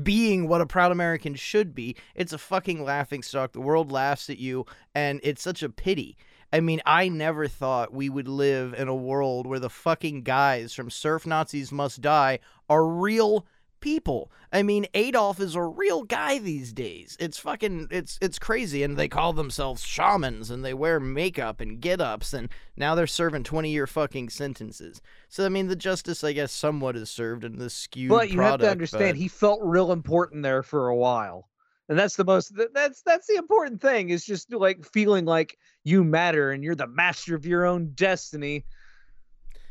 being 0.00 0.46
what 0.46 0.60
a 0.60 0.66
proud 0.66 0.92
American 0.92 1.34
should 1.34 1.74
be. 1.74 1.96
It's 2.14 2.32
a 2.32 2.38
fucking 2.38 2.84
laughing 2.84 3.24
stock. 3.24 3.50
The 3.50 3.60
world 3.60 3.90
laughs 3.90 4.30
at 4.30 4.38
you 4.38 4.64
and 4.94 5.18
it's 5.24 5.42
such 5.42 5.64
a 5.64 5.68
pity. 5.68 6.16
I 6.52 6.60
mean, 6.60 6.80
I 6.86 7.08
never 7.08 7.48
thought 7.48 7.92
we 7.92 8.08
would 8.08 8.28
live 8.28 8.74
in 8.74 8.86
a 8.86 8.94
world 8.94 9.48
where 9.48 9.58
the 9.58 9.68
fucking 9.68 10.22
guys 10.22 10.72
from 10.72 10.88
Surf 10.88 11.26
Nazis 11.26 11.72
Must 11.72 12.00
Die 12.00 12.38
are 12.68 12.86
real 12.86 13.44
people. 13.80 14.30
I 14.52 14.62
mean, 14.62 14.86
Adolf 14.94 15.40
is 15.40 15.54
a 15.54 15.62
real 15.62 16.02
guy 16.02 16.38
these 16.38 16.72
days. 16.72 17.16
It's 17.20 17.38
fucking 17.38 17.88
it's 17.90 18.18
it's 18.20 18.38
crazy 18.38 18.82
and 18.82 18.96
they 18.96 19.08
call 19.08 19.32
themselves 19.32 19.82
shamans 19.82 20.50
and 20.50 20.64
they 20.64 20.74
wear 20.74 21.00
makeup 21.00 21.60
and 21.60 21.80
get-ups 21.80 22.32
and 22.32 22.48
now 22.76 22.94
they're 22.94 23.06
serving 23.06 23.44
20-year 23.44 23.86
fucking 23.86 24.30
sentences. 24.30 25.00
So 25.28 25.46
I 25.46 25.48
mean, 25.48 25.68
the 25.68 25.76
justice 25.76 26.24
I 26.24 26.32
guess 26.32 26.52
somewhat 26.52 26.96
is 26.96 27.10
served 27.10 27.44
in 27.44 27.58
this 27.58 27.74
skewed 27.74 28.10
but 28.10 28.30
you 28.30 28.40
have 28.40 28.60
to 28.60 28.70
understand 28.70 29.14
but- 29.14 29.20
he 29.20 29.28
felt 29.28 29.60
real 29.62 29.92
important 29.92 30.42
there 30.42 30.62
for 30.62 30.88
a 30.88 30.96
while 30.96 31.50
and 31.90 31.98
that's 31.98 32.16
the 32.16 32.24
most 32.24 32.52
that's 32.72 33.02
that's 33.02 33.26
the 33.26 33.34
important 33.34 33.82
thing 33.82 34.10
is 34.10 34.24
just 34.24 34.54
like 34.54 34.84
feeling 34.84 35.24
like 35.26 35.58
you 35.82 36.04
matter 36.04 36.52
and 36.52 36.62
you're 36.62 36.76
the 36.76 36.86
master 36.86 37.34
of 37.34 37.44
your 37.44 37.66
own 37.66 37.90
destiny 37.94 38.64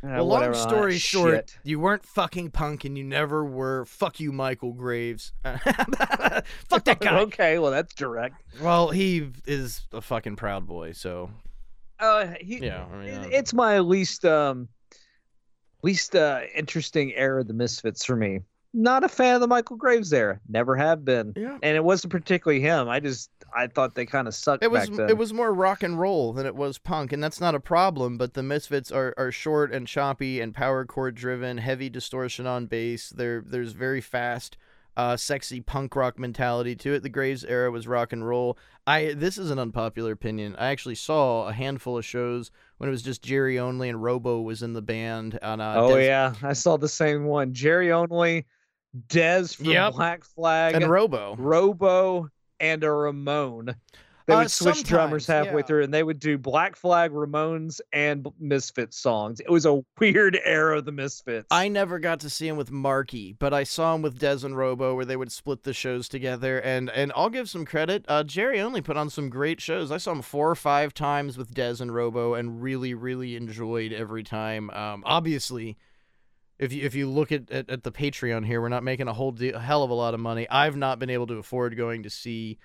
Well, 0.02 0.26
long 0.26 0.28
whatever, 0.39 0.54
all 0.56 0.64
that 0.64 0.70
story 0.70 0.97
short, 0.97 1.50
shit. 1.50 1.58
you 1.64 1.80
weren't 1.80 2.06
fucking 2.06 2.52
punk 2.52 2.86
and 2.86 2.97
you 2.97 3.04
never 3.04 3.43
were. 3.43 3.84
Fuck 3.86 4.20
you, 4.22 4.32
Michael 4.32 4.72
Graves. 4.74 5.34
Fuck 5.43 6.86
that 6.86 7.00
guy. 7.02 7.20
okay, 7.22 7.60
well 7.60 7.72
that's 7.72 7.93
direct. 7.93 8.36
Well, 8.62 8.89
he 8.91 9.30
is 9.45 9.82
a 9.91 10.02
fucking 10.02 10.38
proud 10.38 10.66
boy, 10.66 10.93
so 10.93 11.30
Uh, 12.00 12.28
he, 12.39 12.60
yeah. 12.66 12.86
I 12.91 12.95
mean, 12.97 13.08
it- 13.26 13.34
it's 13.34 13.54
my 13.54 13.80
least 13.80 14.24
um 14.26 14.70
least 15.84 16.16
uh 16.16 16.41
interesting 16.56 17.14
era 17.14 17.41
of 17.41 17.47
the 17.47 17.54
Misfits 17.54 18.06
for 18.06 18.16
me. 18.16 18.39
Not 18.74 19.03
a 19.03 19.09
fan 19.09 19.36
of 19.36 19.41
the 19.41 19.47
Michael 19.47 19.78
Graves 19.78 20.13
era. 20.13 20.39
Never 20.47 20.76
have 20.76 21.03
been. 21.03 21.34
yeah. 21.36 21.57
And 21.63 21.76
it 21.76 21.84
wasn't 21.84 22.11
particularly 22.11 22.61
him. 22.61 22.88
I 22.88 22.99
just 22.99 23.32
I 23.55 23.67
thought 23.67 23.95
they 23.95 24.05
kind 24.05 24.28
of 24.28 24.36
sucked 24.36 24.63
It 24.63 24.70
was 24.70 24.89
it 24.89 25.17
was 25.17 25.34
more 25.34 25.51
rock 25.51 25.82
and 25.82 25.99
roll 25.99 26.34
than 26.34 26.45
it 26.45 26.55
was 26.55 26.78
punk, 26.78 27.11
and 27.11 27.24
that's 27.24 27.41
not 27.41 27.55
a 27.55 27.59
problem. 27.59 28.17
But 28.17 28.36
the 28.36 28.43
Misfits 28.43 28.91
are, 28.91 29.13
are 29.17 29.32
short 29.32 29.74
and 29.74 29.88
choppy 29.88 30.39
and 30.39 30.53
power 30.53 30.86
chord 30.86 31.15
driven, 31.15 31.57
heavy 31.57 31.89
distortion 31.89 32.45
on 32.45 32.67
bass. 32.67 33.09
There 33.09 33.41
there's 33.43 33.72
very 33.72 34.01
fast, 34.01 34.55
uh, 34.95 35.17
sexy 35.17 35.61
punk 35.61 35.95
rock 35.95 36.20
mentality 36.20 36.76
to 36.76 36.93
it. 36.93 37.01
The 37.01 37.09
Graves 37.09 37.43
era 37.43 37.72
was 37.72 37.88
rock 37.88 38.13
and 38.13 38.28
roll. 38.28 38.55
I 38.86 39.13
this 39.15 39.39
is 39.39 39.49
an 39.49 39.57
unpopular 39.57 40.11
opinion. 40.11 40.55
I 40.57 40.67
actually 40.67 40.95
saw 40.95 41.47
a 41.47 41.53
handful 41.53 41.97
of 41.97 42.05
shows 42.05 42.51
when 42.78 42.88
it 42.88 42.91
was 42.91 43.01
just 43.01 43.24
Jerry 43.24 43.57
only 43.57 43.89
and 43.89 44.03
Robo 44.03 44.41
was 44.41 44.61
in 44.61 44.74
the 44.74 44.82
band. 44.84 45.39
On 45.41 45.59
uh, 45.59 45.74
oh 45.76 45.95
Dez- 45.95 46.05
yeah, 46.05 46.36
I 46.43 46.53
saw 46.53 46.78
the 46.78 46.88
same 46.88 47.26
one. 47.26 47.53
Jerry 47.53 47.91
only, 47.91 48.45
Dez 49.08 49.56
from 49.56 49.66
Yep. 49.66 49.94
Black 49.94 50.24
Flag, 50.24 50.76
and 50.76 50.90
Robo. 50.90 51.36
Robo, 51.38 52.30
and 52.60 52.84
a 52.84 52.92
Ramone. 52.92 53.76
They 54.26 54.36
Uh, 54.36 54.40
would 54.42 54.52
switch 54.52 54.84
drummers 54.84 55.26
halfway 55.26 55.62
yeah. 55.62 55.66
through, 55.66 55.84
and 55.86 55.92
they 55.92 56.04
would 56.04 56.20
do 56.20 56.38
Black 56.38 56.76
Flag, 56.76 57.12
Ramones, 57.12 57.82
and 57.94 58.28
Misfits 58.40 58.96
songs. 58.96 59.40
It 59.40 59.50
was 59.50 59.66
a 59.66 59.84
weird 60.00 60.38
era 60.44 60.78
of 60.78 60.86
the 60.86 60.92
Misfits. 60.92 61.48
I 61.50 61.68
never 61.68 61.98
got 61.98 62.20
to 62.20 62.30
see 62.30 62.48
him 62.48 62.56
with 62.56 62.70
Marky, 62.70 63.34
but 63.34 63.56
I 63.56 63.64
saw 63.64 63.96
him 63.96 64.04
with 64.04 64.20
Dez 64.20 64.44
and 64.44 64.56
Robo, 64.56 64.94
where 64.94 65.06
they 65.06 65.18
would 65.18 65.32
split 65.32 65.64
the 65.64 65.74
shows 65.74 66.08
together. 66.08 66.60
And 66.60 66.92
and 66.92 67.12
I'll 67.16 67.32
give 67.32 67.50
some 67.50 67.66
credit. 67.66 68.06
Uh, 68.08 68.24
Jerry 68.24 68.60
only 68.60 68.82
put 68.82 68.98
on 68.98 69.10
some 69.10 69.30
great 69.30 69.62
shows. 69.62 69.92
I 69.92 69.98
saw 69.98 70.12
him 70.12 70.22
four 70.22 70.48
or 70.52 70.56
five 70.56 70.94
times 70.94 71.36
with 71.36 71.56
Dez 71.56 71.82
and 71.82 71.92
Robo, 71.94 72.36
and 72.36 72.62
really 72.62 72.94
really 72.94 73.36
enjoyed 73.36 73.92
every 73.92 74.22
time. 74.24 74.70
Um, 74.70 75.02
obviously, 75.08 75.76
if 76.60 76.74
you 76.74 76.86
if 76.86 76.93
you 76.93 77.10
look 77.10 77.32
at, 77.32 77.49
at, 77.49 77.70
at 77.70 77.84
the 77.84 77.91
Patreon 77.91 78.45
here, 78.45 78.62
we're 78.62 78.70
not 78.70 78.84
making 78.84 79.07
a 79.07 79.14
whole 79.14 79.32
de- 79.32 79.51
a 79.51 79.60
hell 79.60 79.82
of 79.82 79.89
a 79.89 79.93
lot 79.93 80.14
of 80.14 80.20
money. 80.20 80.47
I've 80.49 80.76
not 80.76 80.99
been 80.99 81.10
able 81.10 81.28
to 81.28 81.36
afford 81.36 81.78
going 81.78 82.03
to 82.03 82.10
see 82.10 82.60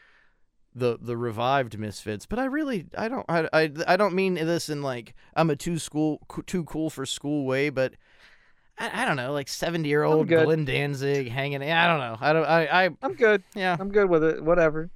the 0.75 0.99
the 1.01 1.17
revived 1.17 1.79
Misfits, 1.79 2.27
but 2.27 2.39
I 2.41 2.47
really 2.47 2.87
I 2.99 3.09
don't 3.09 3.25
I, 3.29 3.49
I, 3.53 3.71
I 3.87 3.97
don't 3.97 4.15
mean 4.15 4.35
this 4.35 4.69
in 4.69 4.83
like 4.83 5.15
I'm 5.37 5.49
a 5.49 5.57
too 5.57 5.79
school 5.79 6.21
too 6.47 6.65
cool 6.65 6.91
for 6.91 7.07
school 7.07 7.47
way, 7.47 7.71
but 7.71 7.95
I, 8.77 9.03
I 9.03 9.05
don't 9.05 9.17
know 9.17 9.33
like 9.33 9.49
seventy 9.49 9.89
year 9.89 10.03
old. 10.03 10.27
Glenn 10.27 10.65
Danzig 10.65 11.31
hanging. 11.31 11.63
I 11.63 11.87
don't 11.87 12.01
know. 12.01 12.17
I 12.21 12.33
don't 12.33 12.45
I 12.45 12.85
I 12.87 12.91
I'm 13.03 13.15
good. 13.15 13.45
yeah. 13.55 13.77
I'm 13.79 13.91
good 13.91 14.11
with 14.11 14.25
it. 14.25 14.43
Whatever. 14.43 14.91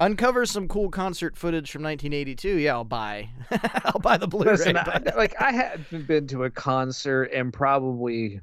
Uncover 0.00 0.46
some 0.46 0.68
cool 0.68 0.90
concert 0.90 1.36
footage 1.36 1.70
from 1.72 1.82
1982. 1.82 2.58
Yeah, 2.58 2.74
I'll 2.74 2.84
buy. 2.84 3.28
I'll 3.84 4.00
buy 4.00 4.16
the 4.16 4.28
Blu-ray. 4.28 4.52
Listen, 4.52 4.76
I, 4.76 5.02
like 5.16 5.40
I 5.40 5.50
haven't 5.50 6.06
been 6.06 6.26
to 6.28 6.44
a 6.44 6.50
concert 6.50 7.24
in 7.32 7.50
probably 7.50 8.40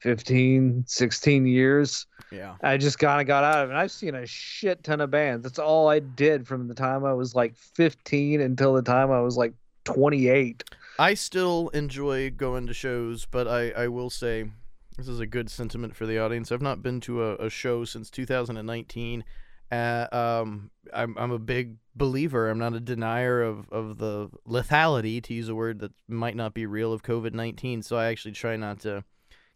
15, 0.00 0.84
16 0.86 1.46
years. 1.46 2.06
yeah. 2.32 2.56
I 2.62 2.76
just 2.76 2.98
kind 2.98 3.20
of 3.20 3.26
got 3.26 3.44
out 3.44 3.64
of 3.64 3.70
it. 3.70 3.74
I've 3.74 3.92
seen 3.92 4.14
a 4.14 4.26
shit 4.26 4.82
ton 4.82 5.00
of 5.00 5.10
bands. 5.10 5.44
That's 5.44 5.58
all 5.58 5.88
I 5.88 6.00
did 6.00 6.46
from 6.46 6.66
the 6.68 6.74
time 6.74 7.04
I 7.04 7.12
was 7.12 7.34
like 7.34 7.56
15 7.56 8.40
until 8.40 8.74
the 8.74 8.82
time 8.82 9.10
I 9.10 9.20
was 9.20 9.36
like 9.36 9.54
28. 9.84 10.64
I 10.98 11.14
still 11.14 11.68
enjoy 11.68 12.30
going 12.30 12.66
to 12.66 12.74
shows, 12.74 13.26
but 13.30 13.46
I, 13.46 13.70
I 13.70 13.88
will 13.88 14.10
say 14.10 14.50
this 14.96 15.08
is 15.08 15.20
a 15.20 15.26
good 15.26 15.50
sentiment 15.50 15.94
for 15.94 16.06
the 16.06 16.18
audience. 16.18 16.50
I've 16.50 16.62
not 16.62 16.82
been 16.82 17.00
to 17.02 17.22
a, 17.22 17.34
a 17.36 17.50
show 17.50 17.84
since 17.84 18.10
2019. 18.10 19.24
Uh, 19.70 20.06
um, 20.12 20.70
I'm 20.92 21.16
I'm 21.18 21.32
a 21.32 21.38
big 21.38 21.76
believer. 21.94 22.48
I'm 22.48 22.58
not 22.58 22.74
a 22.74 22.80
denier 22.80 23.42
of, 23.42 23.68
of 23.70 23.98
the 23.98 24.28
lethality, 24.46 25.22
to 25.22 25.34
use 25.34 25.48
a 25.48 25.54
word 25.54 25.80
that 25.80 25.92
might 26.08 26.36
not 26.36 26.54
be 26.54 26.66
real, 26.66 26.92
of 26.92 27.02
COVID 27.02 27.34
19. 27.34 27.82
So 27.82 27.96
I 27.96 28.06
actually 28.06 28.32
try 28.32 28.56
not 28.56 28.80
to 28.80 29.04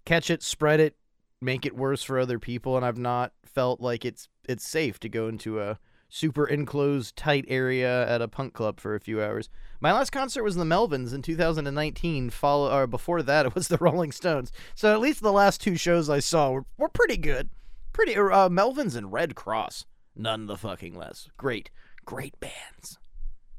catch 0.05 0.31
it, 0.31 0.43
spread 0.43 0.81
it, 0.81 0.97
make 1.41 1.65
it 1.67 1.77
worse 1.77 2.03
for 2.03 2.19
other 2.19 2.39
people. 2.39 2.77
And 2.77 2.85
I've 2.85 2.99
not 2.99 3.33
felt 3.45 3.81
like 3.81 4.05
it's 4.05 4.29
it's 4.49 4.67
safe 4.67 4.99
to 5.01 5.09
go 5.09 5.29
into 5.29 5.61
a 5.61 5.79
super 6.09 6.45
enclosed, 6.45 7.17
tight 7.17 7.45
area 7.49 8.07
at 8.09 8.21
a 8.21 8.29
punk 8.29 8.53
club 8.53 8.81
for 8.81 8.95
a 8.95 9.01
few 9.01 9.23
hours. 9.23 9.49
My 9.81 9.93
last 9.93 10.11
concert 10.11 10.43
was 10.43 10.57
the 10.57 10.65
Melvins 10.65 11.15
in 11.15 11.23
2019. 11.23 12.31
Follow 12.31 12.71
or 12.77 12.87
before 12.87 13.23
that, 13.23 13.47
it 13.47 13.55
was 13.55 13.69
the 13.69 13.79
Rolling 13.79 14.13
Stones. 14.13 14.53
So 14.75 14.93
at 14.93 15.01
least 15.01 15.23
the 15.23 15.33
last 15.33 15.61
two 15.61 15.77
shows 15.77 16.11
I 16.11 16.19
saw 16.19 16.51
were, 16.51 16.65
were 16.77 16.89
pretty 16.89 17.17
good. 17.17 17.49
Pretty 17.93 18.15
uh, 18.17 18.49
Melvins 18.49 18.95
and 18.95 19.13
Redd 19.13 19.35
Kross, 19.35 19.85
none 20.17 20.47
the 20.47 20.57
fucking 20.57 20.95
less. 20.95 21.29
Great, 21.37 21.71
great 22.05 22.39
bands. 22.41 22.99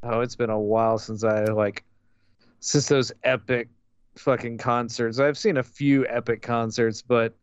Oh, 0.04 0.22
it's 0.22 0.36
been 0.36 0.50
a 0.50 0.60
while 0.60 0.98
since 0.98 1.24
I 1.24 1.44
like 1.46 1.84
since 2.60 2.88
those 2.88 3.12
epic 3.24 3.70
fucking 4.18 4.58
concerts. 4.58 5.20
I've 5.20 5.38
seen 5.38 5.58
a 5.58 5.64
few 5.64 6.08
epic 6.08 6.42
concerts, 6.42 7.02
but 7.02 7.36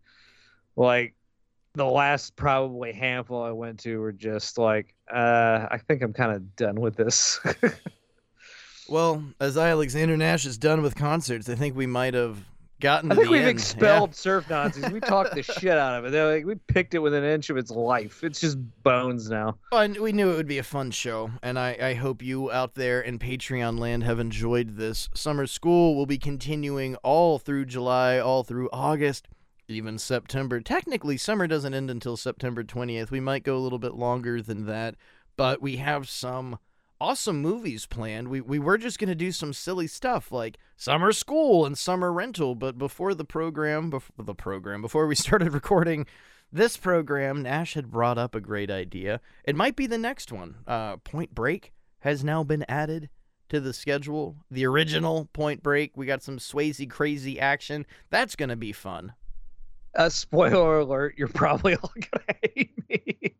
like 0.77 1.15
the 1.75 1.85
last 1.85 2.37
probably 2.37 2.93
handful 2.93 3.43
I 3.43 3.53
went 3.53 3.81
to 3.81 3.99
were 3.99 4.13
just 4.13 4.59
like, 4.59 4.95
uh, 5.13 5.67
I 5.71 5.79
think 5.87 6.03
I'm 6.03 6.13
kind 6.13 6.33
of 6.33 6.57
done 6.57 6.81
with 6.81 6.97
this. 6.97 7.41
Well, 8.89 9.23
as 9.39 9.59
Alexander 9.59 10.17
Nash 10.17 10.47
is 10.47 10.57
done 10.57 10.81
with 10.81 10.97
concerts, 10.97 11.49
I 11.51 11.55
think 11.55 11.77
we 11.77 11.87
might 11.87 12.15
have 12.15 12.39
gotten 12.81 13.11
I 13.11 13.16
think 13.16 13.29
we've 13.29 13.41
end. 13.43 13.51
expelled 13.51 14.14
surf 14.14 14.49
Nazis. 14.49 14.91
We 14.91 15.01
talked 15.01 15.35
the 15.35 15.43
shit 15.61 15.76
out 15.76 15.99
of 15.99 16.05
it. 16.05 16.12
They're 16.12 16.33
like, 16.33 16.47
we 16.47 16.55
picked 16.55 16.95
it 16.95 17.01
within 17.01 17.24
an 17.24 17.31
inch 17.31 17.51
of 17.51 17.57
its 17.57 17.70
life. 17.70 18.22
It's 18.22 18.41
just 18.41 18.59
bones 18.83 19.29
now. 19.31 19.59
Well, 19.72 19.83
and 19.83 19.97
we 19.99 20.12
knew 20.12 20.31
it 20.31 20.37
would 20.37 20.49
be 20.49 20.59
a 20.59 20.62
fun 20.62 20.91
show, 20.91 21.31
and 21.43 21.59
I, 21.59 21.76
I 21.81 21.95
hope 21.95 22.22
you 22.22 22.51
out 22.51 22.74
there 22.74 23.01
in 23.01 23.18
Patreon 23.18 23.79
land 23.79 24.05
have 24.05 24.18
enjoyed 24.20 24.76
this. 24.76 25.09
Summer 25.14 25.47
school 25.47 25.97
We'll 25.97 26.07
be 26.07 26.18
continuing 26.18 26.95
all 26.97 27.39
through 27.39 27.66
July, 27.66 28.18
all 28.18 28.45
through 28.45 28.68
August, 28.72 29.26
even 29.66 29.99
September. 29.99 30.61
Technically, 30.61 31.16
summer 31.16 31.47
doesn't 31.47 31.74
end 31.74 31.91
until 31.91 32.16
September 32.16 32.62
20th. 32.64 33.11
We 33.11 33.20
might 33.20 33.43
go 33.43 33.57
a 33.57 33.59
little 33.59 33.79
bit 33.79 33.95
longer 33.95 34.41
than 34.41 34.66
that, 34.66 34.95
but 35.37 35.61
we 35.61 35.76
have 35.76 36.09
some 36.09 36.59
awesome 37.01 37.40
movies 37.40 37.86
planned. 37.86 38.28
We, 38.28 38.40
we 38.40 38.59
were 38.59 38.78
just 38.78 38.99
going 38.99 39.09
to 39.09 39.14
do 39.14 39.32
some 39.32 39.53
silly 39.53 39.86
stuff 39.86 40.32
like 40.32 40.59
summer 40.76 41.12
school 41.12 41.64
and 41.64 41.76
summer 41.76 42.12
rental, 42.12 42.55
but 42.55 42.78
before 42.78 43.14
the 43.14 43.24
program, 43.24 43.90
before 43.90 44.24
the 44.24 44.34
program, 44.34 44.82
before 44.82 45.07
we 45.07 45.14
started 45.16 45.53
recording 45.53 46.07
this 46.51 46.76
program, 46.76 47.42
Nash 47.42 47.74
had 47.74 47.90
brought 47.90 48.18
up 48.18 48.34
a 48.34 48.40
great 48.40 48.70
idea. 48.70 49.20
It 49.44 49.57
might 49.57 49.76
be 49.76 49.86
the 49.86 49.99
next 49.99 50.32
one. 50.32 50.57
Uh, 50.66 50.96
Point 50.99 51.34
Break 51.34 51.72
has 52.01 52.24
now 52.24 52.42
been 52.42 52.64
added 52.68 53.11
to 53.49 53.61
the 53.61 53.72
schedule. 53.72 54.36
The 54.51 54.66
original 54.66 55.28
Point 55.32 55.62
Break. 55.62 55.96
We 55.96 56.07
got 56.07 56.22
some 56.22 56.38
Swayze 56.38 56.88
crazy 56.88 57.38
action. 57.38 57.86
That's 58.11 58.36
going 58.36 58.49
to 58.49 58.57
be 58.57 58.72
fun. 58.72 59.12
Uh, 59.94 60.09
spoiler 60.09 60.80
alert, 60.80 61.14
you're 61.16 61.28
probably 61.28 61.74
all 61.74 61.92
gonna 61.94 62.24
hate 62.55 62.88
me. 62.88 63.34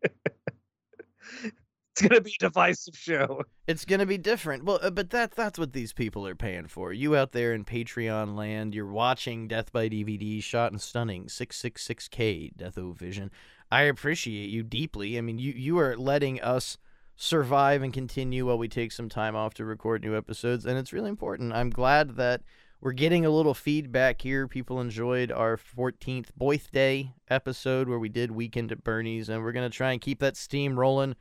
It's 1.99 2.07
gonna 2.07 2.21
be 2.21 2.35
a 2.39 2.43
divisive 2.45 2.95
show. 2.95 3.43
It's 3.67 3.85
to 3.85 4.05
be 4.05 4.17
different. 4.17 4.63
Well, 4.63 4.79
uh, 4.81 4.89
but 4.89 5.11
that 5.11 5.31
that's 5.31 5.59
what 5.59 5.73
these 5.73 5.93
people 5.93 6.25
are 6.25 6.33
paying 6.35 6.65
for. 6.65 6.91
You 6.91 7.15
out 7.15 7.33
there 7.33 7.53
in 7.53 7.65
Patreon 7.65 8.35
land, 8.35 8.73
you're 8.73 8.87
watching 8.87 9.47
Death 9.47 9.71
by 9.71 9.89
DVD 9.89 10.41
shot 10.41 10.71
and 10.71 10.81
stunning 10.81 11.25
666K 11.25 12.57
Death 12.57 12.79
O 12.79 12.93
Vision. 12.93 13.29
I 13.71 13.83
appreciate 13.83 14.49
you 14.49 14.63
deeply. 14.63 15.19
I 15.19 15.21
mean, 15.21 15.37
you 15.37 15.51
you 15.51 15.77
are 15.77 15.95
letting 15.95 16.41
us 16.41 16.79
survive 17.15 17.83
and 17.83 17.93
continue 17.93 18.47
while 18.47 18.57
we 18.57 18.67
take 18.67 18.91
some 18.91 19.09
time 19.09 19.35
off 19.35 19.53
to 19.55 19.65
record 19.65 20.03
new 20.03 20.17
episodes, 20.17 20.65
and 20.65 20.79
it's 20.79 20.93
really 20.93 21.09
important. 21.09 21.53
I'm 21.53 21.69
glad 21.69 22.15
that 22.15 22.41
we're 22.81 22.93
getting 22.93 23.25
a 23.25 23.29
little 23.29 23.53
feedback 23.53 24.21
here. 24.21 24.47
People 24.47 24.79
enjoyed 24.81 25.31
our 25.31 25.57
14th 25.57 26.29
Boyth 26.35 26.71
Day 26.71 27.11
episode 27.29 27.87
where 27.87 27.99
we 27.99 28.09
did 28.09 28.31
Weekend 28.31 28.71
at 28.71 28.83
Bernie's, 28.83 29.29
and 29.29 29.43
we're 29.43 29.51
going 29.51 29.69
to 29.69 29.77
try 29.77 29.91
and 29.91 30.01
keep 30.01 30.19
that 30.19 30.37
steam 30.37 30.79
rolling 30.79 31.15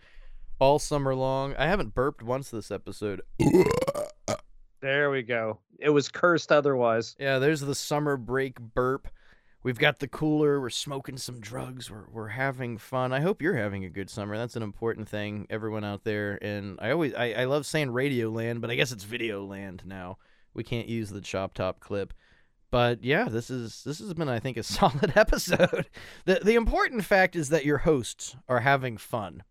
all 0.59 0.79
summer 0.79 1.15
long. 1.15 1.55
I 1.57 1.67
haven't 1.67 1.95
burped 1.95 2.23
once 2.23 2.51
this 2.51 2.71
episode. 2.71 3.23
There 4.81 5.11
we 5.11 5.23
go. 5.23 5.59
It 5.79 5.91
was 5.91 6.09
cursed 6.09 6.53
otherwise. 6.53 7.17
Yeah, 7.19 7.39
there's 7.39 7.61
the 7.61 7.75
summer 7.75 8.17
break 8.17 8.61
burp. 8.61 9.09
We've 9.65 9.79
got 9.79 9.99
the 9.99 10.07
cooler. 10.07 10.61
We're 10.61 10.71
smoking 10.71 11.17
some 11.17 11.41
drugs. 11.41 11.91
We're 11.91 12.07
we're 12.13 12.29
having 12.29 12.79
fun. 12.79 13.13
I 13.13 13.21
hope 13.21 13.43
you're 13.43 13.57
having 13.57 13.85
a 13.85 13.91
good 13.91 14.09
summer. 14.09 14.37
That's 14.37 14.55
an 14.55 14.63
important 14.63 15.09
thing, 15.09 15.47
everyone 15.51 15.85
out 15.85 16.05
there. 16.05 16.39
And 16.43 16.79
I 16.81 16.93
always 16.93 17.13
I, 17.15 17.33
I 17.33 17.45
love 17.45 17.67
saying 17.67 17.91
Radio 17.91 18.31
Land, 18.31 18.61
but 18.61 18.71
I 18.71 18.77
guess 18.77 18.93
it's 18.93 19.05
Video 19.05 19.45
Land 19.45 19.83
now. 19.85 20.19
We 20.55 20.63
can't 20.63 20.89
use 20.89 21.11
the 21.11 21.21
chop 21.21 21.55
top 21.55 21.81
clip. 21.81 22.15
But 22.71 23.03
yeah, 23.03 23.25
this 23.29 23.51
is 23.51 23.83
this 23.85 23.99
has 23.99 24.15
been 24.15 24.29
I 24.29 24.39
think 24.39 24.57
a 24.57 24.63
solid 24.63 25.13
episode. 25.17 25.89
The 26.25 26.41
the 26.43 26.55
important 26.55 27.05
fact 27.05 27.35
is 27.35 27.49
that 27.49 27.65
your 27.65 27.79
hosts 27.79 28.37
are 28.49 28.61
having 28.61 28.97
fun. 28.97 29.43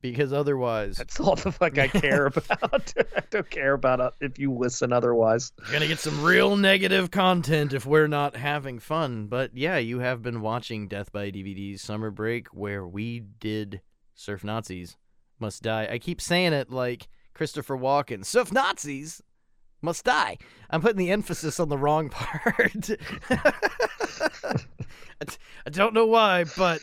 Because 0.00 0.32
otherwise 0.32 0.96
That's 0.96 1.18
all 1.20 1.34
the 1.36 1.50
fuck 1.52 1.78
I 1.78 1.88
care 1.88 2.26
about. 2.34 2.92
I 3.16 3.22
don't 3.30 3.50
care 3.50 3.72
about 3.74 4.00
it 4.00 4.12
if 4.20 4.38
you 4.38 4.52
listen 4.52 4.92
otherwise. 4.92 5.52
you're 5.64 5.72
gonna 5.72 5.88
get 5.88 5.98
some 5.98 6.22
real 6.24 6.56
negative 6.56 7.10
content 7.10 7.72
if 7.72 7.84
we're 7.86 8.06
not 8.08 8.36
having 8.36 8.78
fun. 8.78 9.26
But 9.26 9.56
yeah, 9.56 9.78
you 9.78 9.98
have 10.00 10.22
been 10.22 10.40
watching 10.40 10.88
Death 10.88 11.12
by 11.12 11.30
DVD's 11.30 11.82
summer 11.82 12.10
break 12.10 12.48
where 12.48 12.86
we 12.86 13.20
did 13.20 13.80
Surf 14.14 14.44
Nazis 14.44 14.96
Must 15.38 15.62
Die. 15.62 15.88
I 15.90 15.98
keep 15.98 16.20
saying 16.20 16.52
it 16.52 16.70
like 16.70 17.08
Christopher 17.34 17.76
Walken. 17.76 18.24
Surf 18.24 18.52
Nazis 18.52 19.22
must 19.80 20.04
die. 20.04 20.36
I'm 20.70 20.80
putting 20.80 20.96
the 20.98 21.12
emphasis 21.12 21.60
on 21.60 21.68
the 21.68 21.78
wrong 21.78 22.08
part. 22.10 22.90
I 23.30 25.24
t- 25.24 25.36
I 25.66 25.70
don't 25.70 25.94
know 25.94 26.06
why, 26.06 26.44
but 26.56 26.80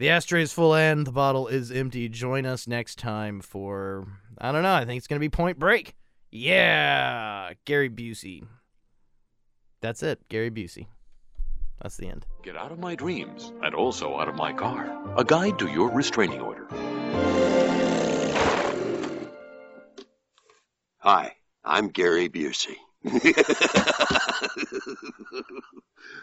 the 0.00 0.08
ashtray 0.08 0.40
is 0.42 0.50
full 0.50 0.74
and 0.74 1.06
the 1.06 1.12
bottle 1.12 1.46
is 1.46 1.70
empty. 1.70 2.08
Join 2.08 2.46
us 2.46 2.66
next 2.66 2.98
time 2.98 3.42
for 3.42 4.08
I 4.38 4.50
don't 4.50 4.62
know. 4.62 4.72
I 4.72 4.86
think 4.86 4.96
it's 4.96 5.06
gonna 5.06 5.20
be 5.20 5.28
Point 5.28 5.58
Break. 5.58 5.94
Yeah, 6.32 7.52
Gary 7.66 7.90
Busey. 7.90 8.42
That's 9.82 10.02
it, 10.02 10.26
Gary 10.30 10.50
Busey. 10.50 10.86
That's 11.82 11.98
the 11.98 12.08
end. 12.08 12.24
Get 12.42 12.56
out 12.56 12.72
of 12.72 12.78
my 12.78 12.94
dreams 12.94 13.52
and 13.62 13.74
also 13.74 14.18
out 14.18 14.28
of 14.28 14.36
my 14.36 14.54
car. 14.54 14.90
A 15.18 15.24
guide 15.24 15.58
to 15.58 15.68
your 15.68 15.90
restraining 15.90 16.40
order. 16.40 16.66
Hi, 21.00 21.34
I'm 21.62 21.88
Gary 21.88 22.30
Busey. 22.30 22.76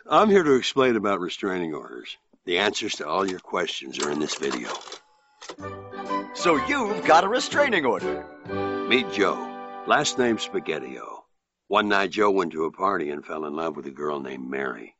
I'm 0.07 0.29
here 0.31 0.43
to 0.43 0.55
explain 0.55 0.95
about 0.95 1.19
restraining 1.19 1.75
orders. 1.75 2.17
The 2.47 2.59
answers 2.59 2.95
to 2.95 3.05
all 3.05 3.29
your 3.29 3.41
questions 3.41 3.99
are 3.99 4.09
in 4.09 4.19
this 4.19 4.35
video. 4.35 4.69
So 6.33 6.55
you've 6.67 7.05
got 7.05 7.25
a 7.25 7.27
restraining 7.27 7.85
order. 7.85 8.25
Meet 8.87 9.11
Joe, 9.11 9.35
last 9.85 10.17
name 10.17 10.37
Spaghettio. 10.37 11.23
One 11.67 11.89
night 11.89 12.11
Joe 12.11 12.31
went 12.31 12.53
to 12.53 12.63
a 12.63 12.71
party 12.71 13.09
and 13.09 13.25
fell 13.25 13.43
in 13.43 13.53
love 13.57 13.75
with 13.75 13.85
a 13.85 13.91
girl 13.91 14.21
named 14.21 14.49
Mary. 14.49 14.95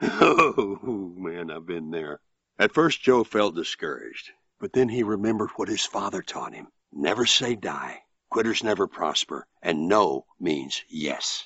Oh, 0.02 1.12
man, 1.16 1.50
I've 1.50 1.66
been 1.66 1.90
there. 1.90 2.20
At 2.60 2.72
first, 2.72 3.02
Joe 3.02 3.24
felt 3.24 3.56
discouraged, 3.56 4.30
but 4.60 4.72
then 4.72 4.88
he 4.88 5.02
remembered 5.02 5.50
what 5.56 5.68
his 5.68 5.84
father 5.84 6.22
taught 6.22 6.54
him. 6.54 6.68
Never 6.92 7.26
say 7.26 7.56
die. 7.56 8.02
Quitters 8.30 8.62
never 8.62 8.86
prosper, 8.86 9.48
and 9.60 9.88
no 9.88 10.26
means 10.38 10.84
yes. 10.88 11.44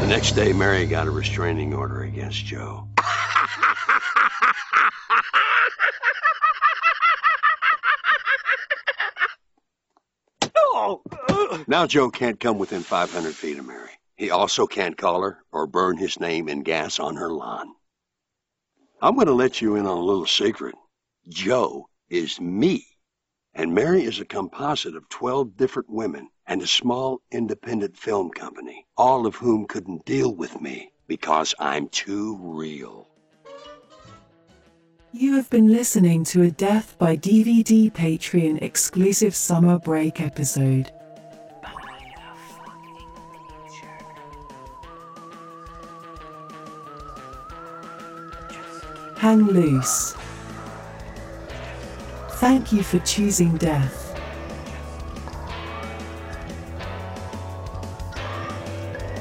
The 0.00 0.06
next 0.06 0.32
day, 0.32 0.52
Mary 0.52 0.86
got 0.86 1.06
a 1.06 1.10
restraining 1.10 1.74
order 1.74 2.02
against 2.02 2.44
Joe. 2.44 2.88
Now 11.70 11.86
Joe 11.86 12.10
can't 12.10 12.40
come 12.40 12.58
within 12.58 12.82
500 12.82 13.32
feet 13.32 13.58
of 13.58 13.64
Mary. 13.64 13.90
He 14.16 14.30
also 14.30 14.66
can't 14.66 14.98
call 14.98 15.22
her 15.22 15.38
or 15.52 15.68
burn 15.68 15.96
his 15.96 16.18
name 16.18 16.48
in 16.48 16.64
gas 16.64 16.98
on 16.98 17.14
her 17.14 17.30
lawn. 17.30 17.72
I'm 19.00 19.14
going 19.14 19.28
to 19.28 19.32
let 19.32 19.60
you 19.60 19.76
in 19.76 19.86
on 19.86 19.96
a 19.96 20.02
little 20.02 20.26
secret. 20.26 20.74
Joe 21.30 21.88
is 22.08 22.40
me, 22.40 22.84
and 23.54 23.72
Mary 23.72 24.02
is 24.02 24.18
a 24.18 24.24
composite 24.24 24.96
of 24.96 25.08
12 25.08 25.56
different 25.56 25.88
women 25.88 26.28
and 26.46 26.60
a 26.60 26.66
small 26.66 27.22
independent 27.30 27.96
film 27.96 28.30
company, 28.30 28.84
all 28.96 29.26
of 29.26 29.36
whom 29.36 29.66
couldn't 29.66 30.04
deal 30.04 30.34
with 30.34 30.60
me 30.60 30.90
because 31.06 31.54
I'm 31.60 31.88
too 31.88 32.36
real. 32.40 33.06
You 35.12 35.36
have 35.36 35.48
been 35.50 35.68
listening 35.68 36.24
to 36.24 36.42
a 36.42 36.50
Death 36.50 36.96
by 36.98 37.16
DVD 37.16 37.92
Patreon 37.92 38.60
exclusive 38.62 39.34
summer 39.34 39.78
break 39.78 40.20
episode. 40.20 40.90
Hang 49.16 49.46
loose. 49.46 50.14
Thank 52.40 52.72
you 52.72 52.82
for 52.82 52.98
choosing 53.00 53.58
death. 53.58 54.18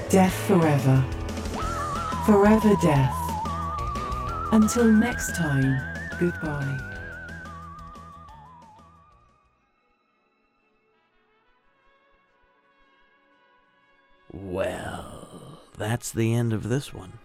Death 0.09 0.33
forever. 0.47 1.05
Forever 2.25 2.77
death. 2.81 3.13
Until 4.53 4.85
next 4.85 5.35
time, 5.35 5.81
goodbye. 6.17 6.79
Well, 14.31 15.59
that's 15.77 16.13
the 16.13 16.33
end 16.33 16.53
of 16.53 16.69
this 16.69 16.93
one. 16.93 17.19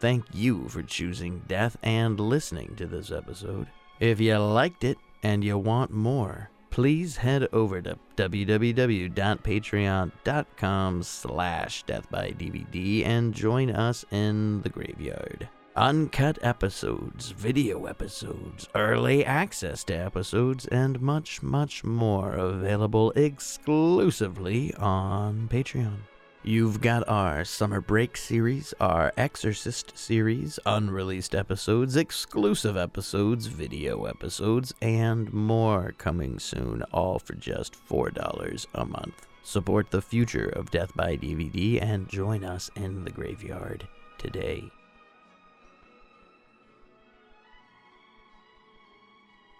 Thank 0.00 0.24
you 0.32 0.66
for 0.66 0.82
choosing 0.82 1.44
death 1.46 1.76
and 1.84 2.18
listening 2.18 2.74
to 2.78 2.88
this 2.88 3.12
episode. 3.12 3.68
If 4.00 4.18
you 4.18 4.36
liked 4.38 4.82
it 4.82 4.98
and 5.22 5.44
you 5.44 5.58
want 5.58 5.90
more, 5.90 6.50
please 6.70 7.16
head 7.16 7.48
over 7.52 7.82
to 7.82 7.98
www.patreon.com 8.16 11.02
slash 11.02 11.84
deathbydvd 11.84 13.06
and 13.06 13.34
join 13.34 13.70
us 13.70 14.04
in 14.10 14.62
the 14.62 14.68
graveyard. 14.68 15.48
Uncut 15.76 16.36
episodes, 16.42 17.30
video 17.30 17.86
episodes, 17.86 18.68
early 18.74 19.24
access 19.24 19.84
to 19.84 19.94
episodes, 19.94 20.66
and 20.66 21.00
much, 21.00 21.42
much 21.42 21.84
more 21.84 22.34
available 22.34 23.12
exclusively 23.12 24.74
on 24.74 25.48
Patreon. 25.48 26.09
You've 26.42 26.80
got 26.80 27.06
our 27.06 27.44
summer 27.44 27.82
break 27.82 28.16
series, 28.16 28.72
our 28.80 29.12
Exorcist 29.14 29.98
series, 29.98 30.58
unreleased 30.64 31.34
episodes, 31.34 31.96
exclusive 31.96 32.78
episodes, 32.78 33.44
video 33.44 34.06
episodes, 34.06 34.72
and 34.80 35.30
more 35.34 35.92
coming 35.98 36.38
soon, 36.38 36.82
all 36.94 37.18
for 37.18 37.34
just 37.34 37.76
$4 37.86 38.66
a 38.72 38.86
month. 38.86 39.26
Support 39.42 39.90
the 39.90 40.00
future 40.00 40.48
of 40.48 40.70
Death 40.70 40.96
by 40.96 41.18
DVD 41.18 41.82
and 41.82 42.08
join 42.08 42.42
us 42.42 42.70
in 42.74 43.04
the 43.04 43.10
graveyard 43.10 43.86
today. 44.16 44.64